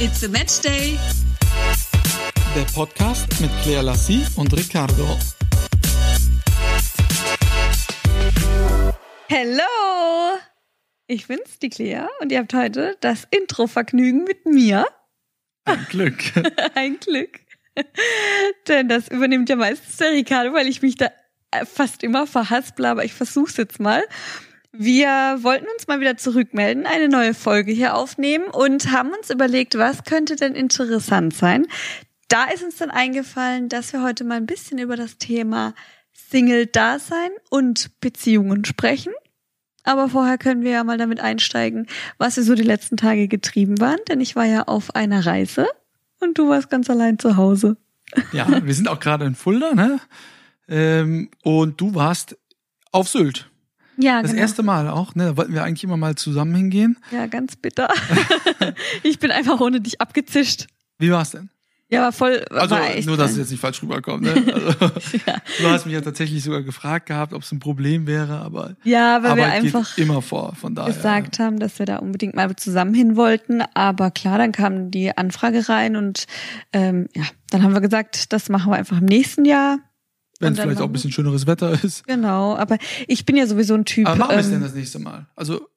It's 0.00 0.22
a 0.22 0.28
Match 0.28 0.60
Day. 0.60 0.96
Der 2.54 2.62
Podcast 2.72 3.26
mit 3.40 3.50
Claire 3.64 3.82
Lassie 3.82 4.24
und 4.36 4.56
Ricardo. 4.56 5.18
Hello! 9.28 9.64
Ich 11.08 11.26
bin's, 11.26 11.58
die 11.58 11.68
Claire, 11.68 12.08
und 12.20 12.30
ihr 12.30 12.38
habt 12.38 12.54
heute 12.54 12.96
das 13.00 13.26
Intro-Vergnügen 13.32 14.22
mit 14.22 14.46
mir. 14.46 14.86
Ein 15.64 15.84
Glück. 15.90 16.22
Ein 16.76 17.00
Glück. 17.00 17.40
Denn 18.68 18.88
das 18.88 19.08
übernimmt 19.08 19.48
ja 19.48 19.56
meistens 19.56 19.96
der 19.96 20.12
Ricardo, 20.12 20.52
weil 20.52 20.68
ich 20.68 20.80
mich 20.80 20.94
da 20.94 21.10
fast 21.64 22.04
immer 22.04 22.28
verhaspel, 22.28 22.86
aber 22.86 23.04
ich 23.04 23.14
versuch's 23.14 23.56
jetzt 23.56 23.80
mal. 23.80 24.04
Wir 24.72 25.38
wollten 25.40 25.66
uns 25.74 25.86
mal 25.86 26.00
wieder 26.00 26.18
zurückmelden, 26.18 26.86
eine 26.86 27.08
neue 27.08 27.32
Folge 27.32 27.72
hier 27.72 27.94
aufnehmen 27.94 28.44
und 28.48 28.92
haben 28.92 29.10
uns 29.10 29.30
überlegt, 29.30 29.78
was 29.78 30.04
könnte 30.04 30.36
denn 30.36 30.54
interessant 30.54 31.34
sein. 31.34 31.66
Da 32.28 32.44
ist 32.44 32.62
uns 32.62 32.76
dann 32.76 32.90
eingefallen, 32.90 33.70
dass 33.70 33.92
wir 33.94 34.02
heute 34.02 34.24
mal 34.24 34.36
ein 34.36 34.46
bisschen 34.46 34.78
über 34.78 34.96
das 34.96 35.16
Thema 35.16 35.74
Single-Dasein 36.12 37.30
und 37.48 37.98
Beziehungen 38.00 38.66
sprechen. 38.66 39.12
Aber 39.84 40.10
vorher 40.10 40.36
können 40.36 40.62
wir 40.62 40.72
ja 40.72 40.84
mal 40.84 40.98
damit 40.98 41.20
einsteigen, 41.20 41.86
was 42.18 42.36
wir 42.36 42.44
so 42.44 42.54
die 42.54 42.62
letzten 42.62 42.98
Tage 42.98 43.26
getrieben 43.26 43.80
waren, 43.80 44.00
denn 44.08 44.20
ich 44.20 44.36
war 44.36 44.44
ja 44.44 44.64
auf 44.64 44.94
einer 44.94 45.24
Reise 45.24 45.66
und 46.20 46.36
du 46.36 46.50
warst 46.50 46.68
ganz 46.68 46.90
allein 46.90 47.18
zu 47.18 47.36
Hause. 47.38 47.78
Ja, 48.32 48.62
wir 48.62 48.74
sind 48.74 48.88
auch 48.88 49.00
gerade 49.00 49.24
in 49.24 49.34
Fulda, 49.34 49.74
ne? 49.74 49.98
Ähm, 50.68 51.30
und 51.42 51.80
du 51.80 51.94
warst 51.94 52.36
auf 52.92 53.08
Sylt. 53.08 53.47
Ja, 54.00 54.22
Das 54.22 54.30
genau. 54.30 54.40
erste 54.42 54.62
Mal 54.62 54.88
auch, 54.88 55.14
ne? 55.14 55.24
Da 55.26 55.36
wollten 55.36 55.52
wir 55.54 55.64
eigentlich 55.64 55.84
immer 55.84 55.96
mal 55.96 56.14
zusammen 56.14 56.54
hingehen. 56.54 56.98
Ja, 57.10 57.26
ganz 57.26 57.56
bitter. 57.56 57.88
ich 59.02 59.18
bin 59.18 59.30
einfach 59.30 59.60
ohne 59.60 59.80
dich 59.80 60.00
abgezischt. 60.00 60.66
Wie 60.98 61.10
war's 61.10 61.30
denn? 61.32 61.50
Ja, 61.90 62.02
war 62.02 62.12
voll. 62.12 62.44
Also 62.50 62.74
war 62.74 62.80
nur, 63.06 63.16
dass 63.16 63.30
es 63.30 63.36
geil. 63.36 63.42
jetzt 63.44 63.50
nicht 63.50 63.60
falsch 63.60 63.82
rüberkommt. 63.82 64.22
Ne? 64.22 64.34
Also, 64.52 64.92
Du 65.58 65.68
hast 65.70 65.86
mich 65.86 65.94
ja 65.94 66.02
tatsächlich 66.02 66.44
sogar 66.44 66.62
gefragt 66.62 67.06
gehabt, 67.06 67.32
ob 67.32 67.42
es 67.42 67.50
ein 67.50 67.60
Problem 67.60 68.06
wäre, 68.06 68.38
aber 68.40 68.76
Ja, 68.84 69.22
weil 69.22 69.36
wir 69.36 69.44
Arbeit 69.46 69.64
einfach 69.64 69.96
geht 69.96 70.04
immer 70.04 70.20
vor. 70.20 70.54
Von 70.54 70.74
daher. 70.74 70.92
gesagt 70.92 71.38
haben, 71.38 71.58
dass 71.58 71.78
wir 71.78 71.86
da 71.86 71.96
unbedingt 71.96 72.34
mal 72.34 72.54
zusammen 72.56 72.92
hin 72.92 73.16
wollten. 73.16 73.62
Aber 73.72 74.10
klar, 74.10 74.36
dann 74.36 74.52
kam 74.52 74.90
die 74.90 75.16
Anfrage 75.16 75.68
rein 75.70 75.96
und 75.96 76.26
ähm, 76.74 77.08
ja, 77.14 77.24
dann 77.50 77.62
haben 77.62 77.72
wir 77.72 77.80
gesagt, 77.80 78.34
das 78.34 78.50
machen 78.50 78.70
wir 78.70 78.76
einfach 78.76 78.98
im 78.98 79.06
nächsten 79.06 79.46
Jahr. 79.46 79.78
Wenn 80.38 80.52
es 80.52 80.60
vielleicht 80.60 80.80
auch 80.80 80.86
ein 80.86 80.92
bisschen 80.92 81.12
schöneres 81.12 81.46
Wetter 81.46 81.72
ist. 81.82 82.06
Genau, 82.06 82.56
aber 82.56 82.78
ich 83.06 83.24
bin 83.24 83.36
ja 83.36 83.46
sowieso 83.46 83.74
ein 83.74 83.84
Typ. 83.84 84.06
Aber 84.06 84.16
machen 84.16 84.30
wir 84.30 84.38
es 84.38 84.46
ähm, 84.46 84.52
denn 84.52 84.62
das 84.62 84.74
nächste 84.74 84.98
Mal? 84.98 85.26
Also 85.36 85.68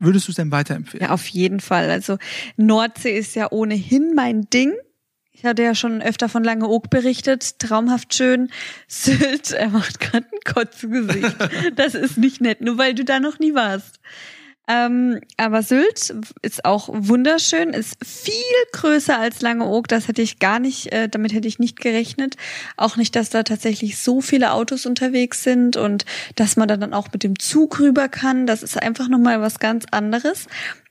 würdest 0.00 0.28
du 0.28 0.32
es 0.32 0.36
denn 0.36 0.50
weiterempfehlen? 0.50 1.06
Ja, 1.06 1.12
auf 1.12 1.26
jeden 1.28 1.60
Fall. 1.60 1.90
Also 1.90 2.18
Nordsee 2.56 3.16
ist 3.16 3.34
ja 3.34 3.50
ohnehin 3.50 4.14
mein 4.14 4.48
Ding. 4.50 4.72
Ich 5.32 5.44
hatte 5.44 5.62
ja 5.62 5.74
schon 5.74 6.02
öfter 6.02 6.28
von 6.28 6.42
Langeoog 6.42 6.90
berichtet. 6.90 7.60
Traumhaft 7.60 8.14
schön. 8.14 8.50
Sylt, 8.88 9.52
er 9.52 9.68
macht 9.68 10.00
gerade 10.00 10.26
ein 10.26 10.52
Kotzgesicht. 10.52 11.36
Das 11.76 11.94
ist 11.94 12.18
nicht 12.18 12.40
nett, 12.40 12.60
nur 12.60 12.78
weil 12.78 12.94
du 12.94 13.04
da 13.04 13.20
noch 13.20 13.38
nie 13.38 13.54
warst. 13.54 14.00
Ähm, 14.68 15.20
aber 15.38 15.62
Sylt 15.62 16.14
ist 16.42 16.66
auch 16.66 16.90
wunderschön, 16.92 17.70
ist 17.70 17.96
viel 18.04 18.34
größer 18.72 19.18
als 19.18 19.40
Langeoog. 19.40 19.88
Das 19.88 20.08
hätte 20.08 20.20
ich 20.20 20.38
gar 20.38 20.58
nicht, 20.58 20.92
äh, 20.92 21.08
damit 21.08 21.32
hätte 21.32 21.48
ich 21.48 21.58
nicht 21.58 21.80
gerechnet. 21.80 22.36
Auch 22.76 22.96
nicht, 22.96 23.16
dass 23.16 23.30
da 23.30 23.42
tatsächlich 23.42 23.96
so 23.96 24.20
viele 24.20 24.52
Autos 24.52 24.84
unterwegs 24.84 25.42
sind 25.42 25.78
und 25.78 26.04
dass 26.36 26.56
man 26.56 26.68
da 26.68 26.76
dann 26.76 26.92
auch 26.92 27.10
mit 27.12 27.22
dem 27.22 27.38
Zug 27.38 27.80
rüber 27.80 28.08
kann. 28.08 28.46
Das 28.46 28.62
ist 28.62 28.80
einfach 28.80 29.08
nochmal 29.08 29.40
was 29.40 29.58
ganz 29.58 29.86
anderes. 29.90 30.46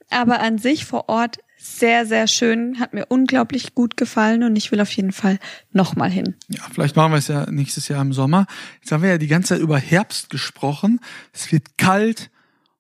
Aber 0.10 0.40
an 0.40 0.58
sich 0.58 0.86
vor 0.86 1.08
Ort 1.08 1.38
sehr, 1.60 2.06
sehr 2.06 2.28
schön, 2.28 2.80
hat 2.80 2.94
mir 2.94 3.06
unglaublich 3.08 3.76
gut 3.76 3.98
gefallen 3.98 4.44
und 4.44 4.56
ich 4.56 4.72
will 4.72 4.80
auf 4.80 4.92
jeden 4.92 5.12
Fall 5.12 5.38
nochmal 5.72 6.10
hin. 6.10 6.36
Ja, 6.48 6.62
vielleicht 6.72 6.96
machen 6.96 7.12
wir 7.12 7.18
es 7.18 7.28
ja 7.28 7.50
nächstes 7.52 7.88
Jahr 7.90 8.02
im 8.02 8.14
Sommer. 8.14 8.48
Jetzt 8.82 8.92
haben 8.92 9.04
wir 9.04 9.10
ja 9.10 9.18
die 9.18 9.28
ganze 9.28 9.50
Zeit 9.50 9.60
über 9.60 9.78
Herbst 9.78 10.30
gesprochen. 10.30 11.00
Es 11.34 11.52
wird 11.52 11.78
kalt 11.78 12.32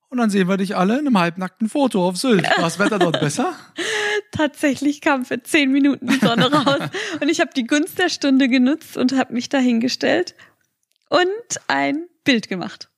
und 0.09 0.17
dann 0.17 0.29
sehen 0.29 0.47
wir 0.47 0.57
dich 0.57 0.75
alle 0.75 0.99
in 0.99 1.07
einem 1.07 1.17
halbnackten 1.17 1.69
Foto 1.69 2.07
auf 2.07 2.17
Sylt. 2.17 2.43
War 2.43 2.63
das 2.63 2.79
Wetter 2.79 2.99
dort 2.99 3.19
besser? 3.19 3.53
Tatsächlich 4.31 5.01
kam 5.01 5.25
für 5.25 5.41
zehn 5.41 5.71
Minuten 5.71 6.07
die 6.07 6.19
Sonne 6.19 6.51
raus 6.51 6.89
und 7.19 7.29
ich 7.29 7.39
habe 7.39 7.51
die 7.55 7.65
Gunst 7.65 7.99
der 7.99 8.09
Stunde 8.09 8.47
genutzt 8.47 8.97
und 8.97 9.13
habe 9.13 9.33
mich 9.33 9.49
dahingestellt 9.49 10.35
und 11.09 11.27
ein 11.67 12.07
Bild 12.23 12.47
gemacht. 12.49 12.89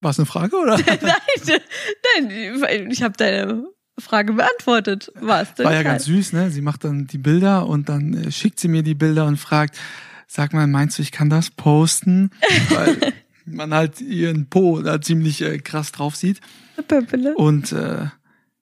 War 0.00 0.10
es 0.10 0.18
eine 0.18 0.26
Frage 0.26 0.56
oder? 0.56 0.76
Nein, 0.78 2.32
nein, 2.60 2.90
ich 2.90 3.02
habe 3.02 3.16
deine 3.16 3.66
Frage 3.98 4.34
beantwortet. 4.34 5.10
War 5.14 5.42
es 5.42 5.54
denn 5.54 5.64
War 5.64 5.72
ja 5.72 5.82
ganz 5.82 6.04
süß, 6.04 6.32
ne? 6.32 6.50
Sie 6.50 6.60
macht 6.60 6.84
dann 6.84 7.06
die 7.06 7.18
Bilder 7.18 7.66
und 7.66 7.88
dann 7.88 8.14
äh, 8.14 8.30
schickt 8.30 8.60
sie 8.60 8.68
mir 8.68 8.82
die 8.82 8.94
Bilder 8.94 9.26
und 9.26 9.38
fragt, 9.38 9.78
sag 10.26 10.52
mal, 10.52 10.66
meinst 10.66 10.98
du, 10.98 11.02
ich 11.02 11.12
kann 11.12 11.30
das 11.30 11.50
posten? 11.50 12.30
Weil 12.68 13.14
man 13.46 13.72
halt 13.72 14.00
ihren 14.00 14.48
Po 14.48 14.80
da 14.82 15.00
ziemlich 15.00 15.42
äh, 15.42 15.58
krass 15.58 15.92
drauf 15.92 16.16
sieht. 16.16 16.40
Pöppele. 16.88 17.34
Und 17.34 17.72
äh, 17.72 18.06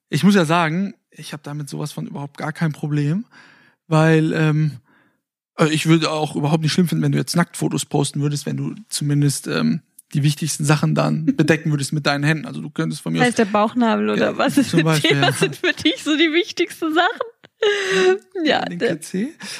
ich 0.09 0.23
muss 0.23 0.35
ja 0.35 0.45
sagen, 0.45 0.93
ich 1.11 1.33
habe 1.33 1.43
damit 1.43 1.69
sowas 1.69 1.91
von 1.91 2.07
überhaupt 2.07 2.37
gar 2.37 2.53
kein 2.53 2.71
Problem, 2.71 3.25
weil 3.87 4.33
ähm, 4.33 4.73
äh, 5.57 5.67
ich 5.69 5.87
würde 5.87 6.11
auch 6.11 6.35
überhaupt 6.35 6.63
nicht 6.63 6.73
schlimm 6.73 6.87
finden, 6.87 7.03
wenn 7.03 7.11
du 7.11 7.17
jetzt 7.17 7.35
Nacktfotos 7.35 7.85
posten 7.85 8.21
würdest, 8.21 8.45
wenn 8.45 8.57
du 8.57 8.75
zumindest 8.89 9.47
ähm, 9.47 9.81
die 10.13 10.23
wichsten 10.23 10.63
Sachen 10.63 10.95
dann 10.95 11.25
bedecken 11.37 11.71
würdest 11.71 11.93
mit 11.93 12.05
deinen 12.05 12.23
Händen. 12.23 12.45
Also 12.45 12.61
du 12.61 12.69
könntest 12.69 13.01
von 13.01 13.13
mir 13.13 13.21
heißt 13.21 13.37
der 13.37 13.45
Bauchnabel 13.45 14.09
oder 14.09 14.31
Ja, 14.31 14.37
was 14.37 14.57
ist 14.57 14.71
zum 14.71 14.77
mit 14.79 14.85
Beispiel, 14.85 15.11
dir? 15.15 15.21
Was 15.21 15.39
sind 15.39 15.55
für 15.55 15.73
dich 15.73 16.03
so 16.03 16.15
die 16.15 16.31
wichtigsten 16.31 16.93
Sachen? 16.93 17.21
Ja, 18.43 18.63
der, 18.65 18.99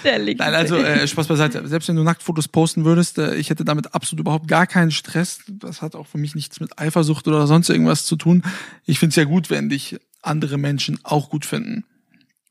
der 0.04 0.20
linke. 0.20 0.44
Nein, 0.44 0.54
also 0.54 0.78
äh, 0.78 1.08
Spaß 1.08 1.28
beiseite. 1.28 1.68
Selbst 1.68 1.88
wenn 1.90 1.96
du 1.96 2.04
Nacktfotos 2.04 2.48
posten 2.48 2.86
würdest, 2.86 3.18
äh, 3.18 3.36
ich 3.36 3.50
hätte 3.50 3.66
damit 3.66 3.96
absolut 3.96 4.22
überhaupt 4.22 4.48
gar 4.48 4.68
keinen 4.68 4.92
Stress. 4.92 5.40
Das 5.48 5.82
hat 5.82 5.96
auch 5.96 6.08
für 6.08 6.18
mich 6.18 6.36
nichts 6.36 6.60
mit 6.60 6.78
Eifersucht 6.78 7.28
oder 7.28 7.48
sonst 7.48 7.70
irgendwas 7.70 8.06
zu 8.06 8.16
tun. 8.16 8.44
Ich 8.86 9.00
finde 9.00 9.12
es 9.12 9.16
ja 9.16 9.24
gut, 9.24 9.50
wenn 9.50 9.70
dich 9.70 9.98
andere 10.22 10.58
Menschen 10.58 11.00
auch 11.04 11.30
gut 11.30 11.46
finden. 11.46 11.86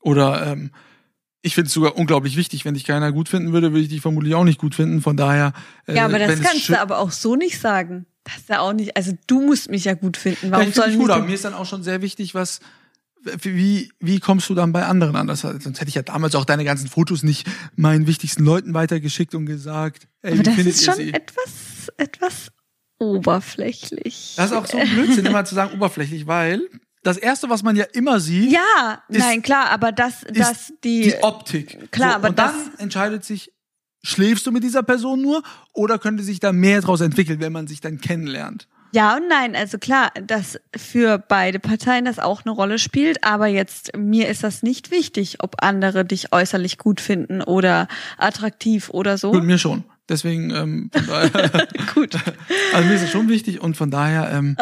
Oder 0.01 0.47
ähm, 0.47 0.71
ich 1.41 1.55
finde 1.55 1.67
es 1.67 1.73
sogar 1.73 1.95
unglaublich 1.95 2.37
wichtig. 2.37 2.65
Wenn 2.65 2.73
dich 2.73 2.85
keiner 2.85 3.11
gut 3.11 3.29
finden 3.29 3.53
würde, 3.53 3.71
würde 3.71 3.83
ich 3.83 3.89
dich 3.89 4.01
vermutlich 4.01 4.35
auch 4.35 4.43
nicht 4.43 4.59
gut 4.59 4.75
finden. 4.75 5.01
Von 5.01 5.15
daher. 5.15 5.53
Äh, 5.87 5.95
ja, 5.95 6.05
aber 6.05 6.19
das 6.19 6.41
kannst 6.41 6.69
du 6.69 6.79
aber 6.79 6.99
auch 6.99 7.11
so 7.11 7.35
nicht 7.35 7.59
sagen. 7.59 8.05
Das 8.25 8.37
ist 8.37 8.49
ja 8.49 8.59
auch 8.59 8.73
nicht, 8.73 8.97
also 8.97 9.13
du 9.27 9.39
musst 9.41 9.69
mich 9.69 9.85
ja 9.85 9.93
gut 9.93 10.17
finden. 10.17 10.49
Warum 10.49 10.71
sollen 10.73 10.93
ich 10.93 10.97
gut, 10.97 11.11
aber 11.11 11.23
mir 11.23 11.35
ist 11.35 11.45
dann 11.45 11.53
auch 11.53 11.67
schon 11.67 11.83
sehr 11.83 12.01
wichtig, 12.01 12.33
was 12.33 12.59
wie, 13.41 13.91
wie 13.99 14.19
kommst 14.19 14.49
du 14.49 14.55
dann 14.55 14.71
bei 14.71 14.85
anderen 14.85 15.15
an? 15.15 15.27
Das, 15.27 15.41
sonst 15.41 15.65
hätte 15.79 15.89
ich 15.89 15.95
ja 15.95 16.01
damals 16.03 16.35
auch 16.35 16.45
deine 16.45 16.63
ganzen 16.63 16.87
Fotos 16.87 17.23
nicht 17.23 17.47
meinen 17.75 18.07
wichtigsten 18.07 18.43
Leuten 18.45 18.73
weitergeschickt 18.73 19.33
und 19.35 19.45
gesagt, 19.45 20.07
ey, 20.21 20.31
Aber 20.31 20.39
wie 20.39 20.43
das 20.43 20.53
findet 20.55 20.73
ist 20.75 20.81
ihr 20.81 20.85
schon 20.93 20.95
sie? 21.03 21.13
etwas, 21.13 21.91
etwas 21.97 22.51
oberflächlich. 22.99 24.33
Das 24.37 24.51
ist 24.51 24.57
auch 24.57 24.65
so 24.65 24.77
ein 24.77 24.89
Blödsinn, 24.89 25.25
immer 25.25 25.45
zu 25.45 25.55
sagen 25.55 25.73
oberflächlich, 25.73 26.27
weil 26.27 26.61
das 27.03 27.17
erste, 27.17 27.49
was 27.49 27.63
man 27.63 27.75
ja 27.75 27.85
immer 27.93 28.19
sieht, 28.19 28.51
Ja, 28.51 29.03
Ist- 29.09 29.19
nein, 29.19 29.41
klar, 29.41 29.69
aber 29.69 29.91
das, 29.91 30.25
das, 30.33 30.73
die, 30.83 31.01
die 31.03 31.15
Optik. 31.23 31.91
Klar, 31.91 32.11
so, 32.11 32.15
aber 32.17 32.29
und 32.29 32.39
dann 32.39 32.53
das- 32.71 32.79
entscheidet 32.79 33.23
sich, 33.23 33.51
schläfst 34.03 34.45
du 34.47 34.51
mit 34.51 34.63
dieser 34.63 34.83
Person 34.83 35.21
nur 35.21 35.43
oder 35.73 35.99
könnte 35.99 36.23
sich 36.23 36.39
da 36.39 36.51
mehr 36.51 36.81
draus 36.81 37.01
entwickeln, 37.01 37.39
wenn 37.39 37.53
man 37.53 37.67
sich 37.67 37.81
dann 37.81 37.99
kennenlernt? 37.99 38.67
Ja 38.95 39.17
und 39.17 39.27
nein, 39.27 39.55
also 39.55 39.77
klar, 39.77 40.11
dass 40.25 40.57
für 40.75 41.19
beide 41.19 41.59
Parteien 41.59 42.05
das 42.05 42.17
auch 42.17 42.45
eine 42.45 42.51
Rolle 42.51 42.79
spielt, 42.79 43.23
aber 43.23 43.47
jetzt, 43.47 43.95
mir 43.97 44.29
ist 44.29 44.43
das 44.43 44.63
nicht 44.63 44.89
wichtig, 44.89 45.43
ob 45.43 45.57
andere 45.59 46.05
dich 46.05 46.31
äußerlich 46.31 46.77
gut 46.77 47.01
finden 47.01 47.41
oder 47.41 47.89
attraktiv 48.17 48.89
oder 48.89 49.17
so. 49.17 49.31
Gut, 49.31 49.43
mir 49.43 49.57
schon. 49.57 49.83
Deswegen, 50.07 50.51
ähm, 50.51 50.91
von 50.93 51.07
daher, 51.07 51.67
Gut. 51.93 52.15
also 52.73 52.87
mir 52.87 52.95
ist 52.95 53.03
es 53.03 53.11
schon 53.11 53.27
wichtig 53.27 53.59
und 53.61 53.75
von 53.75 53.91
daher 53.91 54.31
ähm, 54.31 54.55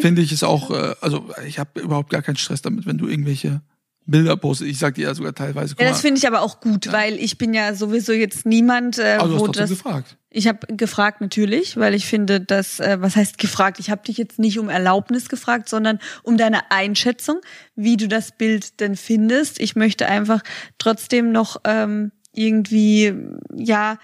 finde 0.00 0.22
ich 0.22 0.32
es 0.32 0.42
auch, 0.42 0.70
äh, 0.70 0.94
also 1.02 1.28
ich 1.46 1.58
habe 1.58 1.80
überhaupt 1.80 2.08
gar 2.08 2.22
keinen 2.22 2.36
Stress 2.36 2.62
damit, 2.62 2.86
wenn 2.86 2.96
du 2.96 3.08
irgendwelche 3.08 3.60
Bilder 4.06 4.36
postest. 4.36 4.70
Ich 4.70 4.78
sag 4.78 4.94
dir 4.94 5.08
ja 5.08 5.14
sogar 5.14 5.34
teilweise, 5.34 5.74
Ja, 5.78 5.88
das 5.88 6.00
finde 6.00 6.18
ich 6.18 6.26
aber 6.26 6.42
auch 6.42 6.60
gut, 6.60 6.90
weil 6.92 7.14
ich 7.14 7.38
bin 7.38 7.54
ja 7.54 7.74
sowieso 7.74 8.12
jetzt 8.12 8.44
niemand, 8.46 8.98
äh, 8.98 9.18
also 9.20 9.28
du 9.28 9.34
hast 9.34 9.40
wo 9.40 9.52
das. 9.52 9.70
gefragt. 9.70 10.16
Ich 10.30 10.46
habe 10.46 10.66
gefragt 10.68 11.20
natürlich, 11.20 11.76
weil 11.76 11.94
ich 11.94 12.06
finde, 12.06 12.40
dass 12.40 12.80
äh, 12.80 12.98
was 13.00 13.16
heißt 13.16 13.38
gefragt? 13.38 13.78
Ich 13.80 13.90
habe 13.90 14.02
dich 14.02 14.16
jetzt 14.16 14.38
nicht 14.38 14.58
um 14.58 14.68
Erlaubnis 14.68 15.28
gefragt, 15.28 15.68
sondern 15.68 15.98
um 16.22 16.36
deine 16.36 16.70
Einschätzung, 16.70 17.40
wie 17.74 17.96
du 17.96 18.08
das 18.08 18.32
Bild 18.36 18.80
denn 18.80 18.96
findest. 18.96 19.60
Ich 19.60 19.74
möchte 19.76 20.06
einfach 20.06 20.42
trotzdem 20.78 21.32
noch 21.32 21.60
ähm, 21.64 22.12
irgendwie 22.32 23.12
ja 23.56 23.98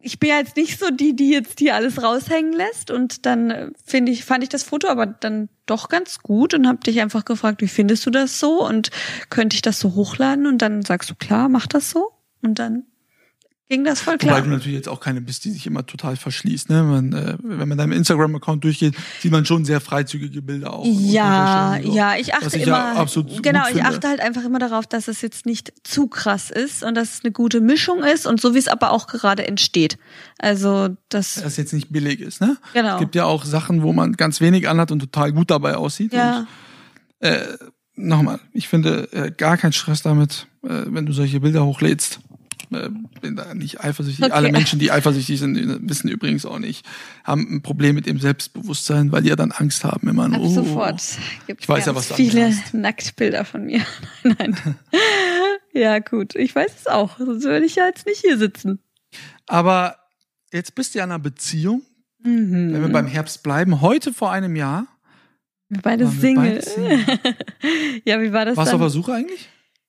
ich 0.00 0.18
bin 0.18 0.30
ja 0.30 0.38
jetzt 0.38 0.56
nicht 0.56 0.78
so 0.78 0.90
die, 0.90 1.14
die 1.14 1.30
jetzt 1.30 1.58
hier 1.58 1.74
alles 1.74 2.02
raushängen 2.02 2.52
lässt. 2.52 2.90
Und 2.90 3.26
dann 3.26 3.50
äh, 3.50 3.70
finde 3.84 4.12
ich, 4.12 4.24
fand 4.24 4.42
ich 4.42 4.48
das 4.48 4.62
Foto 4.62 4.88
aber 4.88 5.06
dann 5.06 5.48
doch 5.66 5.88
ganz 5.88 6.20
gut 6.20 6.54
und 6.54 6.66
habe 6.66 6.78
dich 6.78 7.00
einfach 7.00 7.24
gefragt, 7.24 7.60
wie 7.60 7.68
findest 7.68 8.06
du 8.06 8.10
das 8.10 8.38
so? 8.38 8.64
Und 8.66 8.90
könnte 9.30 9.54
ich 9.54 9.62
das 9.62 9.80
so 9.80 9.94
hochladen? 9.94 10.46
Und 10.46 10.58
dann 10.58 10.82
sagst 10.82 11.10
du 11.10 11.14
klar, 11.14 11.48
mach 11.48 11.66
das 11.66 11.90
so. 11.90 12.12
Und 12.42 12.58
dann 12.58 12.84
ging 13.68 13.84
das 13.84 14.00
voll 14.00 14.14
Wobei 14.14 14.26
klar. 14.26 14.42
du 14.42 14.48
natürlich 14.48 14.76
jetzt 14.76 14.88
auch 14.88 15.00
keine 15.00 15.20
bist, 15.20 15.44
die 15.44 15.50
sich 15.50 15.66
immer 15.66 15.84
total 15.84 16.16
verschließt. 16.16 16.70
Ne? 16.70 16.82
Man, 16.82 17.12
äh, 17.12 17.36
wenn 17.42 17.68
man 17.68 17.76
deinem 17.76 17.92
Instagram-Account 17.92 18.64
durchgeht, 18.64 18.94
sieht 19.20 19.30
man 19.30 19.44
schon 19.44 19.64
sehr 19.64 19.80
freizügige 19.80 20.40
Bilder 20.42 20.72
auch. 20.72 20.84
Ja, 20.86 21.74
Und 21.74 21.92
ja, 21.92 22.16
ich 22.16 22.34
achte 22.34 22.56
ich 22.56 22.62
immer, 22.66 22.76
ja 22.76 23.04
genau, 23.42 23.62
ich 23.66 23.74
finde. 23.74 23.84
achte 23.84 24.08
halt 24.08 24.20
einfach 24.20 24.44
immer 24.44 24.58
darauf, 24.58 24.86
dass 24.86 25.08
es 25.08 25.20
jetzt 25.20 25.44
nicht 25.46 25.72
zu 25.84 26.08
krass 26.08 26.50
ist 26.50 26.82
und 26.82 26.94
dass 26.94 27.14
es 27.14 27.24
eine 27.24 27.32
gute 27.32 27.60
Mischung 27.60 28.02
ist 28.02 28.26
und 28.26 28.40
so 28.40 28.54
wie 28.54 28.58
es 28.58 28.68
aber 28.68 28.90
auch 28.90 29.06
gerade 29.06 29.46
entsteht. 29.46 29.98
Also 30.38 30.96
das, 31.08 31.34
Dass 31.34 31.44
es 31.44 31.56
jetzt 31.56 31.72
nicht 31.72 31.90
billig 31.90 32.20
ist. 32.20 32.40
Ne? 32.40 32.56
genau. 32.72 32.94
Es 32.94 33.00
gibt 33.00 33.14
ja 33.14 33.24
auch 33.24 33.44
Sachen, 33.44 33.82
wo 33.82 33.92
man 33.92 34.12
ganz 34.14 34.40
wenig 34.40 34.68
anhat 34.68 34.90
und 34.90 35.00
total 35.00 35.32
gut 35.32 35.50
dabei 35.50 35.76
aussieht. 35.76 36.12
ja, 36.12 36.46
Und, 37.20 37.28
äh, 37.28 37.46
nochmal, 37.96 38.38
ich 38.52 38.68
finde 38.68 39.12
äh, 39.12 39.30
gar 39.30 39.56
keinen 39.56 39.72
Stress 39.72 40.02
damit, 40.02 40.46
äh, 40.62 40.68
wenn 40.86 41.04
du 41.04 41.12
solche 41.12 41.40
Bilder 41.40 41.64
hochlädst. 41.66 42.20
Äh, 42.72 42.90
bin 43.20 43.36
da 43.36 43.54
nicht 43.54 43.80
eifersüchtig. 43.80 44.24
Okay. 44.24 44.32
Alle 44.34 44.52
Menschen, 44.52 44.78
die 44.78 44.90
eifersüchtig 44.90 45.38
sind, 45.38 45.88
wissen 45.88 46.08
übrigens 46.08 46.44
auch 46.44 46.58
nicht, 46.58 46.84
haben 47.24 47.46
ein 47.50 47.62
Problem 47.62 47.94
mit 47.94 48.06
dem 48.06 48.18
Selbstbewusstsein, 48.18 49.10
weil 49.12 49.22
die 49.22 49.28
ja 49.30 49.36
dann 49.36 49.52
Angst 49.52 49.84
haben 49.84 50.08
immer. 50.08 50.24
ab 50.26 50.40
oh, 50.40 50.48
sofort. 50.48 51.02
Gibt 51.46 51.62
Ich 51.62 51.68
weiß 51.68 51.86
ja, 51.86 51.94
was 51.94 52.08
du 52.08 52.14
viele. 52.14 52.52
Nacktbilder 52.72 53.44
von 53.44 53.64
mir. 53.64 53.80
nein, 54.22 54.36
nein. 54.64 54.74
ja, 55.72 55.98
gut, 55.98 56.34
ich 56.34 56.54
weiß 56.54 56.72
es 56.80 56.86
auch. 56.86 57.18
Sonst 57.18 57.44
würde 57.44 57.66
ich 57.66 57.76
ja 57.76 57.86
jetzt 57.86 58.06
nicht 58.06 58.20
hier 58.20 58.38
sitzen. 58.38 58.80
Aber 59.46 59.96
jetzt 60.52 60.74
bist 60.74 60.94
du 60.94 60.98
ja 60.98 61.04
in 61.04 61.10
einer 61.10 61.18
Beziehung, 61.18 61.82
Mhm. 62.20 62.72
wenn 62.72 62.82
wir 62.82 62.88
beim 62.88 63.06
Herbst 63.06 63.44
bleiben. 63.44 63.80
Heute 63.80 64.12
vor 64.12 64.32
einem 64.32 64.56
Jahr 64.56 64.86
wir 65.68 65.80
beide 65.82 66.04
wir 66.04 66.20
Single. 66.20 66.44
beide 66.44 66.62
Single. 66.62 67.00
ja, 68.04 68.20
wie 68.20 68.32
war 68.32 68.44
das 68.44 68.56
Warst 68.56 68.72
du 68.72 68.76
dann? 68.76 68.80
auf 68.80 68.86
der 68.86 68.90
Suche 68.90 69.12
eigentlich? 69.14 69.48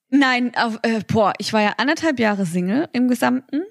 Nein, 0.10 0.52
auf, 0.56 0.80
äh, 0.82 1.02
boah, 1.08 1.34
ich 1.38 1.54
war 1.54 1.62
ja 1.62 1.74
anderthalb 1.78 2.20
Jahre 2.20 2.46
Single 2.46 2.90
im 2.94 3.08
Gesamten 3.08 3.62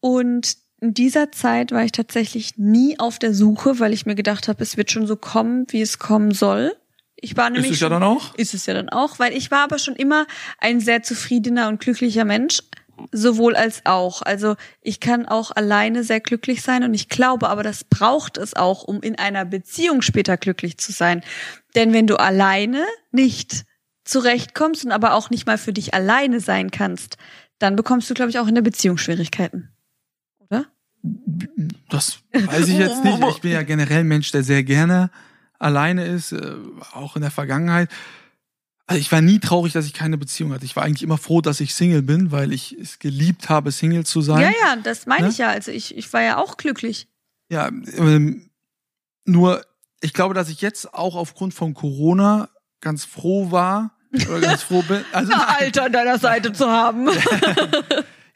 und 0.00 0.56
in 0.80 0.92
dieser 0.92 1.32
Zeit 1.32 1.72
war 1.72 1.84
ich 1.84 1.92
tatsächlich 1.92 2.58
nie 2.58 2.98
auf 2.98 3.18
der 3.18 3.32
Suche, 3.32 3.78
weil 3.78 3.94
ich 3.94 4.04
mir 4.04 4.14
gedacht 4.14 4.46
habe, 4.46 4.62
es 4.62 4.76
wird 4.76 4.90
schon 4.90 5.06
so 5.06 5.16
kommen, 5.16 5.64
wie 5.70 5.80
es 5.80 5.98
kommen 5.98 6.32
soll. 6.32 6.76
Ich 7.16 7.34
war 7.34 7.48
nämlich 7.48 7.70
Ist 7.70 7.76
es 7.76 7.80
ja 7.80 7.88
dann 7.88 8.02
auch? 8.02 8.34
ist 8.34 8.52
es 8.52 8.66
ja 8.66 8.74
dann 8.74 8.90
auch, 8.90 9.18
weil 9.18 9.32
ich 9.34 9.50
war 9.50 9.60
aber 9.60 9.78
schon 9.78 9.96
immer 9.96 10.26
ein 10.58 10.80
sehr 10.80 11.02
zufriedener 11.02 11.68
und 11.68 11.80
glücklicher 11.80 12.26
Mensch, 12.26 12.60
sowohl 13.10 13.56
als 13.56 13.80
auch. 13.86 14.20
Also 14.20 14.54
ich 14.82 15.00
kann 15.00 15.26
auch 15.26 15.50
alleine 15.50 16.04
sehr 16.04 16.20
glücklich 16.20 16.60
sein 16.60 16.84
und 16.84 16.92
ich 16.92 17.08
glaube, 17.08 17.48
aber 17.48 17.62
das 17.62 17.84
braucht 17.84 18.36
es 18.36 18.54
auch, 18.54 18.84
um 18.84 19.00
in 19.00 19.18
einer 19.18 19.46
Beziehung 19.46 20.02
später 20.02 20.36
glücklich 20.36 20.76
zu 20.76 20.92
sein. 20.92 21.22
Denn 21.74 21.94
wenn 21.94 22.06
du 22.06 22.16
alleine 22.16 22.84
nicht 23.12 23.64
zurechtkommst 24.06 24.84
und 24.84 24.92
aber 24.92 25.14
auch 25.14 25.30
nicht 25.30 25.46
mal 25.46 25.58
für 25.58 25.72
dich 25.72 25.92
alleine 25.94 26.40
sein 26.40 26.70
kannst, 26.70 27.16
dann 27.58 27.76
bekommst 27.76 28.08
du, 28.08 28.14
glaube 28.14 28.30
ich, 28.30 28.38
auch 28.38 28.46
in 28.46 28.54
der 28.54 28.62
Beziehung 28.62 28.98
Schwierigkeiten. 28.98 29.70
Oder? 30.38 30.66
Das 31.90 32.18
weiß 32.32 32.68
ich 32.68 32.78
jetzt 32.78 33.04
nicht. 33.04 33.22
Ich 33.28 33.40
bin 33.40 33.52
ja 33.52 33.62
generell 33.62 34.00
ein 34.00 34.08
Mensch, 34.08 34.30
der 34.30 34.42
sehr 34.42 34.62
gerne 34.62 35.10
alleine 35.58 36.06
ist, 36.06 36.32
äh, 36.32 36.54
auch 36.92 37.16
in 37.16 37.22
der 37.22 37.30
Vergangenheit. 37.30 37.90
Also 38.86 39.00
ich 39.00 39.10
war 39.10 39.20
nie 39.20 39.40
traurig, 39.40 39.72
dass 39.72 39.86
ich 39.86 39.94
keine 39.94 40.16
Beziehung 40.16 40.52
hatte. 40.52 40.64
Ich 40.64 40.76
war 40.76 40.84
eigentlich 40.84 41.02
immer 41.02 41.18
froh, 41.18 41.40
dass 41.40 41.60
ich 41.60 41.74
Single 41.74 42.02
bin, 42.02 42.30
weil 42.30 42.52
ich 42.52 42.72
es 42.72 43.00
geliebt 43.00 43.48
habe, 43.48 43.72
Single 43.72 44.04
zu 44.06 44.20
sein. 44.20 44.40
Ja, 44.42 44.50
ja, 44.50 44.76
das 44.76 45.06
meine 45.06 45.24
Ne? 45.24 45.28
ich 45.30 45.38
ja. 45.38 45.48
Also 45.48 45.72
ich, 45.72 45.96
ich 45.96 46.12
war 46.12 46.22
ja 46.22 46.36
auch 46.36 46.56
glücklich. 46.56 47.08
Ja, 47.50 47.68
ähm, 47.68 48.50
nur 49.24 49.64
ich 50.00 50.12
glaube, 50.12 50.34
dass 50.34 50.48
ich 50.48 50.60
jetzt 50.60 50.94
auch 50.94 51.16
aufgrund 51.16 51.52
von 51.54 51.74
Corona 51.74 52.48
ganz 52.80 53.04
froh 53.04 53.50
war 53.50 53.95
oder 54.28 54.40
ganz 54.40 54.62
froh 54.62 54.82
bin. 54.82 55.04
Also 55.12 55.32
Alter 55.32 55.84
an 55.84 55.92
deiner 55.92 56.18
Seite 56.18 56.52
zu 56.52 56.66
haben. 56.66 57.08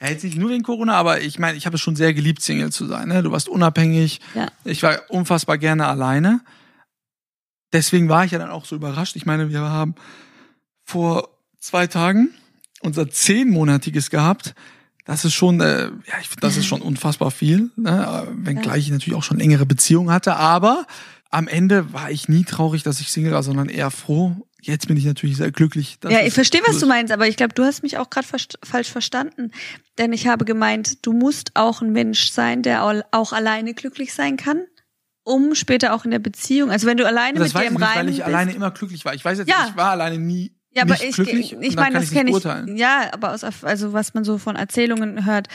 Ja, 0.01 0.09
jetzt 0.09 0.25
nicht 0.25 0.39
nur 0.39 0.49
wegen 0.49 0.63
Corona, 0.63 0.95
aber 0.95 1.21
ich 1.21 1.39
meine, 1.39 1.59
ich 1.59 1.67
habe 1.67 1.77
es 1.77 1.83
schon 1.83 1.95
sehr 1.95 2.15
geliebt, 2.15 2.41
Single 2.41 2.73
zu 2.73 2.87
sein. 2.87 3.09
Ne? 3.09 3.23
Du 3.23 3.33
warst 3.33 3.49
unabhängig. 3.49 4.21
Ja. 4.35 4.49
Ich 4.65 4.83
war 4.83 4.99
unfassbar 5.09 5.59
gerne 5.59 5.87
alleine. 5.87 6.41
Deswegen 7.73 8.09
war 8.09 8.25
ich 8.25 8.33
ja 8.33 8.39
dann 8.39 8.51
auch 8.51 8.65
so 8.65 8.77
überrascht. 8.77 9.17
Ich 9.17 9.27
meine, 9.27 9.51
wir 9.51 9.61
haben 9.61 9.95
vor 10.85 11.29
zwei 11.59 11.87
Tagen 11.87 12.31
unser 12.81 13.11
zehnmonatiges 13.11 14.09
gehabt. 14.09 14.55
Das 15.05 15.25
ist 15.25 15.35
schon, 15.35 15.61
äh, 15.61 15.85
ja, 15.85 16.15
ich 16.21 16.29
finde, 16.29 16.41
das 16.41 16.57
ist 16.57 16.67
schon 16.67 16.83
unfassbar 16.83 17.31
viel. 17.31 17.71
Ne? 17.77 18.27
Wenngleich 18.33 18.87
ich 18.87 18.91
natürlich 18.91 19.19
auch 19.19 19.23
schon 19.23 19.39
längere 19.39 19.67
Beziehungen 19.67 20.11
hatte. 20.11 20.37
Aber 20.37 20.87
am 21.31 21.47
Ende 21.47 21.93
war 21.93 22.11
ich 22.11 22.29
nie 22.29 22.45
traurig, 22.45 22.83
dass 22.83 23.01
ich 23.01 23.13
Single 23.13 23.33
war, 23.33 23.43
sondern 23.43 23.69
eher 23.69 23.91
froh. 23.91 24.49
Jetzt 24.63 24.89
bin 24.89 24.97
ich 24.97 25.05
natürlich 25.05 25.37
sehr 25.37 25.51
glücklich. 25.51 25.99
Ja, 26.09 26.21
ich 26.25 26.35
verstehe, 26.35 26.61
was 26.67 26.75
so 26.77 26.81
du 26.83 26.87
meinst, 26.87 27.13
aber 27.13 27.27
ich 27.29 27.37
glaube, 27.37 27.55
du 27.55 27.65
hast 27.65 27.83
mich 27.83 27.99
auch 27.99 28.11
gerade 28.11 28.27
verst 28.27 28.59
falsch 28.63 28.91
verstanden. 28.91 29.51
Denn 29.99 30.13
ich 30.13 30.27
habe 30.27 30.45
gemeint, 30.45 31.05
du 31.07 31.13
musst 31.13 31.53
auch 31.55 31.83
ein 31.83 31.93
Mensch 31.93 32.31
sein, 32.31 32.63
der 32.63 32.85
au- 32.85 33.03
auch 33.11 33.33
alleine 33.33 33.75
glücklich 33.75 34.13
sein 34.15 34.37
kann, 34.37 34.63
um 35.25 35.55
später 35.55 35.95
auch 35.95 36.05
in 36.05 36.11
der 36.11 36.19
Beziehung, 36.19 36.71
also 36.71 36.87
wenn 36.87 36.97
du 36.97 37.07
alleine 37.07 37.39
Das 37.39 37.53
mit 37.53 37.57
dir 37.57 37.61
ich 37.63 37.67
im 37.69 37.75
nicht, 37.75 37.83
weil 37.83 37.89
Reinen 37.97 38.09
ich 38.09 38.17
bist. 38.17 38.27
alleine 38.27 38.53
immer 38.53 38.71
glücklich 38.71 39.05
war. 39.05 39.15
Ich 39.15 39.25
weiß 39.25 39.39
jetzt, 39.39 39.49
Ja. 39.49 39.67
ich 39.71 39.77
war 39.77 39.91
alleine 39.91 40.19
nie 40.19 40.53
ja, 40.73 40.83
aber 40.83 40.95
ich, 41.03 41.19
ich 41.19 41.75
da 41.75 41.83
meine, 41.83 41.99
das 41.99 42.13
kenne 42.13 42.31
ich. 42.31 42.79
Ja, 42.79 43.09
aber 43.13 43.33
aus, 43.35 43.43
also 43.43 43.93
was 43.93 44.15
man 44.15 44.23
so 44.23 44.39
von 44.39 44.55
Erzählungen 44.55 45.27
hört. 45.27 45.49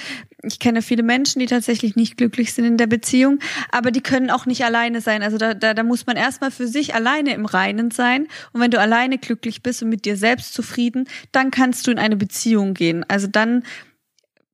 Ich 0.44 0.60
kenne 0.60 0.82
viele 0.82 1.04
Menschen, 1.04 1.40
die 1.40 1.46
tatsächlich 1.46 1.96
nicht 1.96 2.18
glücklich 2.18 2.54
sind 2.54 2.66
in 2.66 2.76
der 2.76 2.88
Beziehung, 2.88 3.40
aber 3.72 3.92
die 3.92 4.02
können 4.02 4.30
auch 4.30 4.46
nicht 4.46 4.66
alleine 4.66 5.00
sein. 5.00 5.24
Also 5.24 5.38
da, 5.38 5.54
da, 5.54 5.74
da 5.74 5.84
muss 5.84 6.06
man 6.06 6.18
erstmal 6.18 6.52
für 6.52 6.68
sich 6.68 6.96
alleine 6.96 7.34
im 7.34 7.46
Reinen 7.46 7.92
sein. 7.92 8.28
Und 8.52 8.60
wenn 8.60 8.72
du 8.72 8.80
alleine 8.80 9.18
glücklich 9.18 9.64
bist 9.64 9.82
und 9.82 9.90
mit 9.90 10.04
dir 10.04 10.18
selbst 10.18 10.54
zufrieden, 10.54 11.08
dann 11.32 11.50
kannst 11.50 11.88
du 11.88 11.92
in 11.92 12.00
eine 12.00 12.18
Beziehung 12.18 12.74
gehen. 12.74 13.06
Also 13.08 13.28
dann 13.28 13.64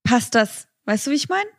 passt 0.04 0.36
das. 0.36 0.68
Weißt 0.86 1.08
du, 1.08 1.12
wie 1.12 1.16
ich 1.16 1.28
meine? 1.28 1.50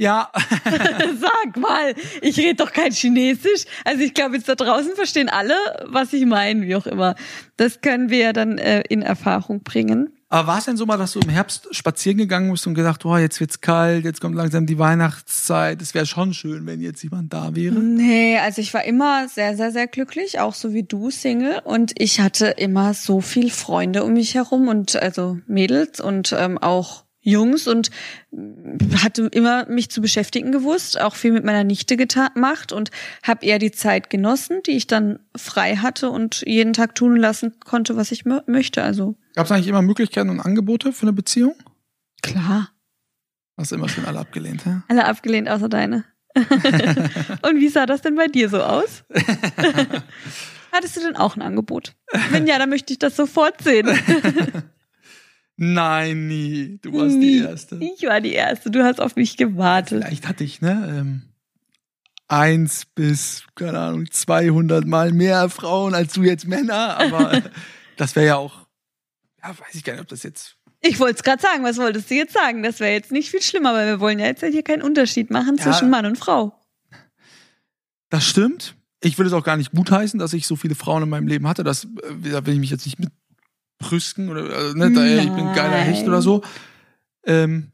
Ja, 0.00 0.30
Sag 1.20 1.58
mal, 1.58 1.94
ich 2.22 2.38
rede 2.38 2.54
doch 2.54 2.72
kein 2.72 2.90
Chinesisch. 2.90 3.66
Also 3.84 4.02
ich 4.02 4.14
glaube, 4.14 4.36
jetzt 4.36 4.48
da 4.48 4.54
draußen 4.54 4.94
verstehen 4.94 5.28
alle, 5.28 5.54
was 5.84 6.14
ich 6.14 6.24
meine, 6.24 6.62
wie 6.62 6.74
auch 6.74 6.86
immer. 6.86 7.16
Das 7.58 7.82
können 7.82 8.08
wir 8.08 8.16
ja 8.16 8.32
dann 8.32 8.56
äh, 8.56 8.80
in 8.88 9.02
Erfahrung 9.02 9.62
bringen. 9.62 10.08
aber 10.30 10.46
war 10.46 10.58
es 10.58 10.64
denn 10.64 10.78
so 10.78 10.86
mal, 10.86 10.96
dass 10.96 11.12
du 11.12 11.20
im 11.20 11.28
Herbst 11.28 11.68
spazieren 11.76 12.16
gegangen 12.16 12.50
bist 12.50 12.66
und 12.66 12.72
gedacht, 12.72 13.04
oh, 13.04 13.18
jetzt 13.18 13.40
wird's 13.40 13.60
kalt, 13.60 14.06
jetzt 14.06 14.22
kommt 14.22 14.36
langsam 14.36 14.64
die 14.64 14.78
Weihnachtszeit. 14.78 15.82
Es 15.82 15.92
wäre 15.92 16.06
schon 16.06 16.32
schön, 16.32 16.64
wenn 16.64 16.80
jetzt 16.80 17.02
jemand 17.02 17.30
da 17.34 17.54
wäre. 17.54 17.74
Nee, 17.74 18.38
also 18.38 18.62
ich 18.62 18.72
war 18.72 18.84
immer 18.84 19.28
sehr, 19.28 19.54
sehr, 19.54 19.70
sehr 19.70 19.86
glücklich, 19.86 20.40
auch 20.40 20.54
so 20.54 20.72
wie 20.72 20.82
du, 20.82 21.10
Single. 21.10 21.60
Und 21.62 21.92
ich 21.98 22.20
hatte 22.20 22.46
immer 22.46 22.94
so 22.94 23.20
viel 23.20 23.50
Freunde 23.50 24.02
um 24.04 24.14
mich 24.14 24.34
herum 24.34 24.68
und 24.68 24.96
also 24.96 25.36
Mädels 25.46 26.00
und 26.00 26.34
ähm, 26.38 26.56
auch 26.56 27.04
Jungs 27.22 27.66
und 27.68 27.90
hatte 29.02 29.26
immer 29.32 29.66
mich 29.68 29.90
zu 29.90 30.00
beschäftigen 30.00 30.52
gewusst, 30.52 31.00
auch 31.00 31.14
viel 31.14 31.32
mit 31.32 31.44
meiner 31.44 31.64
Nichte 31.64 31.96
gemacht 31.96 32.72
und 32.72 32.90
habe 33.22 33.44
eher 33.44 33.58
die 33.58 33.72
Zeit 33.72 34.08
genossen, 34.10 34.62
die 34.66 34.72
ich 34.72 34.86
dann 34.86 35.18
frei 35.36 35.76
hatte 35.76 36.10
und 36.10 36.42
jeden 36.46 36.72
Tag 36.72 36.94
tun 36.94 37.16
lassen 37.16 37.54
konnte, 37.60 37.96
was 37.96 38.10
ich 38.10 38.22
mö- 38.22 38.42
möchte. 38.50 38.82
Also 38.82 39.16
Gab 39.34 39.46
es 39.46 39.52
eigentlich 39.52 39.68
immer 39.68 39.82
Möglichkeiten 39.82 40.30
und 40.30 40.40
Angebote 40.40 40.92
für 40.92 41.02
eine 41.02 41.12
Beziehung? 41.12 41.54
klar, 42.22 42.70
Hast 43.58 43.72
du 43.72 43.76
immer 43.76 43.88
schon 43.90 44.06
alle 44.06 44.18
abgelehnt, 44.20 44.64
hä? 44.64 44.80
alle 44.88 45.04
abgelehnt 45.04 45.48
außer 45.48 45.68
deine. 45.68 46.04
und 46.36 47.56
wie 47.60 47.68
sah 47.68 47.84
das 47.86 48.00
denn 48.02 48.14
bei 48.14 48.28
dir 48.28 48.48
so 48.48 48.62
aus? 48.62 49.04
Hattest 50.72 50.96
du 50.96 51.00
denn 51.00 51.16
auch 51.16 51.36
ein 51.36 51.42
Angebot? 51.42 51.94
Wenn 52.30 52.46
ja, 52.46 52.58
dann 52.58 52.70
möchte 52.70 52.92
ich 52.92 52.98
das 52.98 53.16
sofort 53.16 53.60
sehen. 53.62 53.88
Nein, 55.62 56.26
nie. 56.26 56.78
Du 56.80 56.94
warst 56.94 57.16
Nie. 57.16 57.40
die 57.40 57.44
Erste. 57.44 57.76
Ich 57.76 58.02
war 58.06 58.22
die 58.22 58.32
Erste, 58.32 58.70
du 58.70 58.82
hast 58.82 58.98
auf 58.98 59.14
mich 59.16 59.36
gewartet. 59.36 60.02
Vielleicht 60.02 60.26
hatte 60.26 60.42
ich, 60.42 60.62
ne, 60.62 60.96
ähm, 60.98 61.22
eins 62.28 62.86
bis, 62.86 63.44
keine 63.54 63.78
Ahnung, 63.78 64.10
200 64.10 64.86
Mal 64.86 65.12
mehr 65.12 65.50
Frauen 65.50 65.94
als 65.94 66.14
du 66.14 66.22
jetzt 66.22 66.46
Männer, 66.46 66.96
aber 66.98 67.42
das 67.98 68.16
wäre 68.16 68.26
ja 68.26 68.36
auch, 68.36 68.66
ja, 69.42 69.50
weiß 69.50 69.74
ich 69.74 69.84
gar 69.84 69.92
nicht, 69.92 70.00
ob 70.02 70.08
das 70.08 70.22
jetzt 70.22 70.56
Ich 70.80 70.98
wollte 70.98 71.16
es 71.16 71.22
gerade 71.22 71.42
sagen, 71.42 71.62
was 71.62 71.76
wolltest 71.76 72.10
du 72.10 72.14
jetzt 72.14 72.32
sagen? 72.32 72.62
Das 72.62 72.80
wäre 72.80 72.92
jetzt 72.92 73.12
nicht 73.12 73.28
viel 73.30 73.42
schlimmer, 73.42 73.74
weil 73.74 73.86
wir 73.86 74.00
wollen 74.00 74.18
ja 74.18 74.26
jetzt 74.26 74.42
hier 74.42 74.62
keinen 74.62 74.80
Unterschied 74.82 75.30
machen 75.30 75.56
Ja. 75.58 75.64
zwischen 75.64 75.90
Mann 75.90 76.06
und 76.06 76.16
Frau. 76.16 76.58
Das 78.08 78.24
stimmt. 78.24 78.76
Ich 79.02 79.18
will 79.18 79.26
es 79.26 79.34
auch 79.34 79.44
gar 79.44 79.58
nicht 79.58 79.72
gutheißen, 79.72 80.18
dass 80.18 80.32
ich 80.32 80.46
so 80.46 80.56
viele 80.56 80.74
Frauen 80.74 81.02
in 81.02 81.10
meinem 81.10 81.28
Leben 81.28 81.46
hatte. 81.46 81.64
Das, 81.64 81.84
äh, 81.84 82.30
da 82.30 82.46
will 82.46 82.54
ich 82.54 82.60
mich 82.60 82.70
jetzt 82.70 82.86
nicht 82.86 82.98
mit 82.98 83.10
brüsten 83.80 84.28
oder 84.28 84.70
äh, 84.70 84.74
ne, 84.74 84.92
da, 84.92 85.04
ich 85.04 85.30
bin 85.30 85.52
geiler 85.52 85.78
Hecht 85.78 86.06
oder 86.06 86.22
so. 86.22 86.42
Ähm, 87.24 87.72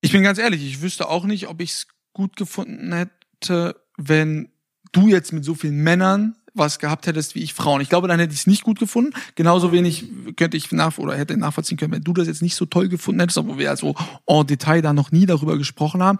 ich 0.00 0.10
bin 0.10 0.24
ganz 0.24 0.38
ehrlich, 0.38 0.66
ich 0.66 0.82
wüsste 0.82 1.08
auch 1.08 1.24
nicht, 1.24 1.46
ob 1.46 1.60
ich 1.60 1.70
es 1.70 1.86
gut 2.12 2.36
gefunden 2.36 2.92
hätte, 2.92 3.76
wenn 3.96 4.48
du 4.92 5.06
jetzt 5.08 5.32
mit 5.32 5.44
so 5.44 5.54
vielen 5.54 5.76
Männern 5.76 6.36
was 6.54 6.78
gehabt 6.78 7.06
hättest 7.06 7.34
wie 7.34 7.42
ich 7.42 7.52
Frauen. 7.52 7.80
Ich 7.80 7.88
glaube, 7.88 8.06
dann 8.06 8.20
hätte 8.20 8.32
ich 8.32 8.40
es 8.40 8.46
nicht 8.46 8.62
gut 8.62 8.78
gefunden. 8.78 9.12
Genauso 9.34 9.72
wenig 9.72 10.04
könnte 10.36 10.56
ich 10.56 10.70
nach 10.70 10.98
oder 10.98 11.16
hätte 11.16 11.36
nachvollziehen 11.36 11.76
können, 11.76 11.92
wenn 11.92 12.04
du 12.04 12.12
das 12.12 12.28
jetzt 12.28 12.42
nicht 12.42 12.54
so 12.54 12.64
toll 12.64 12.88
gefunden 12.88 13.20
hättest, 13.20 13.38
obwohl 13.38 13.58
wir 13.58 13.70
also 13.70 13.94
en 14.26 14.46
Detail 14.46 14.80
da 14.80 14.92
noch 14.92 15.10
nie 15.10 15.26
darüber 15.26 15.58
gesprochen 15.58 16.02
haben. 16.02 16.18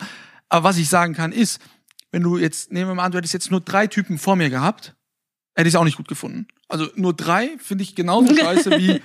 Aber 0.49 0.65
was 0.65 0.77
ich 0.77 0.89
sagen 0.89 1.15
kann, 1.15 1.31
ist, 1.31 1.61
wenn 2.11 2.23
du 2.23 2.37
jetzt, 2.37 2.73
nehmen 2.73 2.91
wir 2.91 2.95
mal 2.95 3.05
an, 3.05 3.13
du 3.13 3.19
hättest 3.19 3.35
jetzt 3.35 3.51
nur 3.51 3.61
drei 3.61 3.87
Typen 3.87 4.19
vor 4.19 4.35
mir 4.35 4.51
gehabt, 4.51 4.95
hätte 5.55 5.69
ich 5.69 5.75
es 5.75 5.79
auch 5.79 5.85
nicht 5.85 5.97
gut 5.97 6.09
gefunden. 6.09 6.49
Also 6.75 6.89
nur 6.97 7.15
drei 7.15 7.51
finde 7.59 7.85
ich 7.85 7.95
genauso 7.95 8.35
scheiße 8.37 8.73
wie 8.73 9.01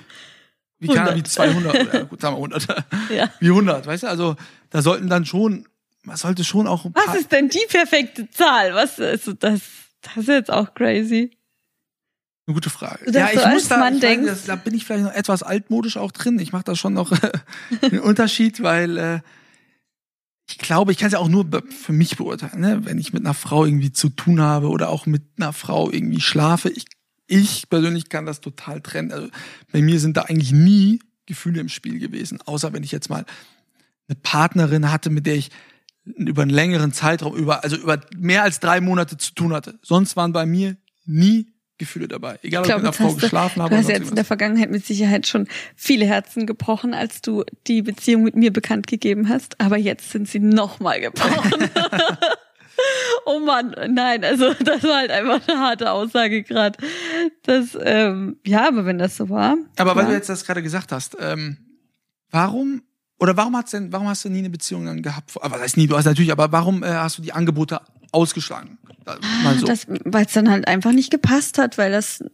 wie 0.80 0.88
kann 0.88 1.06
er 1.06 1.12
100. 1.12 1.16
wie 1.18 1.22
200 1.22 1.88
oder 1.88 2.04
gut, 2.06 2.20
sagen 2.20 2.34
wir 2.34 2.38
100, 2.38 2.66
Ja. 3.14 3.30
wie 3.38 3.48
100, 3.48 3.86
weißt 3.86 4.02
du? 4.02 4.08
Also 4.08 4.36
da 4.70 4.82
sollten 4.82 5.08
dann 5.08 5.24
schon, 5.24 5.68
man 6.02 6.16
sollte 6.16 6.42
schon 6.42 6.66
auch 6.66 6.84
ein 6.84 6.92
paar, 6.92 7.06
Was 7.06 7.16
ist 7.20 7.30
denn 7.30 7.48
die 7.48 7.64
perfekte 7.68 8.28
Zahl? 8.30 8.74
Was 8.74 8.98
ist 8.98 9.28
das? 9.40 9.60
Das 10.02 10.16
ist 10.16 10.28
jetzt 10.28 10.50
auch 10.50 10.74
crazy. 10.74 11.36
eine 12.46 12.54
gute 12.54 12.70
Frage. 12.70 13.04
Du 13.04 13.12
darfst 13.12 13.34
so 13.36 13.40
als 13.42 13.70
Mann 13.70 13.96
ich 13.98 14.02
weiß, 14.02 14.26
das, 14.26 14.44
da 14.46 14.56
bin 14.56 14.74
ich 14.74 14.84
vielleicht 14.84 15.04
noch 15.04 15.12
etwas 15.12 15.42
altmodisch 15.42 15.96
auch 15.98 16.10
drin. 16.10 16.38
Ich 16.40 16.52
mache 16.52 16.64
da 16.64 16.74
schon 16.74 16.94
noch 16.94 17.12
einen 17.82 18.00
Unterschied, 18.00 18.62
weil 18.62 18.96
äh, 18.98 19.20
ich 20.48 20.58
glaube, 20.58 20.90
ich 20.90 20.98
kann 20.98 21.08
es 21.08 21.12
ja 21.12 21.18
auch 21.20 21.28
nur 21.28 21.46
für 21.68 21.92
mich 21.92 22.16
beurteilen, 22.16 22.60
ne? 22.60 22.80
wenn 22.84 22.98
ich 22.98 23.12
mit 23.12 23.24
einer 23.24 23.34
Frau 23.34 23.64
irgendwie 23.64 23.92
zu 23.92 24.08
tun 24.08 24.40
habe 24.40 24.68
oder 24.68 24.88
auch 24.88 25.06
mit 25.06 25.22
einer 25.36 25.52
Frau 25.52 25.90
irgendwie 25.90 26.20
schlafe. 26.20 26.70
Ich, 26.70 26.86
ich 27.30 27.68
persönlich 27.68 28.08
kann 28.08 28.26
das 28.26 28.40
total 28.40 28.80
trennen. 28.80 29.12
Also 29.12 29.28
bei 29.72 29.80
mir 29.80 30.00
sind 30.00 30.16
da 30.16 30.22
eigentlich 30.22 30.52
nie 30.52 31.00
Gefühle 31.26 31.60
im 31.60 31.68
Spiel 31.68 31.98
gewesen, 31.98 32.40
außer 32.44 32.72
wenn 32.72 32.82
ich 32.82 32.90
jetzt 32.90 33.08
mal 33.08 33.24
eine 34.08 34.16
Partnerin 34.20 34.90
hatte, 34.90 35.10
mit 35.10 35.26
der 35.26 35.36
ich 35.36 35.50
über 36.04 36.42
einen 36.42 36.50
längeren 36.50 36.92
Zeitraum, 36.92 37.36
über, 37.36 37.62
also 37.62 37.76
über 37.76 38.00
mehr 38.16 38.42
als 38.42 38.58
drei 38.58 38.80
Monate 38.80 39.16
zu 39.16 39.32
tun 39.32 39.52
hatte. 39.52 39.78
Sonst 39.82 40.16
waren 40.16 40.32
bei 40.32 40.44
mir 40.44 40.76
nie 41.04 41.52
Gefühle 41.78 42.08
dabei. 42.08 42.38
Egal, 42.42 42.62
ob 42.62 42.66
ich 42.66 42.72
Ich 42.72 42.74
glaube, 42.74 42.82
mit 42.82 42.86
einer 42.86 42.92
Frau 42.92 43.14
du, 43.14 43.20
geschlafen 43.20 43.62
habe 43.62 43.74
du 43.74 43.80
hast 43.80 43.88
jetzt 43.88 44.10
in 44.10 44.16
der. 44.16 44.24
Vergangenheit 44.24 44.70
mit 44.70 44.84
Sicherheit 44.84 45.26
schon 45.26 45.46
viele 45.76 46.04
Herzen 46.06 46.46
gebrochen, 46.46 46.94
als 46.94 47.20
du 47.22 47.44
die 47.68 47.82
Beziehung 47.82 48.24
mit 48.24 48.34
mir 48.34 48.52
bekannt 48.52 48.88
gegeben 48.88 49.28
hast. 49.28 49.60
Aber 49.60 49.76
jetzt 49.76 50.10
sind 50.10 50.28
sie 50.28 50.40
nochmal 50.40 51.00
gebrochen. 51.00 51.70
oh 53.26 53.40
Mann, 53.40 53.74
nein, 53.88 54.24
also 54.24 54.52
das 54.64 54.82
war 54.82 54.98
halt 54.98 55.10
einfach 55.10 55.40
eine 55.48 55.58
harte 55.58 55.90
Aussage 55.90 56.42
gerade. 56.42 56.78
Das, 57.42 57.76
ähm, 57.80 58.36
ja, 58.46 58.68
aber 58.68 58.84
wenn 58.86 58.98
das 58.98 59.16
so 59.16 59.28
war. 59.28 59.56
Aber 59.76 59.90
weil 59.90 60.02
klar. 60.02 60.06
du 60.08 60.14
jetzt 60.14 60.28
das 60.28 60.44
gerade 60.44 60.62
gesagt 60.62 60.92
hast, 60.92 61.16
ähm, 61.20 61.56
warum 62.30 62.82
oder 63.20 63.36
warum 63.36 63.54
hat's 63.56 63.72
denn, 63.72 63.92
warum 63.92 64.08
hast 64.08 64.24
du 64.24 64.30
nie 64.30 64.38
eine 64.38 64.50
Beziehung 64.50 64.86
dann 64.86 65.02
gehabt? 65.02 65.32
Aber 65.36 65.56
das 65.56 65.60
heißt 65.60 65.76
nie, 65.76 65.86
du 65.86 65.96
hast 65.96 66.06
natürlich, 66.06 66.32
aber 66.32 66.50
warum 66.52 66.82
äh, 66.82 66.88
hast 66.88 67.18
du 67.18 67.22
die 67.22 67.32
Angebote 67.32 67.80
ausgeschlagen? 68.12 68.78
Mal 69.42 69.58
so. 69.58 69.66
Weil 70.04 70.24
es 70.24 70.32
dann 70.32 70.50
halt 70.50 70.66
einfach 70.66 70.92
nicht 70.92 71.10
gepasst 71.10 71.58
hat, 71.58 71.76
weil 71.76 71.92
das 71.92 72.24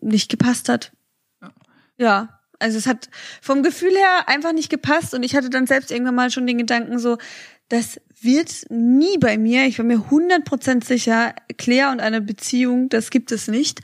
nicht 0.00 0.28
gepasst 0.30 0.68
hat. 0.68 0.92
Ja. 1.40 1.52
Ja. 1.98 2.40
Also 2.58 2.78
es 2.78 2.86
hat 2.86 3.10
vom 3.42 3.62
Gefühl 3.62 3.90
her 3.90 4.28
einfach 4.28 4.52
nicht 4.52 4.70
gepasst 4.70 5.12
und 5.12 5.22
ich 5.22 5.36
hatte 5.36 5.50
dann 5.50 5.66
selbst 5.66 5.90
irgendwann 5.90 6.14
mal 6.14 6.30
schon 6.30 6.46
den 6.46 6.58
Gedanken 6.58 6.98
so, 6.98 7.18
das 7.68 8.00
wird 8.20 8.66
nie 8.70 9.18
bei 9.18 9.38
mir, 9.38 9.66
ich 9.66 9.78
war 9.78 9.84
mir 9.84 9.98
100% 9.98 10.84
sicher, 10.84 11.34
Claire 11.56 11.90
und 11.90 12.00
eine 12.00 12.20
Beziehung, 12.20 12.88
das 12.88 13.10
gibt 13.10 13.32
es 13.32 13.48
nicht. 13.48 13.80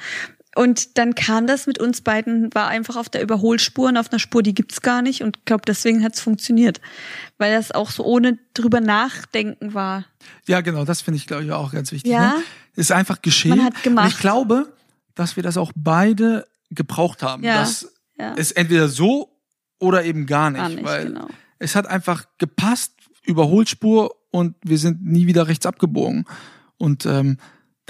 Und 0.56 0.98
dann 0.98 1.14
kam 1.14 1.46
das 1.46 1.66
mit 1.66 1.78
uns 1.78 2.00
beiden, 2.00 2.52
war 2.54 2.66
einfach 2.66 2.96
auf 2.96 3.08
der 3.08 3.22
Überholspur 3.22 3.88
und 3.88 3.96
auf 3.96 4.10
einer 4.10 4.18
Spur, 4.18 4.42
die 4.42 4.52
gibt's 4.52 4.82
gar 4.82 5.00
nicht. 5.00 5.22
Und 5.22 5.36
ich 5.38 5.44
glaube, 5.44 5.62
deswegen 5.64 6.02
hat's 6.02 6.20
funktioniert. 6.20 6.80
Weil 7.38 7.54
das 7.54 7.70
auch 7.70 7.90
so 7.90 8.04
ohne 8.04 8.36
drüber 8.52 8.80
nachdenken 8.80 9.74
war. 9.74 10.06
Ja, 10.48 10.60
genau, 10.60 10.84
das 10.84 11.02
finde 11.02 11.18
ich, 11.18 11.28
glaube 11.28 11.44
ich, 11.44 11.52
auch 11.52 11.72
ganz 11.72 11.92
wichtig. 11.92 12.10
Ja. 12.10 12.34
Ne? 12.34 12.42
Ist 12.74 12.90
einfach 12.90 13.22
geschehen. 13.22 13.58
Man 13.58 13.64
hat 13.64 13.82
gemacht. 13.84 14.06
Und 14.06 14.12
ich 14.12 14.18
glaube, 14.18 14.72
dass 15.14 15.36
wir 15.36 15.44
das 15.44 15.56
auch 15.56 15.70
beide 15.76 16.46
gebraucht 16.70 17.22
haben. 17.22 17.44
Ja, 17.44 17.60
Dass 17.60 17.92
ja. 18.18 18.34
es 18.36 18.52
entweder 18.52 18.88
so 18.88 19.36
oder 19.78 20.04
eben 20.04 20.26
gar 20.26 20.50
nicht. 20.50 20.60
Gar 20.60 20.68
nicht, 20.70 20.84
weil 20.84 21.06
genau. 21.06 21.28
es 21.58 21.76
hat 21.76 21.86
einfach 21.86 22.24
gepasst, 22.38 22.92
Überholspur 23.24 24.14
und 24.30 24.56
wir 24.64 24.78
sind 24.78 25.04
nie 25.04 25.26
wieder 25.26 25.48
rechts 25.48 25.66
abgebogen. 25.66 26.24
Und 26.76 27.06
ähm, 27.06 27.36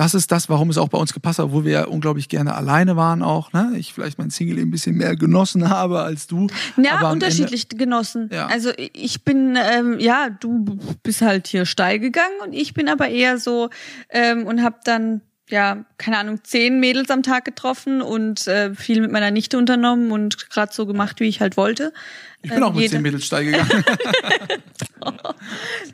das 0.01 0.15
ist 0.15 0.33
das, 0.33 0.49
warum 0.49 0.71
es 0.71 0.79
auch 0.79 0.89
bei 0.89 0.97
uns 0.97 1.13
gepasst 1.13 1.39
hat, 1.39 1.47
obwohl 1.47 1.67
wir 1.67 1.73
ja 1.73 1.85
unglaublich 1.85 2.31
gerne 2.31 2.55
alleine 2.55 2.97
waren 2.97 3.23
auch. 3.23 3.53
Ne? 3.53 3.75
Ich 3.77 3.93
vielleicht 3.93 4.19
mein 4.19 4.31
Single 4.31 4.59
ein 4.59 4.71
bisschen 4.71 4.97
mehr 4.97 5.15
genossen 5.15 5.69
habe 5.69 6.01
als 6.01 6.27
du. 6.27 6.47
Ja, 6.83 7.11
unterschiedlich 7.11 7.69
genossen. 7.69 8.31
Ja. 8.33 8.47
Also 8.47 8.71
ich 8.77 9.25
bin, 9.25 9.59
ähm, 9.61 9.99
ja, 10.01 10.31
du 10.31 10.79
bist 11.03 11.21
halt 11.21 11.49
hier 11.49 11.67
steil 11.67 11.99
gegangen 11.99 12.41
und 12.43 12.55
ich 12.55 12.73
bin 12.73 12.89
aber 12.89 13.09
eher 13.09 13.39
so 13.39 13.69
ähm, 14.09 14.47
und 14.47 14.63
habe 14.63 14.79
dann, 14.85 15.21
ja, 15.51 15.85
keine 15.99 16.19
Ahnung, 16.19 16.41
zehn 16.45 16.81
Mädels 16.81 17.11
am 17.11 17.23
Tag 17.23 17.45
getroffen 17.45 18.01
und 18.03 18.47
äh, 18.47 18.75
viel 18.75 19.01
mit 19.01 19.11
meiner 19.13 19.31
Nichte 19.31 19.59
unternommen 19.59 20.13
und 20.13 20.49
gerade 20.51 20.73
so 20.73 20.87
gemacht, 20.87 21.21
wie 21.21 21.29
ich 21.29 21.41
halt 21.41 21.57
wollte. 21.57 21.93
Ich 22.43 22.49
bin 22.51 22.59
Ähm, 22.59 22.65
auch 22.65 22.73
mit 22.73 22.83
jede- 22.83 22.93
zehn 22.95 23.03
Mädels 23.03 23.27
steil 23.27 23.45
gegangen. 23.47 23.69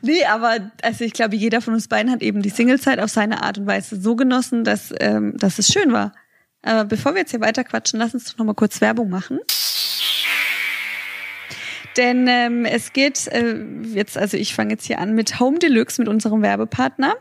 Nee, 0.01 0.25
aber 0.25 0.71
also 0.83 1.03
ich 1.03 1.13
glaube, 1.13 1.35
jeder 1.35 1.61
von 1.61 1.73
uns 1.73 1.87
beiden 1.87 2.11
hat 2.11 2.21
eben 2.21 2.41
die 2.41 2.49
Singlezeit 2.49 2.99
auf 2.99 3.09
seine 3.09 3.41
Art 3.43 3.57
und 3.57 3.65
Weise 3.65 3.99
so 3.99 4.15
genossen, 4.15 4.63
dass, 4.63 4.93
ähm, 4.99 5.35
dass 5.37 5.57
es 5.59 5.67
schön 5.71 5.91
war. 5.91 6.13
Aber 6.61 6.85
bevor 6.85 7.13
wir 7.13 7.21
jetzt 7.21 7.31
hier 7.31 7.41
weiter 7.41 7.63
quatschen, 7.63 7.99
lass 7.99 8.13
uns 8.13 8.25
doch 8.25 8.37
noch 8.37 8.45
mal 8.45 8.53
kurz 8.53 8.81
Werbung 8.81 9.09
machen. 9.09 9.39
Denn 11.95 12.27
ähm, 12.27 12.65
es 12.65 12.93
geht 12.93 13.27
äh, 13.27 13.55
jetzt, 13.93 14.17
also 14.17 14.37
ich 14.37 14.53
fange 14.53 14.71
jetzt 14.73 14.85
hier 14.85 14.99
an 14.99 15.13
mit 15.15 15.39
Home 15.39 15.57
Deluxe, 15.57 15.99
mit 15.99 16.07
unserem 16.09 16.43
Werbepartner. 16.43 17.15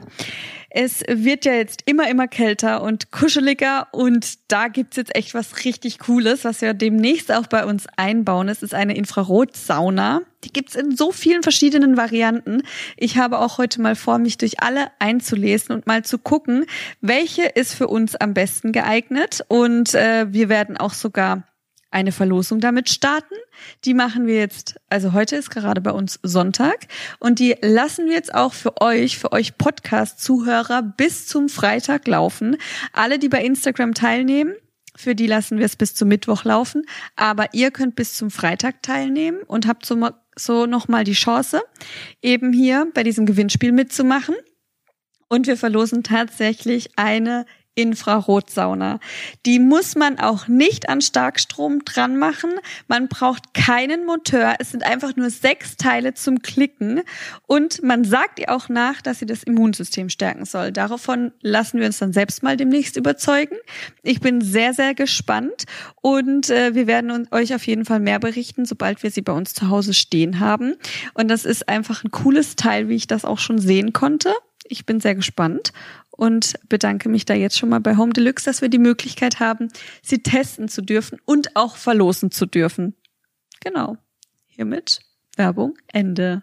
Es 0.79 1.03
wird 1.09 1.47
ja 1.47 1.55
jetzt 1.55 1.85
immer, 1.87 2.07
immer 2.11 2.29
kälter 2.29 2.83
und 2.83 3.11
kuscheliger 3.11 3.89
und 3.93 4.35
da 4.49 4.69
gibt's 4.69 4.99
jetzt 4.99 5.17
echt 5.17 5.33
was 5.33 5.65
richtig 5.65 5.99
Cooles, 6.01 6.45
was 6.45 6.61
wir 6.61 6.75
demnächst 6.75 7.33
auch 7.33 7.47
bei 7.47 7.65
uns 7.65 7.87
einbauen. 7.97 8.51
Es 8.51 8.63
ist 8.63 8.75
eine 8.75 8.95
Infrarotsauna. 8.95 10.21
Die 10.45 10.53
gibt's 10.53 10.75
in 10.75 10.95
so 10.95 11.13
vielen 11.13 11.43
verschiedenen 11.43 11.97
Varianten. 11.97 12.61
Ich 12.99 13.17
habe 13.17 13.39
auch 13.39 13.57
heute 13.57 13.81
mal 13.81 13.97
vor, 13.97 14.19
mich 14.19 14.37
durch 14.37 14.61
alle 14.61 14.89
einzulesen 14.99 15.75
und 15.75 15.87
mal 15.87 16.05
zu 16.05 16.19
gucken, 16.19 16.67
welche 17.01 17.45
ist 17.45 17.73
für 17.73 17.87
uns 17.87 18.15
am 18.15 18.35
besten 18.35 18.73
geeignet. 18.73 19.47
Und 19.49 19.95
äh, 19.95 20.27
wir 20.31 20.51
werden 20.51 20.77
auch 20.77 20.93
sogar 20.93 21.45
eine 21.91 22.13
Verlosung 22.13 22.61
damit 22.61 22.91
starten. 22.91 23.35
Die 23.85 23.95
machen 23.95 24.27
wir 24.27 24.37
jetzt, 24.37 24.77
also 24.89 25.13
heute 25.13 25.37
ist 25.37 25.51
gerade 25.51 25.81
bei 25.81 25.93
uns 25.93 26.19
Sonntag 26.23 26.89
und 27.19 27.39
die 27.39 27.57
lassen 27.63 28.07
wir 28.07 28.15
jetzt 28.15 28.35
auch 28.35 28.53
für 28.53 28.81
euch, 28.81 29.19
für 29.19 29.33
euch 29.33 29.57
Podcast-Zuhörer 29.57 30.83
bis 30.83 31.27
zum 31.27 31.49
Freitag 31.49 32.07
laufen. 32.07 32.57
Alle, 32.93 33.19
die 33.19 33.29
bei 33.29 33.43
Instagram 33.43 33.95
teilnehmen, 33.95 34.55
für 34.97 35.15
die 35.15 35.27
lassen 35.27 35.59
wir 35.59 35.67
es 35.67 35.77
bis 35.77 35.95
zum 35.95 36.09
Mittwoch 36.09 36.45
laufen, 36.45 36.85
aber 37.17 37.53
ihr 37.53 37.71
könnt 37.71 37.97
bis 37.97 38.15
zum 38.15 38.31
Freitag 38.31 38.83
teilnehmen 38.83 39.43
und 39.47 39.67
habt 39.67 39.85
so, 39.85 40.09
so 40.37 40.67
nochmal 40.67 41.05
die 41.05 41.13
Chance, 41.13 41.63
eben 42.23 42.53
hier 42.53 42.91
bei 42.95 43.03
diesem 43.03 43.27
Gewinnspiel 43.27 43.73
mitzumachen. 43.73 44.35
Und 45.29 45.47
wir 45.47 45.57
verlosen 45.57 46.03
tatsächlich 46.03 46.91
eine 46.97 47.47
Infrarotsauna. 47.77 48.99
Die 49.45 49.61
muss 49.61 49.95
man 49.95 50.19
auch 50.19 50.49
nicht 50.49 50.89
an 50.89 51.01
Starkstrom 51.01 51.85
dran 51.85 52.17
machen. 52.17 52.51
Man 52.89 53.09
braucht 53.09 53.55
keinen 53.55 54.07
Monteur. 54.07 54.55
Es 54.59 54.73
sind 54.73 54.83
einfach 54.85 55.15
nur 55.15 55.31
sechs 55.31 55.77
Teile 55.77 56.15
zum 56.15 56.41
Klicken. 56.41 57.03
Und 57.47 57.83
man 57.83 58.05
sagt 58.05 58.41
ihr 58.41 58.51
auch 58.51 58.69
nach, 58.69 59.03
dass 59.03 59.19
sie 59.21 59.27
das 59.27 59.43
Immunsystem 59.43 60.09
stärken 60.09 60.47
soll. 60.47 60.73
Davon 60.73 61.33
lassen 61.43 61.79
wir 61.79 61.87
uns 61.87 61.99
dann 61.99 62.15
selbst 62.15 62.43
mal 62.43 62.57
demnächst 62.57 62.97
überzeugen. 62.97 63.57
Ich 64.03 64.21
bin 64.21 64.41
sehr, 64.41 64.73
sehr 64.73 64.95
gespannt. 64.95 65.65
Und 66.01 66.49
äh, 66.49 66.75
wir 66.75 66.87
werden 66.87 67.29
euch 67.31 67.55
auf 67.55 67.67
jeden 67.67 67.85
Fall 67.85 68.01
mehr 68.01 68.19
berichten, 68.19 68.65
sobald 68.65 69.03
wir 69.03 69.11
sie 69.11 69.23
bei 69.23 69.33
uns 69.33 69.53
zu 69.53 69.69
Hause 69.69 69.93
stehen 69.93 70.41
haben. 70.41 70.77
Und 71.13 71.29
das 71.29 71.45
ist 71.45 71.69
einfach 71.69 72.05
ein 72.05 72.11
cooles 72.11 72.57
Teil, 72.57 72.89
wie 72.89 72.97
ich 72.97 73.07
das 73.07 73.27
auch 73.27 73.39
schon 73.39 73.59
sehen 73.59 73.93
konnte. 73.93 74.33
Ich 74.69 74.85
bin 74.87 75.01
sehr 75.01 75.15
gespannt 75.15 75.73
und 76.17 76.55
bedanke 76.69 77.09
mich 77.09 77.25
da 77.25 77.35
jetzt 77.35 77.59
schon 77.59 77.69
mal 77.69 77.81
bei 77.81 77.97
Home 77.97 78.13
Deluxe, 78.13 78.45
dass 78.45 78.63
wir 78.63 78.69
die 78.69 78.79
Möglichkeit 78.79 79.41
haben, 79.41 79.69
sie 80.03 80.23
testen 80.23 80.69
zu 80.69 80.83
dürfen 80.83 81.19
und 81.25 81.57
auch 81.57 81.77
verlosen 81.77 82.31
zu 82.31 82.47
dürfen. 82.47 82.95
Genau. 83.61 83.97
Hiermit 84.47 85.01
Werbung 85.37 85.77
Ende. 85.89 86.43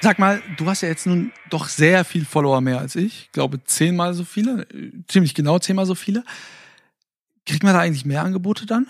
Sag 0.00 0.18
mal, 0.18 0.40
du 0.56 0.66
hast 0.66 0.82
ja 0.82 0.88
jetzt 0.88 1.06
nun 1.06 1.32
doch 1.50 1.68
sehr 1.68 2.04
viel 2.04 2.24
Follower 2.24 2.60
mehr 2.60 2.78
als 2.78 2.94
ich. 2.94 3.22
Ich 3.24 3.32
glaube 3.32 3.64
zehnmal 3.64 4.14
so 4.14 4.24
viele, 4.24 4.62
äh, 4.72 4.92
ziemlich 5.08 5.34
genau 5.34 5.58
zehnmal 5.58 5.86
so 5.86 5.94
viele. 5.94 6.24
Kriegt 7.44 7.64
man 7.64 7.74
da 7.74 7.80
eigentlich 7.80 8.04
mehr 8.04 8.22
Angebote 8.22 8.64
dann? 8.64 8.86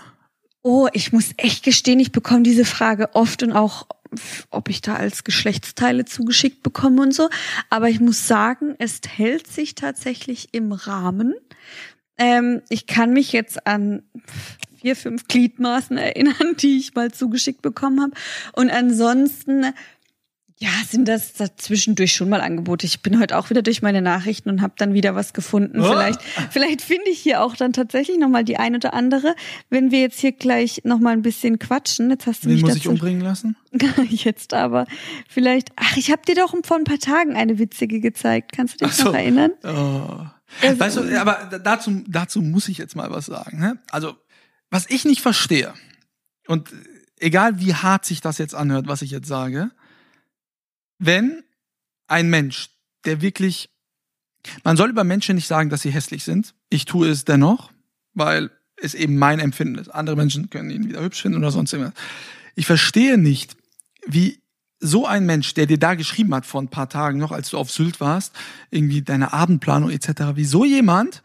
Oh, 0.63 0.89
ich 0.93 1.13
muss 1.13 1.31
echt 1.37 1.65
gestehen, 1.65 2.01
ich 2.01 2.13
bekomme 2.13 2.43
diese 2.43 2.65
Frage 2.65 3.15
oft 3.15 3.43
und 3.43 3.53
auch, 3.53 3.87
ob 4.51 4.69
ich 4.69 4.81
da 4.81 4.97
als 4.97 5.25
Geschlechtsteile 5.25 6.05
zugeschickt 6.05 6.63
bekomme 6.63 7.03
und 7.03 7.15
so. 7.15 7.29
Aber 7.71 7.89
ich 7.89 8.01
muss 8.01 8.27
sagen, 8.27 8.75
es 8.79 9.01
hält 9.09 9.47
sich 9.47 9.75
tatsächlich 9.75 10.49
im 10.53 10.73
Rahmen. 10.73 11.35
Ähm, 12.19 12.63
ich 12.69 12.87
kann 12.87 13.13
mich 13.13 13.33
jetzt 13.33 13.67
an 13.67 14.03
vier, 14.81 14.97
fünf 14.97 15.29
Gliedmaßen 15.29 15.97
erinnern, 15.97 16.57
die 16.59 16.79
ich 16.79 16.95
mal 16.95 17.13
zugeschickt 17.13 17.63
bekommen 17.63 18.01
habe. 18.01 18.13
Und 18.53 18.71
ansonsten, 18.71 19.67
ja, 20.61 20.71
sind 20.89 21.07
das 21.07 21.35
dazwischendurch 21.35 22.13
schon 22.13 22.29
mal 22.29 22.41
Angebote. 22.41 22.85
Ich 22.85 23.01
bin 23.01 23.21
heute 23.21 23.39
auch 23.39 23.49
wieder 23.49 23.63
durch 23.63 23.81
meine 23.81 24.03
Nachrichten 24.03 24.51
und 24.51 24.61
habe 24.61 24.75
dann 24.77 24.93
wieder 24.93 25.15
was 25.15 25.33
gefunden. 25.33 25.81
Oh. 25.81 25.85
Vielleicht, 25.85 26.21
vielleicht 26.51 26.83
finde 26.83 27.09
ich 27.11 27.21
hier 27.21 27.43
auch 27.43 27.55
dann 27.55 27.73
tatsächlich 27.73 28.19
noch 28.19 28.29
mal 28.29 28.43
die 28.43 28.57
ein 28.57 28.75
oder 28.75 28.93
andere. 28.93 29.37
Wenn 29.71 29.93
wir 29.93 30.01
jetzt 30.01 30.19
hier 30.19 30.33
gleich 30.33 30.83
noch 30.83 30.99
mal 30.99 31.13
ein 31.13 31.23
bisschen 31.23 31.61
quatschen, 31.61 32.11
jetzt 32.11 32.27
hast 32.27 32.45
du 32.45 32.49
Wen 32.49 32.55
mich 32.55 32.63
muss 32.63 32.71
dazu 32.73 32.81
ich 32.81 32.89
umbringen 32.89 33.21
lassen? 33.21 33.57
jetzt 34.11 34.53
aber 34.53 34.87
vielleicht. 35.29 35.71
Ach, 35.77 35.97
ich 35.97 36.11
habe 36.11 36.23
dir 36.27 36.35
doch 36.35 36.53
vor 36.65 36.77
ein 36.77 36.85
paar 36.85 36.99
Tagen 36.99 37.37
eine 37.37 37.61
witzige 37.61 38.01
gezeigt. 38.01 38.51
Kannst 38.53 38.81
du 38.81 38.87
dich 38.87 38.95
so. 38.95 39.05
noch 39.05 39.15
erinnern? 39.15 39.53
Oh. 39.63 40.27
Also- 40.63 40.81
weißt 40.81 40.97
du, 40.97 41.21
aber 41.21 41.61
dazu, 41.63 42.03
dazu 42.09 42.43
muss 42.43 42.69
ich 42.69 42.79
jetzt 42.79 42.97
mal 42.97 43.11
was 43.11 43.27
sagen. 43.27 43.61
Ne? 43.61 43.79
Also 43.91 44.17
was 44.71 44.87
ich 44.89 45.05
nicht 45.05 45.21
verstehe, 45.21 45.73
und 46.49 46.71
egal 47.21 47.61
wie 47.61 47.75
hart 47.75 48.05
sich 48.05 48.21
das 48.21 48.39
jetzt 48.39 48.55
anhört, 48.55 48.89
was 48.89 49.03
ich 49.03 49.11
jetzt 49.11 49.29
sage, 49.29 49.71
wenn 50.99 51.43
ein 52.07 52.31
Mensch, 52.31 52.71
der 53.05 53.21
wirklich, 53.21 53.71
man 54.65 54.77
soll 54.77 54.91
über 54.91 55.05
Menschen 55.05 55.37
nicht 55.37 55.47
sagen, 55.47 55.71
dass 55.71 55.83
sie 55.83 55.91
hässlich 55.91 56.25
sind. 56.25 56.55
Ich 56.71 56.85
tue 56.85 57.09
es 57.09 57.25
dennoch, 57.25 57.71
weil 58.15 58.51
es 58.77 58.95
eben 58.95 59.17
mein 59.17 59.41
Empfinden 59.41 59.77
ist. 59.77 59.89
Andere 59.89 60.17
Menschen 60.17 60.51
können 60.51 60.71
ihn 60.71 60.89
wieder 60.89 61.03
hübsch 61.03 61.23
finden 61.23 61.39
oder 61.39 61.51
sonst 61.51 61.73
irgendwas. 61.73 61.95
Ich 62.55 62.67
verstehe 62.67 63.19
nicht, 63.19 63.57
wie 64.07 64.41
so 64.81 65.07
ein 65.07 65.27
Mensch, 65.27 65.55
der 65.55 65.67
dir 65.67 65.79
da 65.79 65.95
geschrieben 65.95 66.35
hat 66.35 66.47
vor 66.47 66.63
ein 66.63 66.69
paar 66.69 66.89
Tagen 66.89 67.19
noch, 67.19 67.33
als 67.33 67.51
du 67.51 67.59
auf 67.59 67.71
Sylt 67.71 68.01
warst, 68.01 68.35
irgendwie 68.71 69.03
deine 69.03 69.33
Abendplanung 69.33 69.91
etc., 69.91 70.35
wie 70.35 70.45
so 70.45 70.65
jemand 70.65 71.23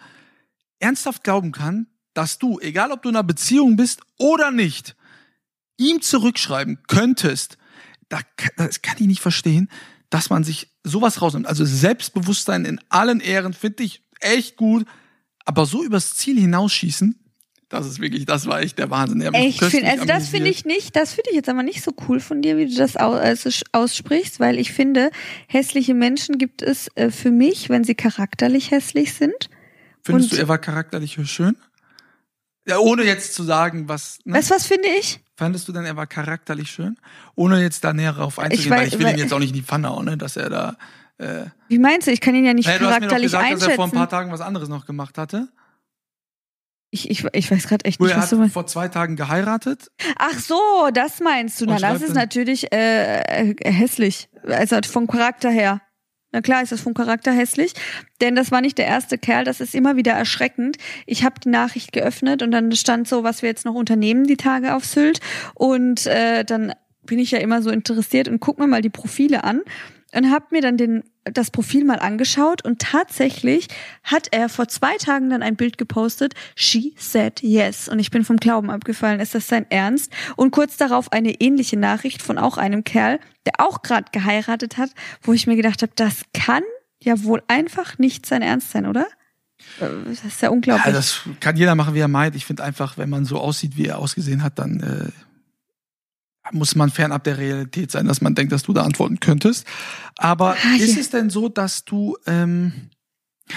ernsthaft 0.80 1.24
glauben 1.24 1.52
kann, 1.52 1.88
dass 2.14 2.40
du, 2.40 2.60
egal 2.60 2.92
ob 2.92 3.04
du 3.04 3.10
in 3.10 3.16
einer 3.16 3.24
Beziehung 3.24 3.76
bist 3.76 4.02
oder 4.18 4.52
nicht, 4.52 4.96
ihm 5.78 6.02
zurückschreiben 6.02 6.80
könntest, 6.88 7.58
das 8.58 8.82
kann 8.82 8.98
ich 9.00 9.08
nicht 9.08 9.22
verstehen, 9.22 9.70
dass 10.10 10.30
man 10.30 10.44
sich 10.44 10.70
sowas 10.84 11.22
rausnimmt. 11.22 11.48
Also 11.48 11.66
Selbstbewusstsein 11.66 12.66
in 12.66 12.80
allen 12.90 13.20
Ehren 13.20 13.54
finde 13.54 13.84
ich 13.84 14.04
echt 14.20 14.58
gut, 14.58 14.86
aber 15.46 15.66
so 15.66 15.84
übers 15.84 16.16
Ziel 16.16 16.40
hinausschießen, 16.40 17.20
das 17.74 17.88
ist 17.88 18.00
wirklich, 18.00 18.26
das 18.26 18.46
war 18.46 18.62
echt 18.62 18.78
der 18.78 18.92
Wahnsinn. 18.92 19.22
Echt, 19.34 19.64
find, 19.64 19.86
also 19.86 20.06
das 20.06 20.30
finde 20.30 20.50
ich 20.50 20.64
nicht, 20.64 20.96
das 20.96 21.14
finde 21.14 21.32
ich 21.32 21.38
jetzt 21.38 21.50
aber 21.50 21.64
nicht 21.64 21.84
so 21.84 21.92
cool 22.08 22.20
von 22.20 22.44
dir, 22.44 22.56
wie 22.56 22.68
du 22.68 22.76
das 22.76 22.96
also 22.96 23.50
aussprichst, 23.72 24.40
weil 24.40 24.60
ich 24.60 24.72
finde, 24.72 25.10
hässliche 25.48 25.96
Menschen 25.96 26.38
gibt 26.38 26.62
es 26.62 26.90
äh, 26.94 27.10
für 27.10 27.32
mich, 27.32 27.70
wenn 27.70 27.84
sie 27.84 27.96
charakterlich 27.96 28.70
hässlich 28.70 29.16
sind. 29.16 29.50
Findest 30.04 30.34
du, 30.34 30.36
er 30.36 30.48
war 30.48 30.60
charakterlich 30.60 31.18
schön? 31.24 31.58
Ja, 32.68 32.78
ohne 32.78 33.06
jetzt 33.06 33.34
zu 33.34 33.42
sagen, 33.42 33.90
was. 33.90 34.20
Ne? 34.24 34.36
Weißt 34.36 34.52
was 34.52 34.68
finde 34.68 34.90
ich? 35.00 35.20
Fandest 35.36 35.68
du 35.68 35.72
denn, 35.72 35.86
er 35.86 35.96
war 35.96 36.06
charakterlich 36.06 36.70
schön? 36.70 36.98
Ohne 37.36 37.62
jetzt 37.62 37.84
da 37.84 37.94
näher 37.94 38.14
drauf 38.14 38.38
einzugehen, 38.38 38.66
ich 38.66 38.70
weiß, 38.70 38.80
weil 38.80 38.88
ich 38.88 38.94
will 39.00 39.06
weil, 39.06 39.14
ihn 39.14 39.20
jetzt 39.20 39.34
auch 39.34 39.40
nicht 39.40 39.50
in 39.50 39.56
die 39.56 39.64
Pfanne 39.64 39.90
hauen, 39.90 40.06
ne, 40.06 40.18
dass 40.18 40.38
er 40.38 40.50
da. 40.50 40.78
Äh, 41.18 41.46
Wie 41.70 41.80
meinst 41.80 42.08
du? 42.08 42.12
Ich 42.12 42.22
kann 42.22 42.36
ihn 42.36 42.46
ja 42.46 42.54
nicht 42.54 42.68
naja, 42.68 42.80
charakterlich 42.80 43.32
du 43.32 43.38
hast 43.38 43.44
mir 43.44 43.50
doch 43.50 43.50
gesagt, 43.50 43.52
einschätzen. 43.52 43.60
dass 43.60 43.70
er 43.70 43.76
vor 43.76 43.86
ein 43.86 43.92
paar 43.92 44.10
Tagen 44.10 44.32
was 44.32 44.42
anderes 44.42 44.70
noch 44.70 44.86
gemacht 44.86 45.18
hatte. 45.18 45.50
Ich, 46.92 47.10
ich, 47.10 47.26
ich 47.34 47.50
weiß 47.50 47.68
gerade 47.68 47.86
echt 47.86 48.00
nicht, 48.00 48.12
er 48.12 48.18
was 48.18 48.30
du 48.30 48.36
meinst. 48.36 48.54
vor 48.54 48.68
zwei 48.68 48.88
Tagen 48.88 49.16
geheiratet. 49.16 49.90
Ach 50.20 50.38
so, 50.38 50.90
das 50.94 51.22
meinst 51.22 51.60
du. 51.60 51.66
Na, 51.66 51.80
das 51.80 52.04
ist 52.04 52.14
natürlich 52.14 52.72
äh, 52.72 53.22
äh, 53.50 53.56
hässlich. 53.72 54.30
Also 54.48 54.78
vom 54.88 55.08
Charakter 55.08 55.50
her. 55.50 55.82
Na 56.34 56.42
klar 56.42 56.64
ist 56.64 56.72
das 56.72 56.82
vom 56.82 56.96
Charakter 56.96 57.32
hässlich, 57.32 57.74
denn 58.20 58.36
das 58.36 58.52
war 58.52 58.60
nicht 58.60 58.80
der 58.80 58.88
erste 58.88 59.20
Kerl, 59.20 59.46
das 59.46 59.62
ist 59.62 59.76
immer 59.76 59.96
wieder 59.96 60.14
erschreckend. 60.14 60.78
Ich 61.06 61.24
habe 61.24 61.40
die 61.40 61.50
Nachricht 61.50 61.94
geöffnet 61.94 62.42
und 62.42 62.50
dann 62.50 62.72
stand 62.74 63.08
so, 63.08 63.24
was 63.24 63.44
wir 63.44 63.50
jetzt 63.50 63.66
noch 63.66 63.76
unternehmen 63.76 64.26
die 64.26 64.36
Tage 64.36 64.74
auf 64.74 64.84
Sylt 64.84 65.20
und 65.54 66.08
äh, 66.08 66.44
dann 66.44 66.74
bin 67.06 67.20
ich 67.20 67.32
ja 67.32 67.40
immer 67.40 67.62
so 67.62 67.70
interessiert 67.70 68.28
und 68.28 68.40
guck 68.40 68.58
mir 68.58 68.68
mal 68.68 68.82
die 68.82 68.90
Profile 68.90 69.44
an 69.44 69.62
und 70.14 70.32
habe 70.32 70.46
mir 70.52 70.62
dann 70.62 70.78
den 70.78 71.04
das 71.26 71.52
Profil 71.52 71.86
mal 71.86 72.00
angeschaut 72.00 72.66
und 72.66 72.80
tatsächlich 72.80 73.68
hat 74.04 74.28
er 74.32 74.50
vor 74.50 74.68
zwei 74.68 74.98
Tagen 74.98 75.30
dann 75.30 75.42
ein 75.42 75.56
Bild 75.56 75.78
gepostet. 75.78 76.34
She 76.56 76.96
said 76.98 77.42
yes. 77.42 77.88
Und 77.88 78.00
ich 78.00 78.12
bin 78.12 78.26
vom 78.26 78.38
Glauben 78.38 78.70
abgefallen. 78.70 79.20
Ist 79.20 79.34
das 79.34 79.48
sein 79.48 79.66
Ernst? 79.70 80.12
Und 80.36 80.52
kurz 80.52 80.78
darauf 80.78 81.12
eine 81.12 81.40
ähnliche 81.40 81.78
Nachricht 81.78 82.22
von 82.22 82.38
auch 82.38 82.58
einem 82.58 82.84
Kerl, 82.84 83.20
der 83.46 83.54
auch 83.60 83.82
gerade 83.82 84.12
geheiratet 84.12 84.78
hat, 84.78 84.92
wo 85.22 85.34
ich 85.34 85.48
mir 85.48 85.56
gedacht 85.56 85.82
habe, 85.82 85.94
das 85.96 86.24
kann 86.34 86.64
ja 87.02 87.24
wohl 87.24 87.42
einfach 87.48 87.98
nicht 87.98 88.26
sein 88.26 88.42
Ernst 88.42 88.72
sein, 88.72 88.86
oder? 88.86 89.08
Das 89.80 90.26
ist 90.26 90.42
ja 90.42 90.50
unglaublich. 90.50 90.86
Ja, 90.86 90.92
das 90.92 91.22
kann 91.40 91.56
jeder 91.56 91.76
machen, 91.76 91.94
wie 91.94 92.00
er 92.00 92.10
meint. 92.10 92.36
Ich 92.36 92.46
finde 92.46 92.64
einfach, 92.64 92.98
wenn 92.98 93.10
man 93.10 93.24
so 93.24 93.40
aussieht, 93.40 93.78
wie 93.78 93.86
er 93.86 94.00
ausgesehen 94.00 94.44
hat, 94.44 94.60
dann 94.60 94.80
äh, 94.82 95.12
muss 96.54 96.76
man 96.76 96.90
fernab 96.90 97.24
der 97.24 97.38
Realität 97.38 97.92
sein, 97.92 98.08
dass 98.08 98.22
man 98.22 98.36
denkt, 98.36 98.52
dass 98.52 98.64
du 98.64 98.74
da 98.74 98.84
antworten 98.84 99.20
könntest. 99.20 99.66
Aber 100.18 100.52
ah, 100.52 100.76
ist 100.78 100.98
es 100.98 101.10
denn 101.10 101.30
so, 101.30 101.50
dass 101.50 101.86
du, 101.86 102.18
ähm, 102.26 102.90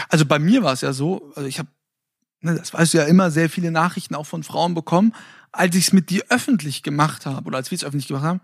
also 0.09 0.27
bei 0.27 0.39
mir 0.39 0.63
war 0.63 0.73
es 0.73 0.81
ja 0.81 0.93
so, 0.93 1.33
also 1.37 1.49
ich 1.49 1.59
habe, 1.59 1.69
ne, 2.41 2.55
das 2.55 2.73
weißt 2.73 2.95
du 2.95 2.99
ja 2.99 3.05
immer, 3.05 3.31
sehr 3.31 3.51
viele 3.51 3.71
Nachrichten 3.71 4.15
auch 4.15 4.27
von 4.27 4.43
Frauen 4.43 4.75
bekommen, 4.75 5.13
als 5.53 5.77
ich 5.77 5.89
es 5.89 5.93
mit 5.93 6.11
dir 6.11 6.25
öffentlich 6.29 6.83
gemacht 6.83 7.27
habe 7.27 7.47
oder 7.47 7.57
als 7.59 7.71
wir 7.71 7.77
es 7.77 7.85
öffentlich 7.85 8.09
gemacht 8.09 8.25
haben, 8.25 8.41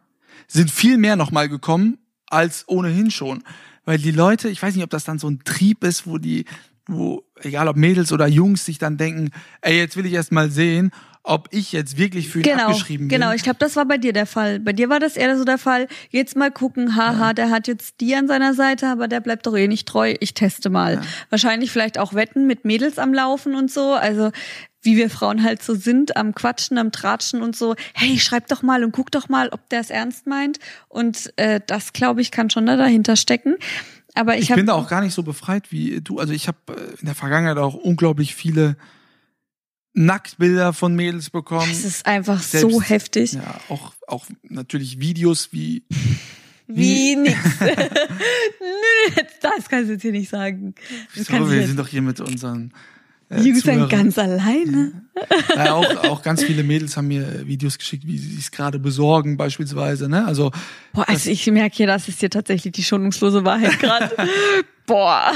sind 0.49 0.71
viel 0.71 0.99
mehr 0.99 1.17
nochmal 1.17 1.49
gekommen 1.49 1.99
als 2.27 2.65
ohnehin 2.69 3.11
schon. 3.11 3.43
Weil 3.85 3.99
die 3.99 4.13
Leute, 4.13 4.49
ich 4.49 4.63
weiß 4.63 4.75
nicht, 4.75 4.85
ob 4.85 4.91
das 4.91 5.05
dann 5.05 5.19
so 5.19 5.29
ein 5.29 5.41
Trieb 5.45 5.85
ist, 5.85 6.07
wo 6.07 6.19
die, 6.19 6.45
wo, 6.87 7.25
egal 7.41 7.69
ob 7.69 7.77
Mädels 7.77 8.13
oder 8.13 8.27
Jungs 8.27 8.65
sich 8.65 8.79
dann 8.79 8.97
denken, 8.97 9.31
ey, 9.61 9.77
jetzt 9.77 9.97
will 9.97 10.07
ich 10.07 10.13
erst 10.13 10.33
mal 10.33 10.51
sehen, 10.51 10.93
ob 11.25 11.49
ich 11.53 11.73
jetzt 11.73 11.97
wirklich 11.97 12.29
für 12.29 12.41
ihn 12.41 12.45
genau, 12.45 12.69
abgeschrieben 12.69 13.09
bin. 13.09 13.21
Genau, 13.21 13.33
ich 13.33 13.43
glaube, 13.43 13.59
das 13.61 13.77
war 13.77 13.85
bei 13.85 13.97
dir 13.97 14.13
der 14.13 14.27
Fall. 14.27 14.59
Bei 14.59 14.73
dir 14.73 14.89
war 14.89 14.99
das 14.99 15.17
eher 15.17 15.37
so 15.39 15.45
der 15.45 15.59
Fall, 15.59 15.87
jetzt 16.11 16.37
mal 16.37 16.51
gucken, 16.51 16.97
haha, 16.97 17.29
ja. 17.29 17.33
der 17.33 17.51
hat 17.51 17.69
jetzt 17.69 18.01
die 18.01 18.15
an 18.15 18.27
seiner 18.27 18.55
Seite, 18.55 18.89
aber 18.89 19.07
der 19.07 19.21
bleibt 19.21 19.47
doch 19.47 19.57
eh 19.57 19.69
nicht 19.69 19.87
treu, 19.87 20.15
ich 20.19 20.35
teste 20.35 20.69
mal. 20.69 20.95
Ja. 20.95 21.03
Wahrscheinlich 21.31 21.71
vielleicht 21.71 21.99
auch 21.99 22.15
Wetten 22.15 22.47
mit 22.47 22.65
Mädels 22.65 22.99
am 22.99 23.15
Laufen 23.15 23.55
und 23.55 23.71
so, 23.71 23.93
also 23.93 24.33
wie 24.83 24.97
wir 24.97 25.11
Frauen 25.11 25.45
halt 25.45 25.63
so 25.63 25.77
sind, 25.77 26.17
am 26.17 26.35
Quatschen, 26.35 26.77
am 26.77 26.91
Tratschen 26.91 27.41
und 27.41 27.55
so, 27.55 27.77
hey, 27.95 28.19
schreib 28.19 28.49
doch 28.49 28.63
mal 28.63 28.83
und 28.83 28.91
guck 28.91 29.13
doch 29.13 29.29
mal, 29.29 29.49
ob 29.51 29.69
der 29.69 29.81
es 29.81 29.91
ernst 29.91 30.27
meint. 30.27 30.59
Und 30.89 31.33
äh, 31.37 31.61
das, 31.65 31.93
glaube 31.93 32.21
ich, 32.21 32.33
kann 32.33 32.51
schon 32.51 32.67
da 32.67 32.77
dahinter 32.77 33.15
stecken. 33.15 33.55
Aber 34.15 34.37
ich, 34.37 34.51
ich 34.51 34.57
bin 34.57 34.67
da 34.67 34.75
auch 34.75 34.89
gar 34.89 35.01
nicht 35.01 35.15
so 35.15 35.23
befreit 35.23 35.71
wie 35.71 36.01
du. 36.01 36.19
Also 36.19 36.33
ich 36.33 36.49
habe 36.49 36.59
äh, 36.69 37.01
in 37.01 37.07
der 37.07 37.15
Vergangenheit 37.15 37.59
auch 37.59 37.75
unglaublich 37.75 38.35
viele 38.35 38.77
Nacktbilder 39.95 40.73
von 40.73 40.95
Mädels 40.95 41.31
bekommen. 41.31 41.69
Das 41.69 41.85
ist 41.85 42.07
einfach 42.07 42.41
Selbst, 42.43 42.73
so 42.73 42.83
heftig. 42.83 43.33
Ja, 43.35 43.61
auch, 43.69 43.95
auch 44.07 44.27
natürlich 44.49 45.01
Videos 45.01 45.53
wie. 45.53 45.85
Wie, 46.69 46.77
wie 46.77 47.17
nix. 47.17 47.39
das 49.43 49.69
kannst 49.69 49.89
du 49.89 49.95
jetzt 49.95 50.03
hier 50.03 50.13
nicht 50.13 50.31
sagen. 50.31 50.75
Das 51.15 51.27
so, 51.27 51.51
wir 51.51 51.67
sind 51.67 51.79
doch 51.79 51.89
hier 51.89 52.03
mit 52.03 52.21
unseren 52.21 52.73
äh, 53.33 53.41
Jungs 53.41 53.63
sind 53.63 53.89
ganz 53.89 54.19
alleine. 54.19 55.03
Ja. 55.57 55.65
ja, 55.65 55.75
auch, 55.75 56.05
auch 56.05 56.23
ganz 56.23 56.43
viele 56.43 56.63
Mädels 56.63 56.97
haben 56.97 57.09
mir 57.09 57.23
äh, 57.23 57.47
Videos 57.47 57.79
geschickt, 57.79 58.07
wie 58.07 58.19
sie 58.19 58.39
es 58.39 58.51
gerade 58.51 58.79
besorgen, 58.79 59.37
beispielsweise. 59.37 60.09
Ne? 60.09 60.25
Also, 60.25 60.51
Boah, 60.93 61.09
also 61.09 61.31
ich 61.31 61.47
merke 61.49 61.77
hier, 61.77 61.87
das 61.87 62.09
ist 62.09 62.21
hier 62.21 62.31
tatsächlich 62.31 62.73
die 62.73 62.83
schonungslose 62.83 63.45
Wahrheit 63.45 63.79
gerade. 63.79 64.11
Boah. 64.87 65.33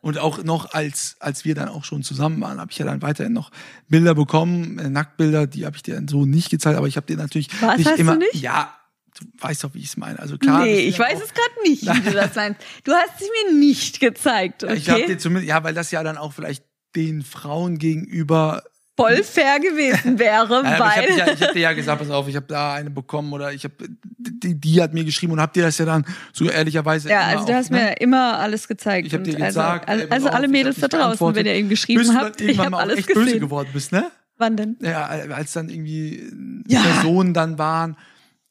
Und 0.00 0.18
auch 0.18 0.42
noch, 0.44 0.72
als, 0.72 1.16
als 1.20 1.44
wir 1.44 1.54
dann 1.54 1.68
auch 1.68 1.84
schon 1.84 2.02
zusammen 2.02 2.40
waren, 2.40 2.60
habe 2.60 2.70
ich 2.70 2.78
ja 2.78 2.84
dann 2.84 3.02
weiterhin 3.02 3.32
noch 3.32 3.50
Bilder 3.88 4.14
bekommen, 4.14 4.78
äh, 4.78 4.90
Nacktbilder, 4.90 5.46
die 5.46 5.66
habe 5.66 5.76
ich 5.76 5.82
dir 5.82 5.94
dann 5.94 6.08
so 6.08 6.26
nicht 6.26 6.50
gezeigt, 6.50 6.76
aber 6.76 6.86
ich 6.86 6.96
habe 6.96 7.06
dir 7.06 7.16
natürlich 7.16 7.48
Was, 7.62 7.78
nicht 7.78 7.90
hast 7.90 7.98
immer. 7.98 8.12
Du 8.12 8.18
nicht? 8.18 8.34
Ja, 8.34 8.74
du 9.18 9.26
weißt 9.38 9.64
doch, 9.64 9.74
wie 9.74 9.78
ich 9.78 9.86
es 9.86 9.96
meine. 9.96 10.18
Also 10.18 10.38
klar. 10.38 10.64
Nee, 10.64 10.80
ich 10.80 10.98
weiß 10.98 11.18
es 11.22 11.32
gerade 11.32 11.68
nicht, 11.68 11.82
wie 11.82 12.10
du 12.10 12.10
das 12.14 12.34
meinst. 12.34 12.60
Du 12.84 12.92
hast 12.92 13.18
sie 13.18 13.26
mir 13.46 13.58
nicht 13.58 14.00
gezeigt. 14.00 14.64
Okay? 14.64 14.74
Ich 14.74 14.90
habe 14.90 15.06
dir 15.06 15.18
zumindest, 15.18 15.48
ja, 15.48 15.62
weil 15.64 15.74
das 15.74 15.90
ja 15.90 16.02
dann 16.02 16.18
auch 16.18 16.32
vielleicht 16.32 16.64
den 16.96 17.22
Frauen 17.22 17.78
gegenüber 17.78 18.62
voll 18.96 19.22
fair 19.22 19.58
gewesen 19.58 20.18
wäre, 20.18 20.62
ja, 20.62 20.78
weil 20.78 21.04
ich 21.04 21.20
habe 21.20 21.30
ja, 21.30 21.46
hab 21.46 21.52
dir 21.52 21.60
ja 21.60 21.72
gesagt, 21.72 21.98
pass 21.98 22.10
auf, 22.10 22.28
ich 22.28 22.36
habe 22.36 22.46
da 22.46 22.74
eine 22.74 22.90
bekommen 22.90 23.32
oder 23.32 23.52
ich 23.52 23.64
habe 23.64 23.74
die, 24.16 24.54
die 24.54 24.82
hat 24.82 24.94
mir 24.94 25.04
geschrieben 25.04 25.32
und 25.32 25.40
hab 25.40 25.52
dir 25.52 25.64
das 25.64 25.78
ja 25.78 25.84
dann 25.84 26.04
so 26.32 26.48
ehrlicherweise 26.48 27.08
ja 27.08 27.22
also 27.22 27.44
du 27.44 27.54
hast 27.54 27.70
ne? 27.70 27.78
mir 27.78 28.00
immer 28.00 28.38
alles 28.38 28.68
gezeigt 28.68 29.06
ich 29.08 29.14
habe 29.14 29.24
dir 29.24 29.34
gesagt 29.34 29.88
also, 29.88 30.06
also 30.08 30.28
alle 30.28 30.48
Mädels 30.48 30.78
da 30.78 30.88
draußen 30.88 31.34
wenn 31.34 31.46
ihr 31.46 31.56
ihm 31.56 31.68
geschrieben 31.68 32.16
habt 32.16 32.40
ich 32.40 32.58
habe 32.58 32.76
alles 32.76 32.98
echt 32.98 33.08
gesehen. 33.08 33.24
böse 33.24 33.40
geworden 33.40 33.68
bist 33.72 33.92
ne 33.92 34.10
wann 34.38 34.56
denn 34.56 34.76
ja 34.80 35.06
als 35.06 35.52
dann 35.52 35.68
irgendwie 35.68 36.30
ja. 36.68 36.80
Personen 36.82 37.34
dann 37.34 37.58
waren 37.58 37.96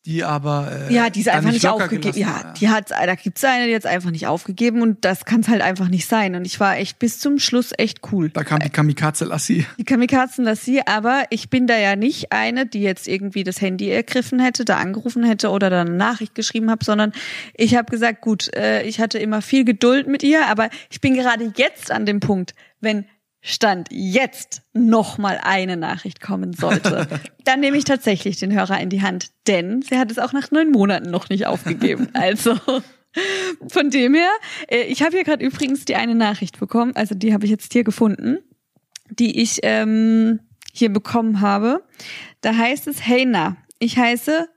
die 0.05 0.25
aber 0.25 0.69
äh, 0.89 0.93
ja, 0.93 1.09
die 1.09 1.21
ist 1.21 1.29
einfach 1.29 1.51
nicht, 1.51 1.63
nicht 1.63 1.71
aufgegeben. 1.71 2.17
Ja, 2.17 2.27
ja, 2.27 2.53
die 2.59 2.69
hat, 2.69 2.91
da 2.91 3.15
gibt's 3.15 3.43
eine, 3.43 3.67
die 3.67 3.75
hat's 3.75 3.85
einfach 3.85 4.11
nicht 4.11 4.27
aufgegeben 4.27 4.81
und 4.81 5.05
das 5.05 5.23
kann's 5.23 5.47
halt 5.47 5.61
einfach 5.61 5.87
nicht 5.87 6.07
sein. 6.09 6.35
Und 6.35 6.45
ich 6.45 6.59
war 6.59 6.75
echt 6.77 6.99
bis 6.99 7.19
zum 7.19 7.39
Schluss 7.39 7.71
echt 7.77 8.01
cool. 8.11 8.29
Da 8.29 8.43
kam 8.43 8.59
die 8.59 8.69
Kamikaze 8.69 9.23
Lassie. 9.23 9.65
Die 9.77 9.85
Kamikaze 9.85 10.41
Lassie, 10.41 10.81
aber 10.85 11.23
ich 11.29 11.49
bin 11.49 11.67
da 11.67 11.77
ja 11.77 11.95
nicht 11.95 12.33
eine, 12.33 12.65
die 12.65 12.81
jetzt 12.81 13.07
irgendwie 13.07 13.45
das 13.45 13.61
Handy 13.61 13.89
ergriffen 13.89 14.39
hätte, 14.39 14.65
da 14.65 14.77
angerufen 14.77 15.23
hätte 15.23 15.49
oder 15.49 15.69
da 15.69 15.81
eine 15.81 15.91
Nachricht 15.91 16.35
geschrieben 16.35 16.69
habe, 16.69 16.83
sondern 16.83 17.13
ich 17.53 17.75
habe 17.75 17.89
gesagt, 17.89 18.19
gut, 18.19 18.53
äh, 18.55 18.83
ich 18.83 18.99
hatte 18.99 19.19
immer 19.19 19.41
viel 19.41 19.63
Geduld 19.63 20.07
mit 20.07 20.21
ihr, 20.21 20.47
aber 20.47 20.69
ich 20.89 20.99
bin 20.99 21.13
gerade 21.13 21.53
jetzt 21.55 21.91
an 21.91 22.05
dem 22.05 22.19
Punkt, 22.19 22.53
wenn 22.81 23.05
Stand 23.45 23.89
jetzt 23.91 24.61
noch 24.71 25.17
mal 25.17 25.37
eine 25.43 25.75
Nachricht 25.75 26.21
kommen 26.21 26.53
sollte, 26.53 27.07
dann 27.43 27.59
nehme 27.59 27.77
ich 27.77 27.83
tatsächlich 27.83 28.37
den 28.37 28.53
Hörer 28.53 28.79
in 28.79 28.89
die 28.89 29.01
Hand, 29.01 29.31
denn 29.47 29.81
sie 29.81 29.97
hat 29.97 30.09
es 30.09 30.17
auch 30.17 30.31
nach 30.31 30.49
neun 30.51 30.71
Monaten 30.71 31.11
noch 31.11 31.29
nicht 31.29 31.45
aufgegeben. 31.45 32.07
Also 32.13 32.57
von 33.67 33.89
dem 33.89 34.13
her, 34.13 34.31
äh, 34.69 34.83
ich 34.83 35.03
habe 35.03 35.15
hier 35.15 35.25
gerade 35.25 35.45
übrigens 35.45 35.83
die 35.83 35.95
eine 35.95 36.15
Nachricht 36.15 36.57
bekommen, 36.57 36.95
also 36.95 37.15
die 37.15 37.33
habe 37.33 37.43
ich 37.45 37.51
jetzt 37.51 37.73
hier 37.73 37.83
gefunden, 37.83 38.37
die 39.09 39.41
ich 39.41 39.59
ähm, 39.63 40.39
hier 40.71 40.91
bekommen 40.91 41.41
habe. 41.41 41.83
Da 42.41 42.55
heißt 42.55 42.87
es, 42.87 43.05
hey 43.05 43.25
na, 43.25 43.57
ich 43.77 43.97
heiße 43.97 44.47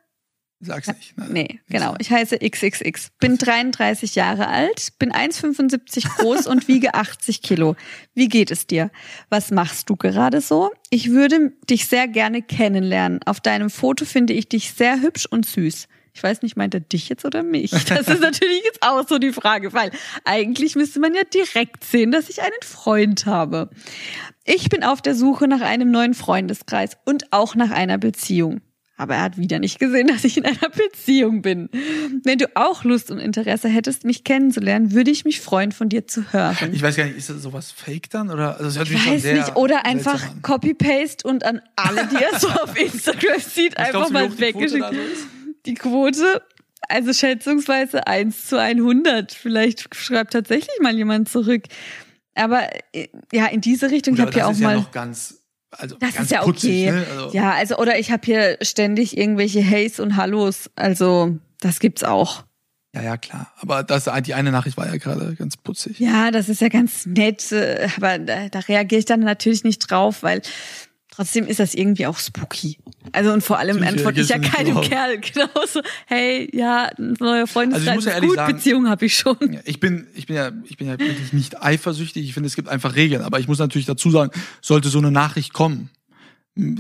Sag's 0.61 0.89
nicht. 0.89 1.17
Nein, 1.17 1.33
Nee, 1.33 1.61
genau. 1.69 1.95
Ich 1.99 2.11
heiße 2.11 2.39
XXX. 2.39 3.11
Bin 3.21 3.37
33 3.37 4.15
Jahre 4.15 4.49
alt, 4.49 4.99
bin 4.99 5.13
1,75 5.13 6.17
groß 6.17 6.47
und 6.47 6.67
wiege 6.67 6.95
80 6.95 7.43
Kilo. 7.43 7.77
Wie 8.15 8.29
geht 8.29 8.51
es 8.51 8.67
dir? 8.67 8.91
Was 9.29 9.51
machst 9.51 9.91
du 9.91 9.97
gerade 9.97 10.41
so? 10.41 10.71
Ich 10.91 11.11
würde 11.11 11.53
dich 11.69 11.87
sehr 11.87 12.09
gerne 12.09 12.43
kennenlernen. 12.43 13.21
Auf 13.27 13.41
deinem 13.41 13.69
Foto 13.69 14.05
finde 14.07 14.33
ich 14.33 14.49
dich 14.49 14.73
sehr 14.73 15.03
hübsch 15.03 15.27
und 15.27 15.45
süß. 15.47 15.89
Ich 16.15 16.23
weiß 16.23 16.41
nicht, 16.41 16.57
meint 16.57 16.73
er 16.73 16.81
dich 16.81 17.11
jetzt 17.11 17.27
oder 17.27 17.43
mich? 17.43 17.73
Das 17.73 18.09
ist 18.09 18.23
natürlich 18.23 18.65
jetzt 18.65 18.81
auch 18.81 19.07
so 19.07 19.19
die 19.19 19.33
Frage, 19.33 19.75
weil 19.75 19.91
eigentlich 20.25 20.75
müsste 20.75 20.99
man 20.99 21.15
ja 21.15 21.25
direkt 21.25 21.85
sehen, 21.85 22.11
dass 22.11 22.31
ich 22.31 22.41
einen 22.41 22.63
Freund 22.63 23.27
habe. 23.27 23.69
Ich 24.45 24.71
bin 24.71 24.83
auf 24.83 25.03
der 25.03 25.15
Suche 25.15 25.47
nach 25.47 25.61
einem 25.61 25.91
neuen 25.91 26.15
Freundeskreis 26.15 26.97
und 27.05 27.33
auch 27.35 27.55
nach 27.55 27.71
einer 27.71 27.99
Beziehung. 27.99 28.63
Aber 28.99 29.17
er 29.17 29.23
hat 29.23 29.37
wieder 29.37 29.59
nicht 29.59 29.79
gesehen, 29.79 30.07
dass 30.07 30.25
ich 30.25 30.39
in 30.39 30.47
einer 30.47 30.71
Beziehung 30.71 31.43
bin. 31.43 31.69
Wenn 32.25 32.39
du 32.39 32.47
auch 32.55 32.85
Lust 32.85 33.11
und 33.11 33.19
Interesse 33.19 33.69
hättest, 33.69 34.05
mich 34.05 34.25
kennenzulernen, 34.25 34.93
würde 34.93 35.11
ich 35.11 35.25
mich 35.25 35.41
freuen, 35.41 35.73
von 35.73 35.89
dir 35.89 36.07
zu 36.07 36.33
hören. 36.33 36.73
Ich 36.73 36.83
weiß 36.83 36.97
gar 36.97 37.05
nicht, 37.05 37.17
ist 37.17 37.29
das 37.29 37.43
sowas 37.43 37.73
Fake 37.73 38.09
dann? 38.11 38.31
Oder, 38.31 38.53
also 38.53 38.65
das 38.65 38.79
hört 38.79 38.89
sich 38.89 38.97
Ich 38.97 39.07
weiß 39.07 39.25
nicht, 39.25 39.57
oder 39.57 39.85
einfach. 39.85 40.23
Copy-Paste 40.43 41.29
und 41.29 41.45
an 41.45 41.61
alle, 41.77 42.07
die 42.07 42.17
er 42.17 42.39
so 42.41 42.49
auf 42.49 42.79
Instagram 42.79 43.41
sieht, 43.41 43.77
einfach 43.77 44.09
glaubst 44.09 44.13
mal 44.13 44.39
weggeschickt. 44.39 44.95
Die 45.67 45.75
Quote, 45.75 46.43
also 46.89 47.13
schätzungsweise 47.13 48.07
1 48.07 48.47
zu 48.47 48.61
100. 48.61 49.33
Vielleicht 49.33 49.95
schreibt 49.95 50.33
tatsächlich 50.33 50.79
mal 50.81 50.95
jemand 50.95 51.29
zurück. 51.29 51.65
Aber 52.35 52.69
äh, 52.93 53.09
ja, 53.33 53.47
in 53.47 53.61
diese 53.61 53.91
Richtung, 53.91 54.15
Gut, 54.15 54.21
ich 54.21 54.27
habe 54.27 54.39
ja 54.39 54.47
auch 54.47 54.53
ist 54.53 54.61
ja 54.61 54.69
mal. 54.69 54.77
noch 54.77 54.91
ganz, 54.91 55.43
also 55.71 55.97
Das 55.99 56.17
ist 56.17 56.31
ja 56.31 56.43
putzig, 56.43 56.89
okay. 56.89 56.93
Ne? 56.93 57.07
Also, 57.11 57.37
Ja, 57.37 57.53
also, 57.53 57.77
oder 57.79 57.99
ich 57.99 58.11
habe 58.11 58.23
hier 58.25 58.59
ständig 58.63 59.17
irgendwelche 59.17 59.61
Hays 59.61 60.01
und 60.01 60.17
Hallos. 60.17 60.71
Also, 60.77 61.39
das 61.61 61.81
gibt's 61.81 62.05
auch. 62.05 62.45
ja, 62.95 63.03
ja, 63.03 63.17
klar. 63.17 63.53
Aber 63.61 63.83
das, 63.83 64.09
die 64.23 64.35
eine 64.35 64.53
Nachricht 64.53 64.77
war 64.77 64.87
ja 64.87 64.97
gerade 64.97 65.35
ganz 65.35 65.57
putzig. 65.57 65.99
Ja, 65.99 66.31
das 66.31 66.49
ist 66.49 66.61
ja 66.61 66.69
ganz 66.69 67.07
nett, 67.07 67.53
äh, 67.53 67.89
aber 67.97 68.19
da, 68.19 68.49
da 68.49 68.59
reagiere 68.61 69.01
ich 69.01 69.05
dann 69.05 69.21
natürlich 69.21 69.65
nicht 69.65 69.91
drauf, 69.91 70.23
weil 70.23 70.41
trotzdem 71.17 71.47
ist 71.47 71.59
das 71.61 71.75
irgendwie 71.75 72.07
auch 72.07 72.19
spooky. 72.19 72.79
Also 73.13 73.33
und 73.33 73.43
vor 73.43 73.59
allem 73.59 73.83
antworte 73.83 74.21
ich 74.21 74.29
ja 74.29 74.39
keinem. 74.39 74.81
Kerl 74.83 75.19
genauso, 75.21 75.81
hey, 76.07 76.49
ja, 76.57 76.91
ein 76.99 77.17
neuer 77.19 77.47
Freundeskreis 77.47 77.87
ja 78.05 78.11
ist 78.11 78.15
ehrlich 78.15 78.29
gut, 78.31 78.37
sagen- 78.37 78.53
Beziehung 78.55 78.89
habe 78.89 79.07
ich 79.07 79.17
schon. 79.17 79.37
Ja, 79.41 79.61
ich 79.65 79.81
bin, 79.81 80.07
ich 80.15 80.27
bin 80.27 80.37
ja, 80.37 80.51
ich 80.65 80.77
bin 80.77 80.87
ja 80.89 80.99
wirklich 80.99 81.33
nicht 81.33 81.63
eifersüchtig. 81.63 82.25
Ich 82.25 82.35
finde, 82.35 82.47
es 82.49 82.57
gibt 82.57 82.69
einfach 82.69 82.95
Regeln. 82.97 83.23
Aber 83.23 83.41
ich 83.41 83.49
muss 83.49 83.59
natürlich 83.59 83.87
dazu 83.87 84.11
sagen, 84.11 84.31
sollte 84.61 84.89
so 84.89 84.99
eine 84.99 85.11
Nachricht 85.11 85.53
kommen, 85.53 85.91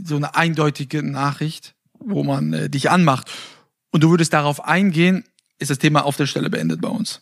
so 0.04 0.16
eine 0.16 0.34
eindeutige 0.34 1.02
Nachricht, 1.02 1.74
wo 1.98 2.22
man 2.24 2.52
äh, 2.52 2.70
dich 2.70 2.90
anmacht 2.90 3.30
und 3.90 4.02
du 4.02 4.10
würdest 4.10 4.32
darauf 4.32 4.64
eingehen, 4.64 5.24
ist 5.58 5.70
das 5.70 5.78
Thema 5.78 6.04
auf 6.04 6.16
der 6.16 6.26
Stelle 6.26 6.50
beendet 6.50 6.80
bei 6.80 6.88
uns. 6.88 7.20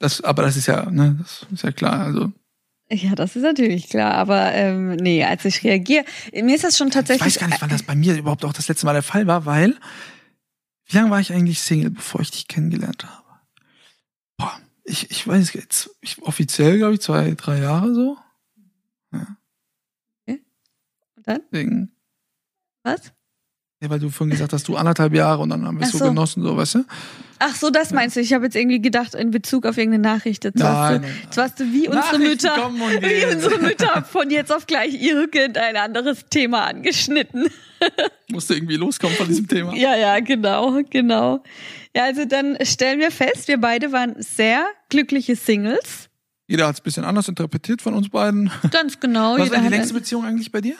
Das, 0.00 0.20
aber 0.20 0.42
das 0.42 0.56
ist 0.56 0.66
ja, 0.66 0.90
ne, 0.90 1.16
das 1.20 1.46
ist 1.52 1.62
ja 1.64 1.72
klar. 1.72 2.00
Also 2.04 2.32
Ja, 2.90 3.14
das 3.14 3.36
ist 3.36 3.42
natürlich 3.42 3.88
klar, 3.88 4.14
aber 4.14 4.54
ähm, 4.54 4.96
nee, 4.96 5.22
als 5.22 5.44
ich 5.44 5.62
reagiere, 5.62 6.04
mir 6.32 6.54
ist 6.54 6.64
das 6.64 6.78
schon 6.78 6.88
ich 6.88 6.94
tatsächlich. 6.94 7.34
weiß 7.34 7.40
gar 7.40 7.48
nicht, 7.48 7.60
wann 7.60 7.68
das 7.68 7.82
bei 7.82 7.94
mir 7.94 8.16
überhaupt 8.16 8.44
auch 8.44 8.52
das 8.52 8.68
letzte 8.68 8.86
Mal 8.86 8.94
der 8.94 9.02
Fall 9.02 9.26
war, 9.26 9.44
weil 9.44 9.76
wie 10.86 10.96
lange 10.96 11.10
war 11.10 11.20
ich 11.20 11.32
eigentlich 11.32 11.60
Single, 11.60 11.90
bevor 11.90 12.22
ich 12.22 12.30
dich 12.30 12.48
kennengelernt 12.48 13.04
habe? 13.04 13.24
Boah, 14.38 14.58
ich, 14.84 15.10
ich 15.10 15.26
weiß 15.26 15.52
jetzt, 15.52 15.90
ich, 16.00 16.22
offiziell 16.22 16.78
glaube 16.78 16.94
ich 16.94 17.00
zwei, 17.00 17.34
drei 17.34 17.58
Jahre 17.60 17.94
so. 17.94 18.16
Und 21.18 21.26
dann? 21.26 21.42
Deswegen, 21.50 21.90
Was? 22.84 23.12
Ja, 23.82 23.90
weil 23.90 23.98
du 23.98 24.08
vorhin 24.08 24.30
gesagt 24.30 24.52
hast, 24.52 24.66
du 24.68 24.76
anderthalb 24.76 25.12
Jahre 25.14 25.42
und 25.42 25.50
dann 25.50 25.66
haben 25.66 25.78
wir 25.78 25.86
es 25.86 25.92
so. 25.92 26.04
genossen, 26.04 26.42
so, 26.42 26.56
weißt 26.56 26.76
du? 26.76 26.84
Ach 27.40 27.54
so, 27.54 27.70
das 27.70 27.92
meinst 27.92 28.16
du? 28.16 28.20
Ich 28.20 28.32
habe 28.32 28.44
jetzt 28.44 28.56
irgendwie 28.56 28.80
gedacht 28.80 29.14
in 29.14 29.30
Bezug 29.30 29.66
auf 29.66 29.78
irgendeine 29.78 30.02
Nachricht. 30.02 30.44
Jetzt 30.44 30.60
warst 30.60 30.92
Nein, 30.92 31.02
du, 31.02 31.08
nein, 31.08 31.18
jetzt 31.24 31.36
warst 31.36 31.60
du 31.60 31.72
wie 31.72 31.88
unsere 31.88 32.18
Mütter, 32.18 32.70
wie 33.00 33.34
unsere 33.34 33.58
Mütter 33.58 34.04
von 34.04 34.30
jetzt 34.30 34.52
auf 34.52 34.66
gleich 34.66 35.00
irgendein 35.00 35.76
anderes 35.76 36.24
Thema 36.30 36.64
angeschnitten. 36.66 37.46
Musste 38.30 38.54
irgendwie 38.54 38.76
loskommen 38.76 39.16
von 39.16 39.28
diesem 39.28 39.46
Thema. 39.46 39.74
Ja, 39.74 39.96
ja, 39.96 40.20
genau, 40.20 40.80
genau. 40.90 41.42
Ja, 41.94 42.04
also 42.04 42.24
dann 42.24 42.58
stellen 42.62 43.00
wir 43.00 43.10
fest, 43.10 43.48
wir 43.48 43.58
beide 43.58 43.92
waren 43.92 44.14
sehr 44.18 44.66
glückliche 44.88 45.36
Singles. 45.36 46.08
Jeder 46.46 46.66
hat 46.66 46.74
es 46.74 46.80
ein 46.80 46.84
bisschen 46.84 47.04
anders 47.04 47.28
interpretiert 47.28 47.82
von 47.82 47.94
uns 47.94 48.08
beiden. 48.08 48.50
Ganz 48.70 48.98
genau. 48.98 49.38
Was 49.38 49.50
war 49.50 49.60
die 49.60 49.68
längste 49.68 49.94
Beziehung 49.94 50.24
eigentlich 50.24 50.50
bei 50.50 50.60
dir? 50.60 50.76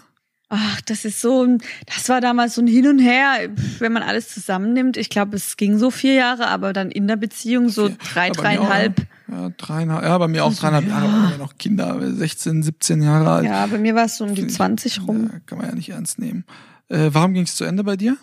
Ach, 0.51 0.81
das 0.83 1.05
ist 1.05 1.21
so, 1.21 1.47
das 1.95 2.09
war 2.09 2.23
damals 2.23 2.55
so 2.55 2.63
ein 2.63 2.67
Hin 2.67 2.89
und 2.89 2.99
Her, 3.01 3.51
wenn 3.81 3.93
man 3.93 4.03
alles 4.03 4.29
zusammennimmt. 4.33 4.97
Ich 4.97 5.11
glaube, 5.11 5.37
es 5.37 5.59
ging 5.59 5.77
so 5.79 5.91
vier 5.91 6.15
Jahre, 6.15 6.47
aber 6.47 6.73
dann 6.73 6.91
in 6.91 7.07
der 7.07 7.17
Beziehung 7.17 7.69
so 7.69 7.91
drei, 8.13 8.27
Ja, 8.29 8.33
auch, 8.33 8.37
dreieinhalb. 8.37 9.07
Ja, 9.31 9.51
dreieinhalb. 9.59 10.05
Ja, 10.05 10.17
bei 10.17 10.29
mir 10.29 10.45
auch 10.47 10.55
dreieinhalb 10.55 10.89
Jahre. 10.89 11.05
waren 11.13 11.31
wir 11.33 11.39
noch 11.39 11.59
Kinder, 11.59 11.99
16, 12.01 12.63
17 12.63 13.03
Jahre 13.03 13.31
alt. 13.31 13.45
Ja, 13.45 13.67
bei 13.67 13.77
mir 13.77 13.95
war 13.95 14.07
es 14.07 14.17
so 14.17 14.25
um 14.25 14.31
die 14.31 14.37
Finde 14.37 14.51
ich- 14.51 14.57
20 14.57 15.07
rum. 15.07 15.31
Ja, 15.31 15.39
kann 15.45 15.59
man 15.59 15.69
ja 15.69 15.75
nicht 15.75 15.91
ernst 15.91 16.19
nehmen. 16.19 16.45
Äh, 16.89 17.11
warum 17.13 17.35
ging 17.35 17.45
es 17.45 17.55
zu 17.55 17.65
Ende 17.65 17.85
bei 17.85 17.97
dir? 17.97 18.17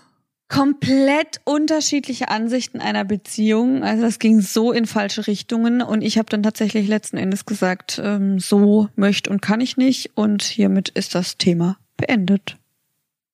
komplett 0.47 1.41
unterschiedliche 1.43 2.29
Ansichten 2.29 2.79
einer 2.79 3.03
Beziehung. 3.03 3.83
Also 3.83 4.03
das 4.03 4.19
ging 4.19 4.41
so 4.41 4.71
in 4.71 4.85
falsche 4.85 5.25
Richtungen 5.25 5.81
und 5.81 6.03
ich 6.03 6.19
habe 6.19 6.29
dann 6.29 6.43
tatsächlich 6.43 6.87
letzten 6.87 7.17
Endes 7.17 7.45
gesagt, 7.45 7.99
ähm, 8.03 8.39
so 8.39 8.87
möchte 8.95 9.31
und 9.31 9.41
kann 9.41 9.59
ich 9.59 9.75
nicht 9.75 10.11
und 10.15 10.43
hiermit 10.43 10.89
ist 10.89 11.15
das 11.15 11.37
Thema 11.37 11.77
beendet. 11.97 12.57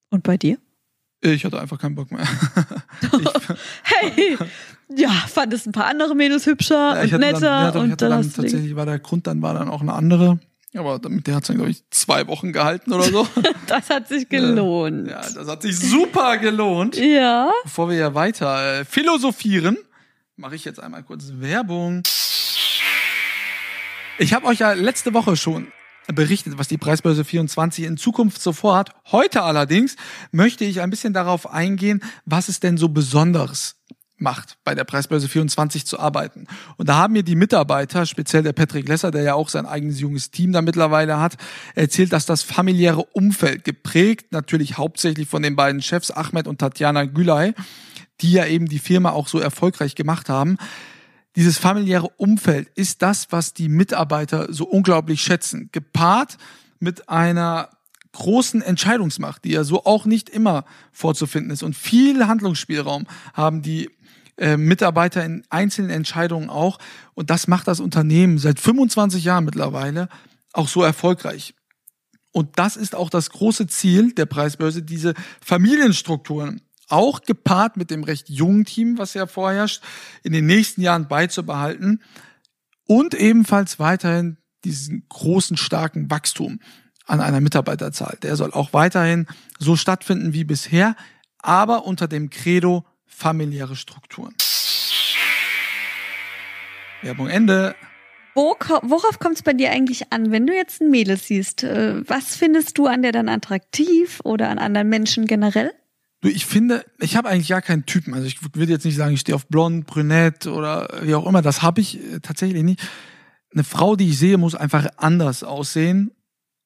Und 0.09 0.23
bei 0.23 0.37
dir? 0.37 0.57
Ich 1.21 1.45
hatte 1.45 1.59
einfach 1.59 1.79
keinen 1.79 1.95
Bock 1.95 2.11
mehr. 2.11 2.27
Hey, 3.83 4.37
ja, 4.95 5.09
fand 5.09 5.53
es 5.53 5.65
ein 5.65 5.71
paar 5.71 5.85
andere 5.85 6.15
Mädels 6.15 6.45
hübscher 6.45 6.95
Ja, 6.95 7.03
ich 7.03 7.13
und 7.13 7.19
netter 7.21 7.39
dann, 7.39 7.65
ja, 7.65 7.71
doch, 7.71 7.75
ich 7.79 7.83
und 7.83 7.91
hatte 7.91 8.09
dann 8.09 8.31
tatsächlich 8.31 8.75
war 8.75 8.85
der 8.85 8.99
Grund, 8.99 9.27
dann 9.27 9.41
war 9.41 9.53
dann 9.53 9.69
auch 9.69 9.81
eine 9.81 9.93
andere. 9.93 10.39
Aber 10.75 10.99
mit 11.09 11.27
der 11.27 11.35
hat 11.35 11.43
es 11.43 11.47
dann, 11.47 11.57
glaube 11.57 11.71
ich, 11.71 11.83
zwei 11.89 12.27
Wochen 12.27 12.53
gehalten 12.53 12.93
oder 12.93 13.03
so. 13.03 13.27
das 13.67 13.89
hat 13.89 14.07
sich 14.07 14.29
gelohnt. 14.29 15.09
ja, 15.09 15.19
das 15.19 15.47
hat 15.47 15.61
sich 15.61 15.77
super 15.77 16.37
gelohnt. 16.37 16.95
Ja. 16.95 17.51
Bevor 17.63 17.89
wir 17.89 17.97
ja 17.97 18.15
weiter 18.15 18.79
äh, 18.79 18.85
philosophieren, 18.85 19.77
mache 20.37 20.55
ich 20.55 20.63
jetzt 20.63 20.79
einmal 20.79 21.03
kurz 21.03 21.33
Werbung. 21.35 22.03
Ich 24.17 24.33
habe 24.33 24.45
euch 24.47 24.59
ja 24.59 24.71
letzte 24.73 25.13
Woche 25.13 25.35
schon 25.35 25.67
berichtet, 26.07 26.57
was 26.57 26.67
die 26.67 26.77
Preisbörse 26.77 27.23
24 27.23 27.85
in 27.85 27.97
Zukunft 27.97 28.41
so 28.41 28.53
vorhat. 28.53 28.91
Heute 29.11 29.43
allerdings 29.43 29.95
möchte 30.31 30.65
ich 30.65 30.81
ein 30.81 30.89
bisschen 30.89 31.13
darauf 31.13 31.49
eingehen, 31.51 32.01
was 32.25 32.49
es 32.49 32.59
denn 32.59 32.77
so 32.77 32.89
Besonderes 32.89 33.75
macht, 34.21 34.57
bei 34.63 34.75
der 34.75 34.83
Preisbörse 34.83 35.27
24 35.27 35.85
zu 35.85 35.99
arbeiten. 35.99 36.47
Und 36.77 36.87
da 36.87 36.95
haben 36.95 37.13
mir 37.13 37.23
die 37.23 37.35
Mitarbeiter, 37.35 38.05
speziell 38.05 38.43
der 38.43 38.53
Patrick 38.53 38.87
Lesser, 38.87 39.11
der 39.11 39.23
ja 39.23 39.33
auch 39.33 39.49
sein 39.49 39.65
eigenes 39.65 39.99
junges 39.99 40.31
Team 40.31 40.51
da 40.51 40.61
mittlerweile 40.61 41.19
hat, 41.19 41.37
erzählt, 41.75 42.13
dass 42.13 42.25
das 42.25 42.43
familiäre 42.43 43.03
Umfeld 43.03 43.63
geprägt, 43.63 44.31
natürlich 44.31 44.77
hauptsächlich 44.77 45.27
von 45.27 45.41
den 45.41 45.55
beiden 45.55 45.81
Chefs 45.81 46.11
Ahmed 46.11 46.47
und 46.47 46.59
Tatjana 46.59 47.05
Gülay, 47.05 47.53
die 48.21 48.31
ja 48.31 48.45
eben 48.45 48.67
die 48.67 48.79
Firma 48.79 49.09
auch 49.11 49.27
so 49.27 49.39
erfolgreich 49.39 49.95
gemacht 49.95 50.29
haben. 50.29 50.57
Dieses 51.35 51.57
familiäre 51.57 52.09
Umfeld 52.17 52.69
ist 52.75 53.01
das, 53.01 53.31
was 53.31 53.53
die 53.53 53.69
Mitarbeiter 53.69 54.51
so 54.51 54.65
unglaublich 54.65 55.21
schätzen, 55.21 55.69
gepaart 55.71 56.37
mit 56.79 57.07
einer 57.07 57.69
großen 58.11 58.61
Entscheidungsmacht, 58.61 59.45
die 59.45 59.51
ja 59.51 59.63
so 59.63 59.85
auch 59.85 60.05
nicht 60.05 60.29
immer 60.29 60.65
vorzufinden 60.91 61.51
ist. 61.51 61.63
Und 61.63 61.75
viel 61.75 62.27
Handlungsspielraum 62.27 63.07
haben 63.33 63.61
die 63.61 63.89
äh, 64.37 64.57
Mitarbeiter 64.57 65.23
in 65.23 65.43
einzelnen 65.49 65.91
Entscheidungen 65.91 66.49
auch. 66.49 66.79
Und 67.13 67.29
das 67.29 67.47
macht 67.47 67.67
das 67.67 67.79
Unternehmen 67.79 68.37
seit 68.37 68.59
25 68.59 69.23
Jahren 69.23 69.45
mittlerweile 69.45 70.09
auch 70.51 70.67
so 70.67 70.83
erfolgreich. 70.83 71.53
Und 72.31 72.57
das 72.59 72.75
ist 72.75 72.95
auch 72.95 73.09
das 73.09 73.29
große 73.29 73.67
Ziel 73.67 74.13
der 74.13 74.25
Preisbörse, 74.25 74.83
diese 74.83 75.13
Familienstrukturen 75.41 76.61
auch 76.91 77.21
gepaart 77.21 77.77
mit 77.77 77.89
dem 77.91 78.03
recht 78.03 78.29
jungen 78.29 78.65
Team, 78.65 78.97
was 78.97 79.13
ja 79.13 79.27
vorherrscht, 79.27 79.81
in 80.23 80.33
den 80.33 80.45
nächsten 80.45 80.81
Jahren 80.81 81.07
beizubehalten 81.07 82.01
und 82.87 83.13
ebenfalls 83.13 83.79
weiterhin 83.79 84.37
diesen 84.63 85.05
großen, 85.09 85.57
starken 85.57 86.11
Wachstum 86.11 86.59
an 87.05 87.19
einer 87.19 87.41
Mitarbeiterzahl. 87.41 88.17
Der 88.21 88.35
soll 88.35 88.51
auch 88.51 88.73
weiterhin 88.73 89.27
so 89.59 89.75
stattfinden 89.75 90.33
wie 90.33 90.43
bisher, 90.43 90.95
aber 91.39 91.85
unter 91.85 92.07
dem 92.07 92.29
Credo 92.29 92.85
familiäre 93.05 93.75
Strukturen. 93.75 94.35
Werbung 97.01 97.27
Ende. 97.27 97.75
Wo, 98.35 98.55
worauf 98.83 99.19
kommt 99.19 99.35
es 99.35 99.43
bei 99.43 99.53
dir 99.53 99.71
eigentlich 99.71 100.13
an, 100.13 100.31
wenn 100.31 100.47
du 100.47 100.55
jetzt 100.55 100.81
ein 100.81 100.89
Mädel 100.89 101.17
siehst? 101.17 101.63
Äh, 101.63 102.07
was 102.07 102.35
findest 102.35 102.77
du 102.77 102.87
an 102.87 103.01
der 103.01 103.11
dann 103.11 103.27
attraktiv 103.27 104.19
oder 104.23 104.49
an 104.49 104.59
anderen 104.59 104.87
Menschen 104.87 105.25
generell? 105.25 105.73
Du, 106.21 106.29
ich 106.29 106.45
finde, 106.45 106.85
ich 106.99 107.15
habe 107.15 107.29
eigentlich 107.29 107.49
gar 107.49 107.63
keinen 107.63 107.85
Typen. 107.85 108.13
Also 108.13 108.27
ich 108.27 108.37
würde 108.55 108.71
jetzt 108.71 108.85
nicht 108.85 108.95
sagen, 108.95 109.13
ich 109.13 109.21
stehe 109.21 109.35
auf 109.35 109.47
blond, 109.47 109.87
brünett 109.87 110.45
oder 110.45 110.87
wie 111.01 111.15
auch 111.15 111.25
immer. 111.25 111.41
Das 111.41 111.63
habe 111.63 111.81
ich 111.81 111.99
äh, 111.99 112.19
tatsächlich 112.19 112.63
nicht. 112.63 112.79
Eine 113.53 113.63
Frau, 113.63 113.95
die 113.95 114.09
ich 114.09 114.19
sehe, 114.19 114.37
muss 114.37 114.55
einfach 114.55 114.87
anders 114.97 115.43
aussehen 115.43 116.11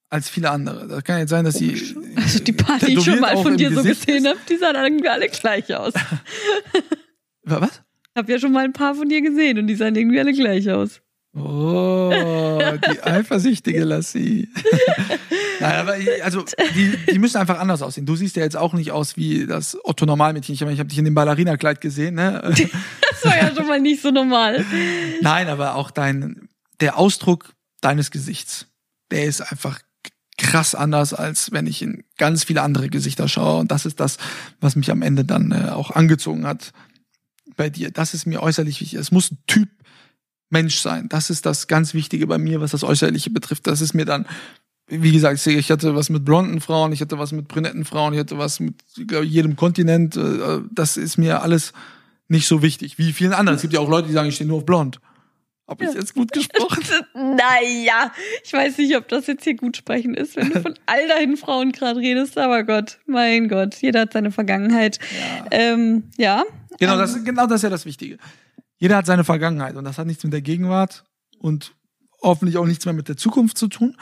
als 0.09 0.29
viele 0.29 0.51
andere. 0.51 0.87
Das 0.87 1.03
kann 1.03 1.19
jetzt 1.19 1.29
sein, 1.29 1.45
dass 1.45 1.55
sie. 1.55 1.95
Also 2.15 2.39
die 2.39 2.51
paar, 2.51 2.79
die 2.79 2.93
ich 2.93 3.03
schon 3.03 3.19
mal 3.19 3.37
von 3.37 3.57
dir 3.57 3.73
so 3.73 3.81
gesehen 3.81 4.27
habe, 4.27 4.39
die 4.47 4.57
sahen 4.57 4.75
irgendwie 4.75 5.09
alle 5.09 5.27
gleich 5.29 5.73
aus. 5.73 5.93
Was? 7.43 7.81
Ich 8.13 8.17
habe 8.17 8.31
ja 8.31 8.39
schon 8.39 8.51
mal 8.51 8.63
ein 8.63 8.73
paar 8.73 8.95
von 8.95 9.09
dir 9.09 9.21
gesehen 9.21 9.57
und 9.57 9.67
die 9.67 9.75
sahen 9.75 9.95
irgendwie 9.95 10.19
alle 10.19 10.33
gleich 10.33 10.69
aus. 10.69 11.01
Oh, 11.37 12.11
die 12.91 13.03
eifersüchtige 13.03 13.83
Lassie. 13.83 14.49
Nein, 15.59 15.75
aber 15.75 15.95
also 16.23 16.45
die, 16.75 16.97
die 17.11 17.19
müssen 17.19 17.37
einfach 17.37 17.59
anders 17.59 17.81
aussehen. 17.81 18.05
Du 18.05 18.15
siehst 18.15 18.37
ja 18.37 18.43
jetzt 18.43 18.55
auch 18.55 18.73
nicht 18.73 18.91
aus 18.91 19.17
wie 19.17 19.45
das 19.45 19.77
Otto 19.83 20.05
Normalmädchen. 20.05 20.55
Ich, 20.55 20.61
meine, 20.61 20.73
ich 20.73 20.79
habe 20.79 20.87
dich 20.87 20.97
in 20.97 21.05
dem 21.05 21.13
Ballerina-Kleid 21.13 21.81
gesehen, 21.81 22.15
ne? 22.15 22.41
Das 23.11 23.31
war 23.31 23.37
ja 23.37 23.55
schon 23.55 23.67
mal 23.67 23.79
nicht 23.79 24.01
so 24.01 24.11
normal. 24.11 24.65
Nein, 25.21 25.47
aber 25.47 25.75
auch 25.75 25.89
dein 25.89 26.49
der 26.81 26.97
Ausdruck 26.97 27.53
deines 27.81 28.11
Gesichts, 28.11 28.67
der 29.11 29.25
ist 29.25 29.41
einfach 29.41 29.79
krass 30.37 30.75
anders, 30.75 31.13
als 31.13 31.51
wenn 31.51 31.65
ich 31.65 31.81
in 31.81 32.03
ganz 32.17 32.43
viele 32.43 32.61
andere 32.61 32.89
Gesichter 32.89 33.27
schaue. 33.27 33.59
Und 33.61 33.71
das 33.71 33.85
ist 33.85 33.99
das, 33.99 34.17
was 34.59 34.75
mich 34.75 34.91
am 34.91 35.01
Ende 35.01 35.23
dann 35.23 35.51
äh, 35.51 35.69
auch 35.69 35.91
angezogen 35.91 36.45
hat 36.45 36.73
bei 37.55 37.69
dir. 37.69 37.91
Das 37.91 38.13
ist 38.13 38.25
mir 38.25 38.43
äußerlich 38.43 38.81
wichtig. 38.81 38.99
Es 38.99 39.11
muss 39.11 39.31
ein 39.31 39.37
Typ 39.47 39.69
Mensch 40.49 40.79
sein. 40.79 41.09
Das 41.09 41.29
ist 41.29 41.45
das 41.45 41.67
ganz 41.67 41.93
Wichtige 41.93 42.27
bei 42.27 42.37
mir, 42.37 42.61
was 42.61 42.71
das 42.71 42.83
Äußerliche 42.83 43.29
betrifft. 43.29 43.67
Das 43.67 43.81
ist 43.81 43.93
mir 43.93 44.05
dann, 44.05 44.25
wie 44.87 45.11
gesagt, 45.11 45.45
ich 45.45 45.71
hatte 45.71 45.95
was 45.95 46.09
mit 46.09 46.23
blonden 46.23 46.61
Frauen, 46.61 46.91
ich 46.91 47.01
hatte 47.01 47.17
was 47.17 47.31
mit 47.31 47.47
brünetten 47.47 47.85
Frauen, 47.85 48.13
ich 48.13 48.19
hatte 48.19 48.37
was 48.37 48.59
mit 48.59 48.75
glaube, 49.07 49.25
jedem 49.25 49.55
Kontinent. 49.55 50.15
Äh, 50.15 50.61
das 50.71 50.97
ist 50.97 51.17
mir 51.17 51.41
alles 51.41 51.73
nicht 52.27 52.47
so 52.47 52.61
wichtig 52.61 52.97
wie 52.97 53.13
vielen 53.13 53.33
anderen. 53.33 53.55
Es 53.55 53.61
gibt 53.61 53.73
ja 53.73 53.79
auch 53.79 53.89
Leute, 53.89 54.07
die 54.07 54.13
sagen, 54.13 54.29
ich 54.29 54.35
stehe 54.35 54.47
nur 54.47 54.57
auf 54.57 54.65
blond. 54.65 54.99
Hab 55.67 55.81
ich 55.81 55.91
jetzt 55.91 56.13
gut 56.13 56.31
gesprochen? 56.31 56.83
naja, 57.15 58.11
ich 58.43 58.53
weiß 58.53 58.77
nicht, 58.77 58.95
ob 58.95 59.07
das 59.07 59.25
jetzt 59.25 59.43
hier 59.43 59.55
gut 59.55 59.77
sprechen 59.77 60.13
ist, 60.13 60.35
wenn 60.35 60.51
du 60.51 60.61
von 60.61 60.75
all 60.85 61.07
deinen 61.07 61.37
Frauen 61.37 61.71
gerade 61.71 61.99
redest, 61.99 62.37
aber 62.37 62.63
Gott, 62.63 62.99
mein 63.07 63.47
Gott, 63.47 63.73
jeder 63.81 64.01
hat 64.01 64.13
seine 64.13 64.31
Vergangenheit. 64.31 64.99
Ja. 65.11 65.45
Ähm, 65.49 66.03
ja. 66.17 66.43
Genau, 66.77 66.97
das, 66.97 67.23
genau 67.23 67.47
das 67.47 67.55
ist 67.57 67.63
ja 67.63 67.69
das 67.69 67.85
Wichtige 67.85 68.19
jeder 68.77 68.97
hat 68.97 69.05
seine 69.05 69.23
Vergangenheit 69.23 69.75
und 69.75 69.85
das 69.85 69.97
hat 69.97 70.07
nichts 70.07 70.23
mit 70.23 70.33
der 70.33 70.41
Gegenwart 70.41 71.03
und 71.39 71.73
hoffentlich 72.21 72.57
auch 72.57 72.65
nichts 72.65 72.85
mehr 72.85 72.93
mit 72.93 73.07
der 73.07 73.17
Zukunft 73.17 73.57
zu 73.57 73.67
tun. 73.67 73.95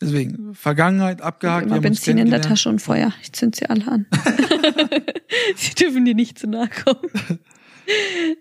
Deswegen, 0.00 0.54
Vergangenheit 0.54 1.22
abgehakt. 1.22 1.66
Immer 1.66 1.80
Benzin 1.80 2.18
in 2.18 2.30
der 2.30 2.42
Tasche 2.42 2.68
und 2.68 2.82
Feuer. 2.82 3.12
Ich 3.22 3.32
zünd 3.32 3.56
sie 3.56 3.66
alle 3.66 3.86
an. 3.86 4.06
sie 5.56 5.74
dürfen 5.74 6.04
dir 6.04 6.14
nicht 6.14 6.38
zu 6.38 6.46
nahe 6.46 6.68
kommen. 6.68 7.10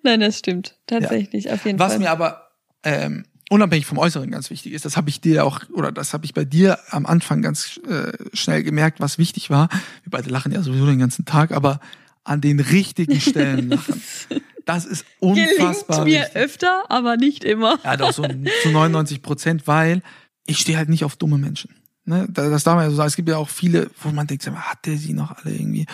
Nein, 0.03 0.19
das 0.19 0.39
stimmt. 0.39 0.77
Tatsächlich, 0.85 1.45
ja. 1.45 1.53
auf 1.53 1.65
jeden 1.65 1.79
Was 1.79 1.93
Fall. 1.93 2.01
Was 2.01 2.03
mir 2.03 2.11
aber 2.11 2.49
ähm, 2.83 3.25
unabhängig 3.49 3.85
vom 3.85 3.97
Äußeren 3.97 4.29
ganz 4.31 4.49
wichtig 4.49 4.73
ist, 4.73 4.83
das 4.83 4.97
habe 4.97 5.09
ich 5.09 5.21
dir 5.21 5.45
auch, 5.45 5.61
oder 5.73 5.93
das 5.93 6.13
habe 6.13 6.25
ich 6.25 6.33
bei 6.33 6.43
dir 6.43 6.77
am 6.89 7.05
Anfang 7.05 7.41
ganz 7.41 7.79
äh, 7.87 8.11
schnell 8.33 8.63
gemerkt, 8.63 8.99
was 8.99 9.17
wichtig 9.17 9.49
war. 9.49 9.69
Wir 10.03 10.11
beide 10.11 10.29
lachen 10.29 10.51
ja 10.51 10.61
sowieso 10.61 10.85
den 10.87 10.99
ganzen 10.99 11.23
Tag, 11.23 11.51
aber 11.51 11.79
an 12.25 12.41
den 12.41 12.59
richtigen 12.59 13.21
Stellen 13.21 13.69
lachen. 13.69 14.01
Das 14.65 14.85
ist 14.85 15.05
unfassbar. 15.19 16.03
Gelingt 16.03 16.33
mir 16.33 16.35
öfter, 16.35 16.85
aber 16.89 17.17
nicht 17.17 17.43
immer. 17.43 17.79
Ja, 17.83 17.97
doch 17.97 18.11
so 18.11 18.23
zu 18.63 18.69
99 18.69 19.21
Prozent, 19.21 19.67
weil 19.67 20.01
ich 20.45 20.57
stehe 20.57 20.77
halt 20.77 20.89
nicht 20.89 21.03
auf 21.03 21.15
dumme 21.15 21.37
Menschen. 21.37 21.75
Ne? 22.05 22.27
Das 22.29 22.63
darf 22.63 22.75
man 22.75 22.85
ja 22.85 22.89
so 22.89 22.95
sagen. 22.95 23.07
Es 23.07 23.15
gibt 23.15 23.29
ja 23.29 23.37
auch 23.37 23.49
viele, 23.49 23.89
wo 24.01 24.09
man 24.09 24.27
denkt, 24.27 24.47
hat 24.47 24.85
der 24.85 24.97
sie 24.97 25.13
noch 25.13 25.31
alle 25.37 25.53
irgendwie? 25.53 25.85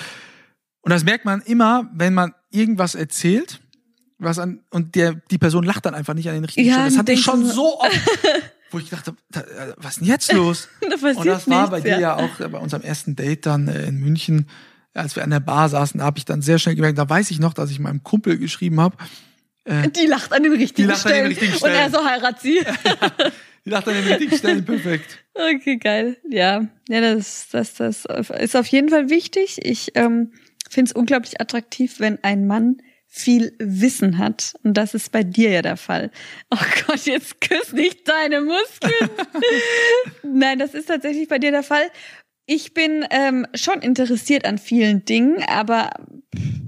Und 0.82 0.92
das 0.92 1.04
merkt 1.04 1.26
man 1.26 1.42
immer, 1.42 1.90
wenn 1.94 2.14
man 2.14 2.34
irgendwas 2.50 2.96
erzählt, 2.96 3.62
was 4.18 4.40
an, 4.40 4.62
und 4.70 4.96
der, 4.96 5.16
die 5.32 5.38
Person 5.38 5.64
lacht 5.64 5.86
dann 5.86 5.96
einfach 5.96 6.14
nicht 6.14 6.28
an 6.28 6.36
den 6.36 6.46
richtigen 6.46 6.68
ja, 6.68 6.74
Stellen. 6.74 6.90
Das 6.90 6.98
hatte 6.98 7.12
ich 7.14 7.22
schon 7.22 7.46
so 7.46 7.80
oft, 7.80 8.00
wo 8.72 8.80
ich 8.80 8.90
dachte, 8.90 9.16
äh, 9.34 9.74
was 9.78 9.94
ist 9.94 10.02
denn 10.02 10.08
jetzt 10.08 10.32
los? 10.34 10.70
das 10.82 11.02
und 11.02 11.26
das 11.26 11.48
war 11.48 11.58
nichts, 11.58 11.72
bei 11.72 11.82
dir 11.82 12.00
ja 12.00 12.16
auch 12.16 12.38
bei 12.38 12.58
unserem 12.58 12.84
ersten 12.84 13.16
Date 13.16 13.46
dann 13.46 13.68
äh, 13.68 13.86
in 13.86 14.00
München 14.00 14.48
als 14.94 15.16
wir 15.16 15.24
an 15.24 15.30
der 15.30 15.40
Bar 15.40 15.70
saßen, 15.70 16.00
da 16.00 16.06
habe 16.06 16.18
ich 16.18 16.26
dann 16.26 16.42
sehr 16.42 16.60
schnell 16.60 16.76
gemerkt, 16.76 16.98
da 16.98 17.10
weiß 17.10 17.32
ich 17.32 17.40
noch, 17.40 17.54
dass 17.54 17.72
ich 17.72 17.80
meinem 17.80 18.04
Kumpel 18.04 18.38
geschrieben 18.38 18.80
habe. 18.80 18.98
Äh, 19.64 19.90
die 19.90 20.08
lacht 20.08 20.34
an 20.34 20.44
den 20.44 20.54
richtigen, 20.54 20.88
die 20.88 20.92
lacht 20.92 21.02
Stellen. 21.02 21.16
An 21.16 21.22
den 21.24 21.28
richtigen 21.30 21.54
Stellen. 21.54 21.74
Und 21.74 21.80
er 21.80 21.90
so 21.90 22.06
heirat 22.06 22.42
sie. 22.42 22.60
die 23.66 23.70
lacht 23.70 23.88
an 23.88 23.94
den 23.94 24.04
richtigen 24.06 24.38
Stellen, 24.38 24.66
perfekt. 24.66 25.24
Okay, 25.34 25.78
geil. 25.78 26.18
Ja, 26.30 26.68
ja, 26.90 27.02
das, 27.02 27.48
das, 27.52 27.76
das 27.76 28.06
ist 28.40 28.56
auf 28.56 28.68
jeden 28.68 28.90
Fall 28.90 29.10
wichtig. 29.10 29.60
Ich 29.64 29.92
ähm, 29.96 30.34
finde 30.70 30.90
es 30.90 30.96
unglaublich 30.96 31.40
attraktiv, 31.40 32.00
wenn 32.00 32.22
ein 32.24 32.48
Mann 32.48 32.78
viel 33.14 33.54
Wissen 33.60 34.18
hat. 34.18 34.54
Und 34.64 34.76
das 34.76 34.94
ist 34.94 35.12
bei 35.12 35.24
dir 35.24 35.50
ja 35.52 35.62
der 35.62 35.76
Fall. 35.76 36.12
Oh 36.50 36.58
Gott, 36.88 37.06
jetzt 37.06 37.42
küss 37.42 37.74
nicht 37.74 38.08
deine 38.08 38.40
Muskeln. 38.40 39.10
Nein, 40.24 40.60
das 40.60 40.74
ist 40.74 40.86
tatsächlich 40.86 41.28
bei 41.28 41.38
dir 41.38 41.52
der 41.52 41.64
Fall. 41.64 41.84
Ich 42.54 42.74
bin 42.74 43.06
ähm, 43.12 43.48
schon 43.54 43.80
interessiert 43.80 44.44
an 44.44 44.58
vielen 44.58 45.06
Dingen, 45.06 45.42
aber 45.48 45.90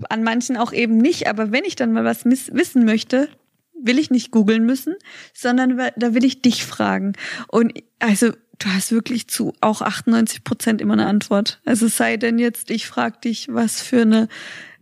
an 0.10 0.24
manchen 0.24 0.56
auch 0.56 0.72
eben 0.72 0.98
nicht. 0.98 1.28
Aber 1.28 1.52
wenn 1.52 1.66
ich 1.66 1.76
dann 1.76 1.92
mal 1.92 2.06
was 2.06 2.24
wissen 2.24 2.86
möchte, 2.86 3.28
will 3.74 4.00
ich 4.00 4.10
nicht 4.10 4.32
googeln 4.32 4.66
müssen, 4.66 4.96
sondern 5.34 5.78
da 5.98 6.14
will 6.14 6.24
ich 6.24 6.42
dich 6.42 6.64
fragen. 6.64 7.12
Und 7.50 7.74
also 8.00 8.32
du 8.60 8.70
hast 8.70 8.94
wirklich 8.94 9.28
zu 9.28 9.52
auch 9.60 9.82
98 9.82 10.46
Prozent 10.46 10.80
immer 10.80 10.94
eine 10.94 11.06
Antwort. 11.06 11.60
Also 11.66 11.90
sei 11.90 12.16
denn 12.16 12.40
jetzt, 12.40 12.72
ich 12.72 12.88
frage 12.88 13.20
dich, 13.20 13.50
was 13.52 13.82
für 13.82 14.04
eine 14.04 14.30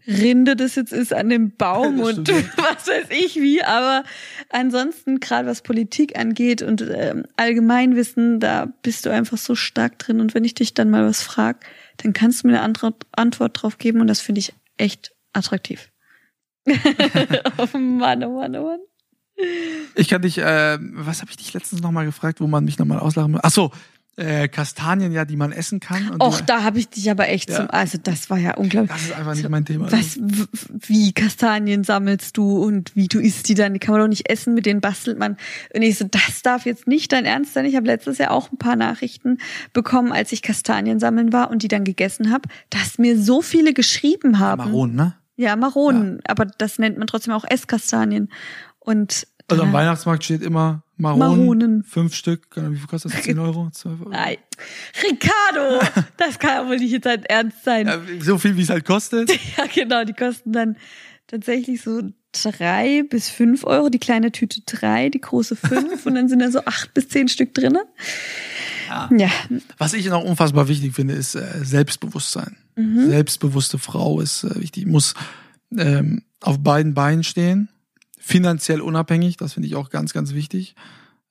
Rinde 0.07 0.55
das 0.55 0.75
jetzt 0.75 0.93
ist 0.93 1.13
an 1.13 1.29
dem 1.29 1.55
Baum 1.55 1.99
und 2.01 2.27
was 2.57 2.87
weiß 2.87 3.07
ich 3.09 3.35
wie. 3.35 3.63
Aber 3.63 4.03
ansonsten, 4.49 5.19
gerade 5.19 5.47
was 5.47 5.61
Politik 5.61 6.17
angeht 6.17 6.61
und 6.61 6.81
ähm, 6.81 7.25
Allgemeinwissen, 7.37 8.39
da 8.39 8.67
bist 8.81 9.05
du 9.05 9.09
einfach 9.09 9.37
so 9.37 9.55
stark 9.55 9.99
drin. 9.99 10.19
Und 10.19 10.33
wenn 10.33 10.43
ich 10.43 10.53
dich 10.53 10.73
dann 10.73 10.89
mal 10.89 11.05
was 11.05 11.21
frag, 11.21 11.65
dann 11.97 12.13
kannst 12.13 12.43
du 12.43 12.47
mir 12.47 12.53
eine 12.53 12.63
Antwort, 12.63 13.05
Antwort 13.11 13.61
drauf 13.61 13.77
geben 13.77 14.01
und 14.01 14.07
das 14.07 14.21
finde 14.21 14.39
ich 14.39 14.53
echt 14.77 15.13
attraktiv. 15.33 15.91
oh 16.67 17.77
Mann, 17.77 18.23
oh 18.23 18.39
Mann, 18.39 18.55
oh 18.55 18.63
Mann. 18.63 18.79
Ich 19.95 20.07
kann 20.07 20.21
dich, 20.21 20.37
äh, 20.37 20.77
was 20.79 21.21
habe 21.21 21.31
ich 21.31 21.37
dich 21.37 21.53
letztens 21.53 21.81
nochmal 21.81 22.05
gefragt, 22.05 22.41
wo 22.41 22.47
man 22.47 22.63
mich 22.63 22.77
nochmal 22.77 22.99
auslachen 22.99 23.31
muss? 23.31 23.41
Ach 23.43 23.51
so, 23.51 23.71
äh, 24.21 24.47
Kastanien 24.47 25.11
ja, 25.11 25.25
die 25.25 25.35
man 25.35 25.51
essen 25.51 25.79
kann. 25.79 26.15
Och, 26.21 26.41
da 26.41 26.63
habe 26.63 26.79
ich 26.79 26.89
dich 26.89 27.09
aber 27.09 27.27
echt 27.29 27.49
ja. 27.49 27.57
zum, 27.57 27.69
also 27.71 27.97
das 28.01 28.29
war 28.29 28.37
ja 28.37 28.55
unglaublich. 28.55 28.91
Das 28.91 29.03
ist 29.03 29.13
einfach 29.13 29.35
nicht 29.35 29.49
mein 29.49 29.65
Thema. 29.65 29.91
Was, 29.91 30.19
wie 30.87 31.11
Kastanien 31.11 31.83
sammelst 31.83 32.37
du 32.37 32.63
und 32.63 32.95
wie 32.95 33.07
du 33.07 33.19
isst 33.19 33.49
die 33.49 33.55
dann? 33.55 33.73
Die 33.73 33.79
kann 33.79 33.93
man 33.93 34.01
doch 34.01 34.07
nicht 34.07 34.29
essen, 34.29 34.53
mit 34.53 34.65
denen 34.65 34.79
bastelt 34.79 35.17
man. 35.17 35.37
Und 35.73 35.81
ich 35.81 35.97
so, 35.97 36.05
das 36.05 36.41
darf 36.43 36.65
jetzt 36.65 36.87
nicht 36.87 37.11
dein 37.11 37.25
Ernst 37.25 37.53
sein. 37.53 37.65
Ich 37.65 37.75
habe 37.75 37.87
letztes 37.87 38.19
Jahr 38.19 38.31
auch 38.31 38.51
ein 38.51 38.57
paar 38.57 38.75
Nachrichten 38.75 39.39
bekommen, 39.73 40.11
als 40.11 40.31
ich 40.31 40.41
Kastanien 40.41 40.99
sammeln 40.99 41.33
war 41.33 41.49
und 41.49 41.63
die 41.63 41.67
dann 41.67 41.83
gegessen 41.83 42.31
habe, 42.31 42.47
dass 42.69 42.97
mir 42.97 43.19
so 43.19 43.41
viele 43.41 43.73
geschrieben 43.73 44.39
haben. 44.39 44.65
Maronen, 44.65 44.95
ne? 44.95 45.15
Ja, 45.35 45.55
Maronen, 45.55 46.15
ja. 46.17 46.19
aber 46.27 46.45
das 46.45 46.77
nennt 46.77 46.97
man 46.97 47.07
trotzdem 47.07 47.33
auch 47.33 47.45
Esskastanien. 47.49 48.29
Und 48.79 49.27
also 49.47 49.63
am 49.63 49.73
Weihnachtsmarkt 49.73 50.23
steht 50.23 50.41
immer 50.41 50.83
Maronen, 51.01 51.19
Maronen. 51.19 51.83
Fünf 51.83 52.13
Stück. 52.13 52.47
Wie 52.55 52.77
viel 52.77 52.87
kostet 52.87 53.13
das? 53.13 53.23
Zehn 53.23 53.39
Euro? 53.39 53.69
Zwölf 53.71 54.01
Euro? 54.01 54.11
Nein. 54.11 54.37
Ricardo! 55.03 55.85
Das 56.17 56.37
kann 56.37 56.51
ja 56.51 56.67
wohl 56.67 56.77
nicht 56.77 56.91
jetzt 56.91 57.07
halt 57.07 57.25
ernst 57.27 57.63
sein. 57.63 57.87
Ja, 57.87 57.99
so 58.19 58.37
viel, 58.37 58.55
wie 58.55 58.61
es 58.61 58.69
halt 58.69 58.85
kostet? 58.85 59.31
ja, 59.57 59.65
genau. 59.73 60.03
Die 60.03 60.13
kosten 60.13 60.53
dann 60.53 60.77
tatsächlich 61.25 61.81
so 61.81 62.01
drei 62.31 63.03
bis 63.09 63.29
fünf 63.29 63.63
Euro. 63.63 63.89
Die 63.89 63.97
kleine 63.97 64.31
Tüte 64.31 64.61
drei, 64.67 65.09
die 65.09 65.19
große 65.19 65.55
fünf. 65.55 66.05
und 66.05 66.13
dann 66.13 66.29
sind 66.29 66.39
da 66.39 66.51
so 66.51 66.63
acht 66.65 66.93
bis 66.93 67.09
zehn 67.09 67.27
Stück 67.27 67.55
drinne. 67.55 67.83
Ja. 68.87 69.09
ja. 69.17 69.29
Was 69.79 69.93
ich 69.93 70.05
noch 70.05 70.23
unfassbar 70.23 70.67
wichtig 70.67 70.93
finde, 70.93 71.15
ist 71.15 71.33
äh, 71.33 71.63
Selbstbewusstsein. 71.63 72.57
Mhm. 72.75 73.09
Selbstbewusste 73.09 73.79
Frau 73.79 74.21
ist 74.21 74.43
äh, 74.43 74.61
wichtig. 74.61 74.85
Muss 74.85 75.15
ähm, 75.75 76.21
auf 76.41 76.59
beiden 76.59 76.93
Beinen 76.93 77.23
stehen 77.23 77.69
finanziell 78.21 78.81
unabhängig, 78.81 79.37
das 79.37 79.53
finde 79.53 79.67
ich 79.67 79.75
auch 79.75 79.89
ganz, 79.89 80.13
ganz 80.13 80.33
wichtig. 80.33 80.75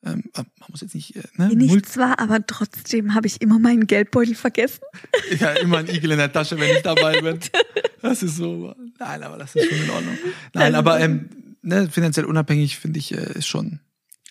Ähm, 0.04 0.24
man 0.34 0.46
muss 0.68 0.80
jetzt 0.80 0.94
nicht. 0.94 1.14
Äh, 1.16 1.22
ne? 1.36 1.48
Nicht 1.48 1.86
zwar, 1.86 2.18
aber 2.18 2.46
trotzdem 2.46 3.14
habe 3.14 3.26
ich 3.26 3.40
immer 3.40 3.58
meinen 3.58 3.86
Geldbeutel 3.86 4.34
vergessen. 4.34 4.80
Ja, 5.38 5.52
immer 5.52 5.78
ein 5.78 5.88
Igel 5.88 6.10
in 6.10 6.18
der 6.18 6.32
Tasche, 6.32 6.58
wenn 6.58 6.74
ich 6.74 6.82
dabei 6.82 7.20
bin. 7.20 7.38
Das 8.02 8.22
ist 8.22 8.36
so. 8.36 8.74
Nein, 8.98 9.22
aber 9.22 9.38
das 9.38 9.54
ist 9.54 9.68
schon 9.68 9.78
in 9.78 9.90
Ordnung. 9.90 10.18
Nein, 10.54 10.74
aber 10.74 10.98
ähm, 10.98 11.28
ne, 11.62 11.88
finanziell 11.88 12.26
unabhängig 12.26 12.78
finde 12.78 12.98
ich 12.98 13.12
äh, 13.12 13.32
ist 13.34 13.46
schon 13.46 13.78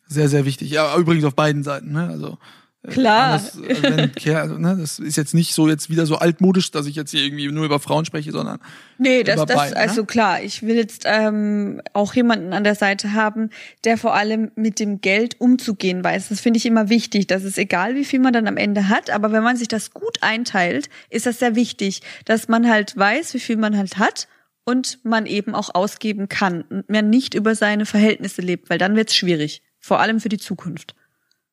sehr, 0.07 0.27
sehr 0.27 0.43
wichtig. 0.45 0.71
Ja, 0.71 0.97
übrigens 0.97 1.23
auf 1.23 1.35
beiden 1.35 1.63
Seiten. 1.63 1.93
Ne? 1.93 2.07
Also 2.09 2.37
Klar. 2.87 3.33
Das, 3.33 3.57
äh, 3.59 4.11
wenn, 4.23 4.35
also, 4.35 4.57
ne, 4.57 4.77
das 4.79 4.99
ist 4.99 5.17
jetzt 5.17 5.33
nicht 5.33 5.53
so 5.53 5.67
jetzt 5.67 5.89
wieder 5.89 6.05
so 6.05 6.15
altmodisch, 6.15 6.71
dass 6.71 6.85
ich 6.85 6.95
jetzt 6.95 7.11
hier 7.11 7.21
irgendwie 7.21 7.51
nur 7.51 7.65
über 7.65 7.79
Frauen 7.79 8.05
spreche, 8.05 8.31
sondern 8.31 8.59
nee, 8.97 9.23
das, 9.23 9.45
das 9.45 9.57
beiden, 9.57 9.77
also 9.77 10.01
ne? 10.01 10.07
klar. 10.07 10.41
Ich 10.41 10.63
will 10.63 10.77
jetzt 10.77 11.03
ähm, 11.05 11.81
auch 11.91 12.13
jemanden 12.13 12.53
an 12.53 12.63
der 12.63 12.75
Seite 12.75 13.11
haben, 13.11 13.49
der 13.83 13.97
vor 13.97 14.15
allem 14.15 14.51
mit 14.55 14.79
dem 14.79 15.01
Geld 15.01 15.41
umzugehen 15.41 16.05
weiß. 16.05 16.29
Das 16.29 16.39
finde 16.39 16.57
ich 16.57 16.65
immer 16.65 16.87
wichtig. 16.87 17.27
Das 17.27 17.43
ist 17.43 17.57
egal, 17.57 17.95
wie 17.95 18.05
viel 18.05 18.19
man 18.19 18.31
dann 18.31 18.47
am 18.47 18.55
Ende 18.55 18.87
hat, 18.87 19.09
aber 19.09 19.33
wenn 19.33 19.43
man 19.43 19.57
sich 19.57 19.67
das 19.67 19.91
gut 19.91 20.19
einteilt, 20.21 20.89
ist 21.09 21.25
das 21.25 21.39
sehr 21.39 21.55
wichtig, 21.55 22.01
dass 22.23 22.47
man 22.47 22.69
halt 22.69 22.95
weiß, 22.95 23.33
wie 23.33 23.41
viel 23.41 23.57
man 23.57 23.77
halt 23.77 23.97
hat 23.97 24.29
und 24.63 25.03
man 25.03 25.25
eben 25.25 25.53
auch 25.53 25.75
ausgeben 25.75 26.29
kann 26.29 26.61
und 26.61 26.89
man 26.89 27.09
nicht 27.09 27.33
über 27.33 27.55
seine 27.55 27.85
Verhältnisse 27.85 28.41
lebt, 28.41 28.69
weil 28.69 28.77
dann 28.77 28.95
wird's 28.95 29.15
schwierig, 29.15 29.63
vor 29.79 29.99
allem 29.99 30.21
für 30.21 30.29
die 30.29 30.37
Zukunft. 30.37 30.95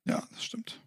Ja, 0.04 0.22
das 0.32 0.44
stimmt. 0.44 0.78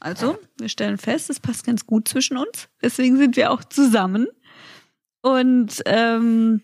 Also, 0.00 0.38
wir 0.58 0.68
stellen 0.68 0.98
fest, 0.98 1.28
es 1.30 1.40
passt 1.40 1.64
ganz 1.64 1.86
gut 1.86 2.08
zwischen 2.08 2.36
uns. 2.36 2.68
Deswegen 2.82 3.16
sind 3.16 3.36
wir 3.36 3.50
auch 3.50 3.64
zusammen. 3.64 4.28
Und 5.22 5.82
ähm, 5.86 6.62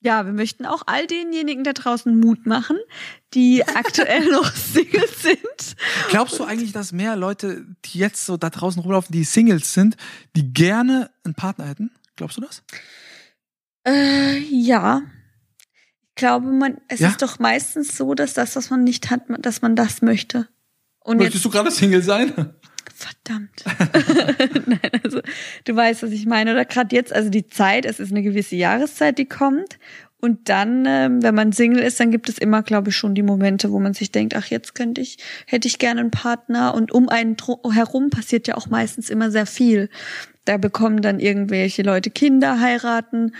ja, 0.00 0.24
wir 0.26 0.32
möchten 0.32 0.66
auch 0.66 0.82
all 0.86 1.06
denjenigen 1.06 1.64
da 1.64 1.72
draußen 1.72 2.18
Mut 2.18 2.46
machen, 2.46 2.76
die 3.34 3.64
aktuell 3.74 4.28
noch 4.30 4.52
Singles 4.54 5.22
sind. 5.22 5.76
Glaubst 6.08 6.38
du 6.38 6.44
eigentlich, 6.44 6.72
dass 6.72 6.92
mehr 6.92 7.16
Leute, 7.16 7.66
die 7.84 7.98
jetzt 7.98 8.26
so 8.26 8.36
da 8.36 8.50
draußen 8.50 8.82
rumlaufen, 8.82 9.12
die 9.12 9.24
Singles 9.24 9.74
sind, 9.74 9.96
die 10.36 10.52
gerne 10.52 11.10
einen 11.24 11.34
Partner 11.34 11.66
hätten? 11.66 11.90
Glaubst 12.16 12.36
du 12.36 12.40
das? 12.40 12.62
Äh, 13.86 14.38
ja. 14.38 15.02
Ich 16.08 16.14
glaube, 16.16 16.46
man, 16.50 16.78
es 16.88 17.00
Ja? 17.00 17.10
ist 17.10 17.22
doch 17.22 17.38
meistens 17.38 17.96
so, 17.96 18.14
dass 18.14 18.34
das, 18.34 18.56
was 18.56 18.70
man 18.70 18.82
nicht 18.82 19.10
hat, 19.10 19.22
dass 19.38 19.62
man 19.62 19.76
das 19.76 20.02
möchte. 20.02 20.48
Und 21.08 21.20
jetzt 21.20 21.28
Möchtest 21.28 21.44
du 21.46 21.50
gerade 21.50 21.70
Single 21.70 22.02
sein? 22.02 22.32
Verdammt. 22.94 23.64
Nein, 24.66 24.90
also 25.02 25.22
du 25.64 25.74
weißt, 25.74 26.02
was 26.02 26.10
ich 26.10 26.26
meine. 26.26 26.52
Oder 26.52 26.66
gerade 26.66 26.94
jetzt, 26.94 27.14
also 27.14 27.30
die 27.30 27.46
Zeit, 27.46 27.86
es 27.86 27.98
ist 27.98 28.10
eine 28.10 28.20
gewisse 28.20 28.56
Jahreszeit, 28.56 29.16
die 29.16 29.24
kommt. 29.24 29.78
Und 30.20 30.50
dann, 30.50 30.84
ähm, 30.86 31.22
wenn 31.22 31.34
man 31.34 31.52
Single 31.52 31.82
ist, 31.82 31.98
dann 31.98 32.10
gibt 32.10 32.28
es 32.28 32.36
immer, 32.36 32.62
glaube 32.62 32.90
ich, 32.90 32.96
schon 32.96 33.14
die 33.14 33.22
Momente, 33.22 33.72
wo 33.72 33.78
man 33.80 33.94
sich 33.94 34.12
denkt, 34.12 34.36
ach, 34.36 34.48
jetzt 34.48 34.74
könnte 34.74 35.00
ich, 35.00 35.16
hätte 35.46 35.66
ich 35.66 35.78
gerne 35.78 36.00
einen 36.00 36.10
Partner. 36.10 36.74
Und 36.74 36.92
um 36.92 37.08
einen 37.08 37.36
herum 37.72 38.10
passiert 38.10 38.46
ja 38.46 38.58
auch 38.58 38.66
meistens 38.66 39.08
immer 39.08 39.30
sehr 39.30 39.46
viel. 39.46 39.88
Da 40.44 40.58
bekommen 40.58 41.00
dann 41.00 41.20
irgendwelche 41.20 41.82
Leute 41.82 42.10
Kinder, 42.10 42.60
heiraten. 42.60 43.32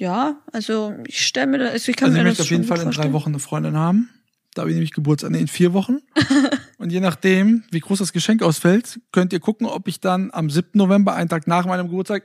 Ja, 0.00 0.42
also 0.50 0.94
ich 1.06 1.24
stelle 1.24 1.46
mir 1.46 1.58
da, 1.58 1.66
also 1.66 1.90
ich 1.90 1.96
kann 1.96 2.08
Also 2.08 2.16
ich 2.16 2.22
mir 2.24 2.28
möchte 2.28 2.38
das 2.38 2.46
auf 2.46 2.50
jeden 2.50 2.64
Fall 2.64 2.80
in 2.80 2.90
drei. 2.90 3.12
Wochen 3.12 3.28
eine 3.28 3.38
Freundin 3.38 3.76
haben. 3.76 4.10
Da 4.54 4.62
habe 4.62 4.70
ich 4.70 4.74
nämlich 4.74 4.92
Geburtstag, 4.92 5.34
in 5.34 5.48
vier 5.48 5.72
Wochen. 5.72 5.98
Und 6.78 6.90
je 6.90 7.00
nachdem, 7.00 7.64
wie 7.70 7.80
groß 7.80 8.00
das 8.00 8.12
Geschenk 8.12 8.42
ausfällt, 8.42 9.00
könnt 9.12 9.32
ihr 9.32 9.40
gucken, 9.40 9.66
ob 9.66 9.88
ich 9.88 10.00
dann 10.00 10.30
am 10.32 10.50
7. 10.50 10.70
November, 10.74 11.14
einen 11.14 11.28
Tag 11.28 11.46
nach 11.46 11.64
meinem 11.64 11.88
Geburtstag, 11.88 12.24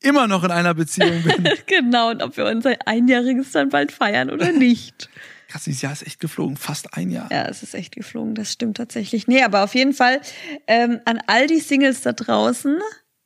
immer 0.00 0.26
noch 0.28 0.44
in 0.44 0.50
einer 0.50 0.74
Beziehung 0.74 1.22
bin. 1.22 1.48
Genau, 1.66 2.10
und 2.10 2.22
ob 2.22 2.36
wir 2.36 2.46
unser 2.46 2.76
Einjähriges 2.86 3.52
dann 3.52 3.68
bald 3.68 3.92
feiern 3.92 4.30
oder 4.30 4.52
nicht. 4.52 5.10
Krass, 5.48 5.64
dieses 5.64 5.82
Jahr 5.82 5.92
ist 5.92 6.06
echt 6.06 6.20
geflogen, 6.20 6.56
fast 6.56 6.94
ein 6.94 7.10
Jahr. 7.10 7.28
Ja, 7.30 7.46
es 7.46 7.62
ist 7.62 7.74
echt 7.74 7.94
geflogen, 7.94 8.34
das 8.34 8.52
stimmt 8.52 8.76
tatsächlich. 8.76 9.26
Nee, 9.28 9.42
aber 9.42 9.64
auf 9.64 9.74
jeden 9.74 9.94
Fall 9.94 10.20
ähm, 10.66 11.00
an 11.06 11.20
all 11.26 11.46
die 11.46 11.60
Singles 11.60 12.02
da 12.02 12.12
draußen, 12.12 12.78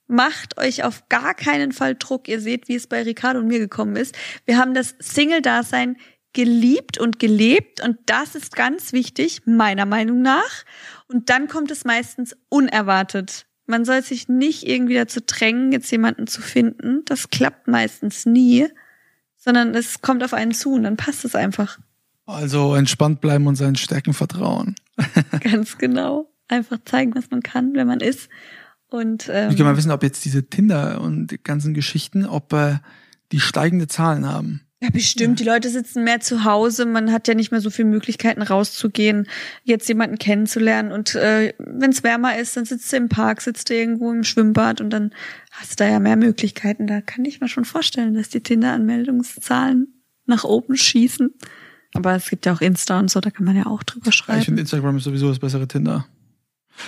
macht 0.07 0.59
euch 0.59 0.85
auf 0.85 1.09
gar 1.09 1.35
keinen 1.35 1.72
Fall 1.72 1.96
Druck. 1.96 2.28
Ihr 2.28 2.40
seht, 2.40 2.68
wie 2.68 2.76
es 2.76 2.87
bei 2.87 3.02
Ricardo 3.02 3.40
und 3.40 3.48
mir 3.48 3.59
gekommen 3.59 3.96
ist. 3.96 4.14
Wir 4.44 4.59
haben 4.59 4.74
das 4.74 4.94
Single-Dasein 5.00 5.96
geliebt 6.32 6.98
und 6.98 7.18
gelebt 7.18 7.82
und 7.82 7.98
das 8.06 8.34
ist 8.34 8.56
ganz 8.56 8.92
wichtig, 8.92 9.42
meiner 9.46 9.86
Meinung 9.86 10.22
nach. 10.22 10.64
Und 11.08 11.30
dann 11.30 11.48
kommt 11.48 11.70
es 11.70 11.84
meistens 11.84 12.36
unerwartet. 12.48 13.46
Man 13.66 13.84
soll 13.84 14.02
sich 14.02 14.28
nicht 14.28 14.66
irgendwie 14.66 14.94
dazu 14.94 15.20
drängen, 15.24 15.72
jetzt 15.72 15.90
jemanden 15.90 16.26
zu 16.26 16.40
finden. 16.40 17.02
Das 17.04 17.30
klappt 17.30 17.68
meistens 17.68 18.26
nie, 18.26 18.66
sondern 19.36 19.74
es 19.74 20.00
kommt 20.00 20.24
auf 20.24 20.34
einen 20.34 20.52
zu 20.52 20.72
und 20.72 20.84
dann 20.84 20.96
passt 20.96 21.24
es 21.24 21.34
einfach. 21.34 21.78
Also 22.26 22.74
entspannt 22.74 23.20
bleiben 23.20 23.46
und 23.46 23.56
seinen 23.56 23.76
Stärken 23.76 24.14
vertrauen. 24.14 24.74
Ganz 25.40 25.78
genau. 25.78 26.30
Einfach 26.48 26.78
zeigen, 26.84 27.14
was 27.14 27.30
man 27.30 27.42
kann, 27.42 27.74
wenn 27.74 27.86
man 27.86 28.00
ist. 28.00 28.28
Und 28.88 29.28
ähm, 29.32 29.50
Ich 29.50 29.56
kann 29.56 29.66
mal 29.66 29.76
wissen, 29.76 29.90
ob 29.90 30.02
jetzt 30.02 30.24
diese 30.24 30.48
Tinder 30.48 31.00
und 31.00 31.28
die 31.28 31.42
ganzen 31.42 31.72
Geschichten, 31.72 32.26
ob 32.26 32.52
äh, 32.52 32.78
die 33.32 33.40
steigende 33.40 33.88
Zahlen 33.88 34.26
haben. 34.26 34.60
Ja, 34.82 34.90
bestimmt. 34.90 35.38
Die 35.38 35.44
Leute 35.44 35.70
sitzen 35.70 36.02
mehr 36.02 36.18
zu 36.20 36.44
Hause. 36.44 36.86
Man 36.86 37.12
hat 37.12 37.28
ja 37.28 37.34
nicht 37.34 37.52
mehr 37.52 37.60
so 37.60 37.70
viele 37.70 37.88
Möglichkeiten 37.88 38.42
rauszugehen, 38.42 39.28
jetzt 39.62 39.88
jemanden 39.88 40.18
kennenzulernen. 40.18 40.90
Und 40.90 41.14
äh, 41.14 41.54
wenn 41.58 41.90
es 41.90 42.02
wärmer 42.02 42.36
ist, 42.36 42.56
dann 42.56 42.64
sitzt 42.64 42.92
du 42.92 42.96
im 42.96 43.08
Park, 43.08 43.40
sitzt 43.42 43.70
du 43.70 43.74
irgendwo 43.74 44.10
im 44.10 44.24
Schwimmbad 44.24 44.80
und 44.80 44.90
dann 44.90 45.12
hast 45.52 45.72
du 45.72 45.84
da 45.84 45.88
ja 45.90 46.00
mehr 46.00 46.16
Möglichkeiten. 46.16 46.88
Da 46.88 47.00
kann 47.00 47.24
ich 47.24 47.40
mir 47.40 47.48
schon 47.48 47.64
vorstellen, 47.64 48.14
dass 48.14 48.28
die 48.28 48.42
Tinder-Anmeldungszahlen 48.42 49.86
nach 50.26 50.42
oben 50.42 50.76
schießen. 50.76 51.30
Aber 51.94 52.16
es 52.16 52.28
gibt 52.28 52.46
ja 52.46 52.54
auch 52.54 52.60
Insta 52.60 52.98
und 52.98 53.10
so, 53.10 53.20
da 53.20 53.30
kann 53.30 53.44
man 53.44 53.54
ja 53.54 53.66
auch 53.66 53.82
drüber 53.82 54.06
Ja, 54.06 54.10
ich 54.10 54.14
schreiben. 54.16 54.42
finde 54.42 54.62
Instagram 54.62 54.96
ist 54.96 55.04
sowieso 55.04 55.28
das 55.28 55.38
bessere 55.38 55.68
Tinder. 55.68 56.06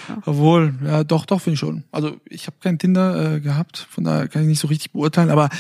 Ja. 0.09 0.23
Obwohl, 0.25 0.75
ja, 0.85 1.05
doch, 1.05 1.27
doch, 1.27 1.41
finde 1.41 1.55
ich 1.55 1.61
schon. 1.61 1.85
Also 1.93 2.17
ich 2.29 2.47
habe 2.47 2.57
kein 2.61 2.79
Tinder 2.79 3.35
äh, 3.35 3.41
gehabt, 3.41 3.87
von 3.91 4.03
daher 4.03 4.29
kann 4.29 4.43
ich 4.43 4.49
nicht 4.49 4.61
so 4.61 4.69
richtig 4.69 4.93
beurteilen, 4.93 5.31
aber 5.31 5.51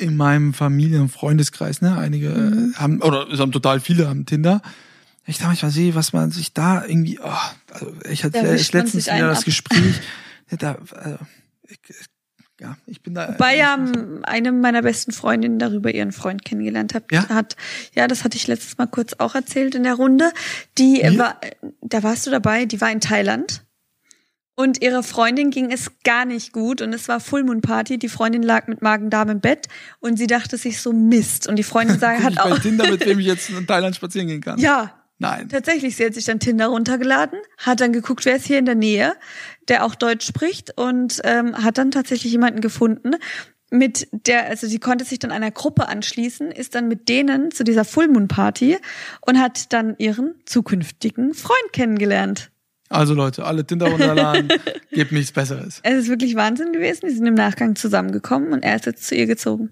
in 0.00 0.16
meinem 0.16 0.54
Familien- 0.54 1.02
und 1.02 1.08
Freundeskreis, 1.10 1.80
ne, 1.82 1.96
einige 1.96 2.30
Mhm. 2.30 2.72
äh, 2.74 2.78
haben, 2.78 3.02
oder 3.02 3.28
es 3.30 3.38
haben 3.40 3.52
total 3.52 3.80
viele 3.80 4.08
haben 4.08 4.26
Tinder. 4.26 4.62
Ich 5.26 5.38
da 5.38 5.46
manchmal 5.46 5.70
sehe, 5.70 5.94
was 5.94 6.12
man 6.12 6.30
sich 6.32 6.54
da 6.54 6.84
irgendwie, 6.84 7.20
oh, 7.22 7.28
also 7.72 7.92
ich 8.10 8.24
hatte 8.24 8.38
äh, 8.38 8.42
man 8.42 8.50
letztens 8.52 9.06
wieder 9.06 9.28
das 9.28 9.38
ab. 9.40 9.44
Gespräch, 9.44 10.00
ja, 10.50 10.56
da, 10.56 10.78
also, 10.96 11.18
ich, 11.68 11.78
ja, 12.60 12.76
ich 12.86 13.00
bin 13.02 13.14
da. 13.14 13.28
Wobei 13.34 13.56
ja 13.56 13.74
ich- 13.82 13.96
m, 13.96 14.20
eine 14.24 14.50
meiner 14.52 14.82
besten 14.82 15.12
Freundinnen 15.12 15.58
darüber 15.58 15.94
ihren 15.94 16.12
Freund 16.12 16.44
kennengelernt 16.44 16.94
hat. 16.94 17.04
Ja? 17.12 17.28
hat. 17.28 17.56
Ja, 17.94 18.08
das 18.08 18.24
hatte 18.24 18.36
ich 18.36 18.46
letztes 18.48 18.76
Mal 18.78 18.86
kurz 18.86 19.14
auch 19.18 19.34
erzählt 19.34 19.74
in 19.74 19.84
der 19.84 19.94
Runde. 19.94 20.30
Die 20.78 21.00
äh, 21.00 21.10
Mir? 21.12 21.18
war, 21.18 21.40
da 21.80 22.02
warst 22.02 22.26
du 22.26 22.30
dabei, 22.30 22.64
die 22.66 22.80
war 22.80 22.90
in 22.90 23.00
Thailand. 23.00 23.62
Und 24.60 24.82
ihrer 24.82 25.02
Freundin 25.02 25.50
ging 25.50 25.72
es 25.72 25.90
gar 26.04 26.26
nicht 26.26 26.52
gut 26.52 26.82
und 26.82 26.92
es 26.92 27.08
war 27.08 27.18
Full 27.18 27.44
Moon 27.44 27.62
Party. 27.62 27.96
Die 27.96 28.10
Freundin 28.10 28.42
lag 28.42 28.66
mit 28.66 28.82
Magen-Darm 28.82 29.30
im 29.30 29.40
Bett 29.40 29.68
und 30.00 30.18
sie 30.18 30.26
dachte 30.26 30.58
sich 30.58 30.82
so 30.82 30.92
Mist. 30.92 31.48
Und 31.48 31.56
die 31.56 31.62
Freundin 31.62 31.98
sag, 32.00 32.16
Guck 32.16 32.24
hat 32.24 32.32
ich 32.34 32.40
auch, 32.40 32.58
Tinder, 32.58 32.90
mit 32.90 33.06
wem 33.06 33.20
ich 33.20 33.26
jetzt 33.26 33.48
in 33.58 33.66
Thailand 33.66 33.96
spazieren 33.96 34.28
gehen 34.28 34.42
kann. 34.42 34.58
ja, 34.58 34.92
Nein. 35.18 35.48
Tatsächlich, 35.48 35.96
sie 35.96 36.04
hat 36.04 36.14
sich 36.14 36.24
dann 36.24 36.40
Tinder 36.40 36.66
runtergeladen, 36.68 37.38
hat 37.58 37.80
dann 37.80 37.92
geguckt, 37.92 38.24
wer 38.24 38.36
ist 38.36 38.46
hier 38.46 38.58
in 38.58 38.64
der 38.66 38.74
Nähe, 38.74 39.14
der 39.68 39.84
auch 39.84 39.94
Deutsch 39.94 40.26
spricht 40.26 40.76
und 40.78 41.20
ähm, 41.24 41.56
hat 41.62 41.76
dann 41.76 41.90
tatsächlich 41.90 42.32
jemanden 42.32 42.62
gefunden, 42.62 43.16
mit 43.70 44.08
der, 44.12 44.46
also 44.46 44.66
sie 44.66 44.78
konnte 44.78 45.04
sich 45.04 45.18
dann 45.18 45.30
einer 45.30 45.50
Gruppe 45.50 45.88
anschließen, 45.88 46.50
ist 46.50 46.74
dann 46.74 46.88
mit 46.88 47.08
denen 47.08 47.50
zu 47.50 47.64
dieser 47.64 47.84
Full 47.84 48.08
Moon 48.08 48.28
Party 48.28 48.78
und 49.20 49.38
hat 49.38 49.72
dann 49.72 49.94
ihren 49.98 50.34
zukünftigen 50.44 51.34
Freund 51.34 51.72
kennengelernt. 51.72 52.49
Also 52.90 53.14
Leute, 53.14 53.44
alle 53.44 53.64
Tinder 53.64 53.86
runterladen, 53.88 54.48
gibt 54.90 55.12
nichts 55.12 55.30
Besseres. 55.32 55.80
Es 55.84 55.94
ist 55.94 56.08
wirklich 56.08 56.34
Wahnsinn 56.34 56.72
gewesen. 56.72 57.06
Die 57.08 57.14
sind 57.14 57.24
im 57.26 57.34
Nachgang 57.34 57.76
zusammengekommen 57.76 58.52
und 58.52 58.62
er 58.64 58.76
ist 58.76 58.86
jetzt 58.86 59.06
zu 59.06 59.14
ihr 59.14 59.26
gezogen. 59.26 59.70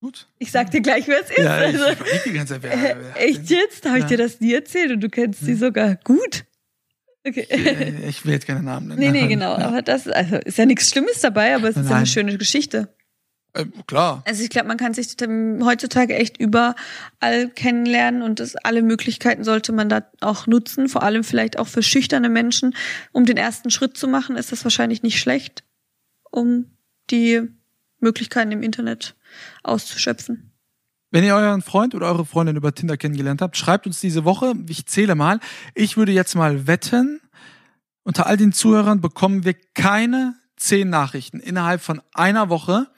Gut. 0.00 0.26
Ich 0.38 0.50
sag 0.50 0.70
dir 0.72 0.80
gleich, 0.80 1.06
wer 1.06 1.20
es 1.22 1.30
ist. 1.30 1.38
Ja, 1.38 1.60
ich 1.68 1.78
also, 1.78 1.92
überleg 1.92 2.24
die 2.24 2.32
ganze 2.32 2.54
Zeit, 2.54 2.62
wer, 2.64 2.72
äh, 2.72 2.96
wer 3.14 3.22
echt 3.28 3.50
jetzt? 3.50 3.86
Habe 3.86 3.98
ich 3.98 4.02
Ja. 4.04 4.08
dir 4.08 4.16
das 4.18 4.40
nie 4.40 4.54
erzählt 4.54 4.90
und 4.92 5.00
du 5.00 5.08
kennst 5.08 5.44
sie 5.44 5.54
sogar 5.54 5.96
gut? 6.02 6.44
Okay. 7.24 7.46
Äh, 7.50 8.08
Ich 8.08 8.24
will 8.24 8.32
jetzt 8.32 8.46
keine 8.48 8.62
Namen 8.62 8.88
nennen. 8.88 8.98
Nee, 8.98 9.10
nee, 9.12 9.28
genau. 9.28 9.56
Ja. 9.58 9.68
Aber 9.68 9.82
das 9.82 10.08
also 10.08 10.36
ist 10.38 10.58
ja 10.58 10.66
nichts 10.66 10.90
Schlimmes 10.90 11.20
dabei, 11.20 11.54
aber 11.54 11.68
es 11.68 11.76
ist 11.76 11.88
ja 11.88 11.96
eine 11.96 12.06
schöne 12.06 12.36
Geschichte. 12.38 12.88
Äh, 13.54 13.66
klar. 13.86 14.22
Also 14.26 14.42
ich 14.42 14.50
glaube, 14.50 14.68
man 14.68 14.78
kann 14.78 14.94
sich 14.94 15.20
ähm, 15.20 15.60
heutzutage 15.64 16.14
echt 16.14 16.38
überall 16.38 16.74
kennenlernen 17.54 18.22
und 18.22 18.40
das, 18.40 18.56
alle 18.56 18.82
Möglichkeiten 18.82 19.44
sollte 19.44 19.72
man 19.72 19.88
da 19.88 20.04
auch 20.20 20.46
nutzen. 20.46 20.88
Vor 20.88 21.02
allem 21.02 21.24
vielleicht 21.24 21.58
auch 21.58 21.68
für 21.68 21.82
schüchterne 21.82 22.28
Menschen, 22.28 22.74
um 23.12 23.26
den 23.26 23.36
ersten 23.36 23.70
Schritt 23.70 23.96
zu 23.96 24.08
machen, 24.08 24.36
ist 24.36 24.52
das 24.52 24.64
wahrscheinlich 24.64 25.02
nicht 25.02 25.18
schlecht, 25.18 25.64
um 26.30 26.66
die 27.10 27.42
Möglichkeiten 28.00 28.52
im 28.52 28.62
Internet 28.62 29.14
auszuschöpfen. 29.62 30.52
Wenn 31.10 31.24
ihr 31.24 31.34
euren 31.34 31.60
Freund 31.60 31.94
oder 31.94 32.06
eure 32.06 32.24
Freundin 32.24 32.56
über 32.56 32.74
Tinder 32.74 32.96
kennengelernt 32.96 33.42
habt, 33.42 33.58
schreibt 33.58 33.86
uns 33.86 34.00
diese 34.00 34.24
Woche. 34.24 34.54
Ich 34.68 34.86
zähle 34.86 35.14
mal. 35.14 35.40
Ich 35.74 35.98
würde 35.98 36.10
jetzt 36.10 36.34
mal 36.34 36.66
wetten, 36.66 37.20
unter 38.02 38.26
all 38.26 38.38
den 38.38 38.52
Zuhörern 38.52 39.02
bekommen 39.02 39.44
wir 39.44 39.54
keine 39.74 40.34
zehn 40.56 40.88
Nachrichten 40.88 41.38
innerhalb 41.38 41.82
von 41.82 42.00
einer 42.14 42.48
Woche, 42.48 42.88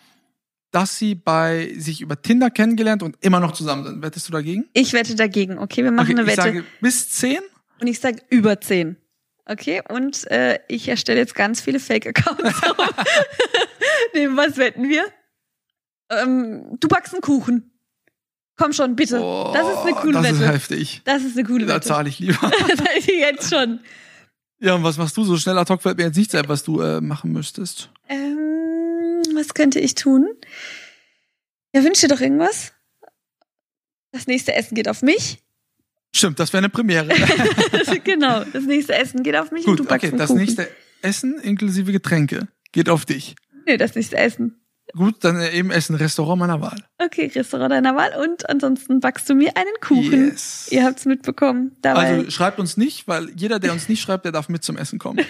dass 0.74 0.98
sie 0.98 1.14
bei 1.14 1.72
sich 1.76 2.00
über 2.00 2.20
Tinder 2.20 2.50
kennengelernt 2.50 3.04
und 3.04 3.16
immer 3.20 3.38
noch 3.38 3.52
zusammen 3.52 3.84
sind. 3.84 4.02
Wettest 4.02 4.26
du 4.26 4.32
dagegen? 4.32 4.64
Ich 4.72 4.92
wette 4.92 5.14
dagegen. 5.14 5.56
Okay, 5.58 5.84
wir 5.84 5.92
machen 5.92 6.06
Okay, 6.10 6.20
eine 6.20 6.22
ich 6.22 6.36
Wette. 6.36 6.42
sage 6.42 6.64
bis 6.80 7.10
zehn. 7.10 7.38
Und 7.80 7.86
ich 7.86 8.00
sage 8.00 8.18
über 8.28 8.60
zehn. 8.60 8.96
Okay, 9.46 9.82
und 9.88 10.28
äh, 10.32 10.58
ich 10.68 10.88
erstelle 10.88 11.20
jetzt 11.20 11.36
ganz 11.36 11.60
viele 11.60 11.78
Fake-Accounts. 11.78 12.42
Neben 14.14 14.36
was 14.36 14.56
wetten 14.56 14.88
wir? 14.88 15.04
Ähm, 16.10 16.76
du 16.80 16.88
backst 16.88 17.12
einen 17.12 17.20
Kuchen. 17.22 17.70
Komm 18.56 18.72
schon, 18.72 18.96
bitte. 18.96 19.18
das 19.52 19.68
ist 19.68 19.78
eine 19.78 19.92
coole 19.94 20.12
das 20.14 20.24
Wette. 20.24 20.34
ist 20.36 20.48
heftig. 20.48 21.02
das 21.04 21.22
ist 21.24 21.36
eine 21.36 21.46
coole 21.46 21.66
Da 21.66 21.74
Wette. 21.76 21.86
zahle 21.86 22.08
ich 22.08 22.18
lieber. 22.18 22.38
Das 22.68 22.80
ich 22.98 23.06
jetzt 23.06 23.48
schon. 23.52 23.80
ja, 24.60 24.74
und 24.74 24.82
was 24.82 24.96
machst 24.96 25.16
du? 25.16 25.24
So 25.24 25.36
schnell 25.36 25.58
ad 25.58 25.72
hoc 25.72 25.82
fällt 25.82 25.98
mir 25.98 26.04
jetzt 26.04 26.16
nichts 26.16 26.34
ein, 26.34 26.48
was 26.48 26.62
du 26.64 26.80
äh, 26.80 27.00
machen 27.00 27.30
müsstest. 27.32 27.90
Ähm, 28.08 28.43
was 29.36 29.54
könnte 29.54 29.80
ich 29.80 29.94
tun? 29.94 30.28
Ja, 31.74 31.82
wünsch 31.84 32.00
dir 32.00 32.08
doch 32.08 32.20
irgendwas. 32.20 32.72
Das 34.12 34.26
nächste 34.26 34.54
Essen 34.54 34.74
geht 34.74 34.88
auf 34.88 35.02
mich. 35.02 35.38
Stimmt, 36.14 36.38
das 36.38 36.52
wäre 36.52 36.58
eine 36.58 36.68
Premiere. 36.68 37.08
genau, 38.04 38.44
das 38.44 38.64
nächste 38.64 38.94
Essen 38.94 39.24
geht 39.24 39.36
auf 39.36 39.50
mich 39.50 39.66
und 39.66 39.72
Gut, 39.72 39.80
du 39.80 39.84
backst 39.84 40.06
okay, 40.06 40.16
das 40.16 40.28
Kuchen. 40.28 40.40
nächste 40.42 40.68
Essen 41.02 41.40
inklusive 41.40 41.90
Getränke 41.90 42.46
geht 42.70 42.88
auf 42.88 43.04
dich. 43.04 43.34
Nee, 43.66 43.76
das 43.76 43.94
nächste 43.94 44.16
Essen. 44.16 44.63
Gut, 44.92 45.16
dann 45.24 45.40
eben 45.40 45.70
essen 45.70 45.96
Restaurant 45.96 46.38
meiner 46.38 46.60
Wahl. 46.60 46.78
Okay, 46.98 47.30
Restaurant 47.34 47.72
deiner 47.72 47.96
Wahl. 47.96 48.10
Und 48.22 48.48
ansonsten 48.48 49.00
backst 49.00 49.28
du 49.28 49.34
mir 49.34 49.56
einen 49.56 49.74
Kuchen. 49.80 50.28
Yes. 50.28 50.68
Ihr 50.70 50.84
habt's 50.84 51.04
mitbekommen. 51.04 51.76
Dabei. 51.82 52.18
Also 52.18 52.30
schreibt 52.30 52.60
uns 52.60 52.76
nicht, 52.76 53.08
weil 53.08 53.30
jeder, 53.34 53.58
der 53.58 53.72
uns 53.72 53.88
nicht 53.88 54.00
schreibt, 54.00 54.24
der 54.24 54.32
darf 54.32 54.48
mit 54.48 54.62
zum 54.62 54.76
Essen 54.76 54.98
kommen. 54.98 55.24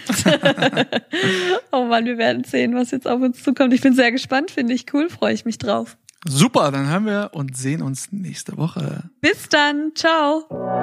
oh 1.72 1.84
Mann, 1.84 2.04
wir 2.04 2.18
werden 2.18 2.44
sehen, 2.44 2.74
was 2.74 2.90
jetzt 2.90 3.06
auf 3.06 3.20
uns 3.20 3.42
zukommt. 3.42 3.72
Ich 3.72 3.80
bin 3.80 3.94
sehr 3.94 4.12
gespannt, 4.12 4.50
finde 4.50 4.74
ich 4.74 4.92
cool, 4.92 5.08
freue 5.08 5.32
ich 5.32 5.44
mich 5.44 5.58
drauf. 5.58 5.96
Super, 6.26 6.70
dann 6.70 6.88
hören 6.88 7.06
wir 7.06 7.30
und 7.32 7.56
sehen 7.56 7.82
uns 7.82 8.10
nächste 8.10 8.56
Woche. 8.56 9.10
Bis 9.20 9.48
dann, 9.48 9.92
ciao. 9.94 10.82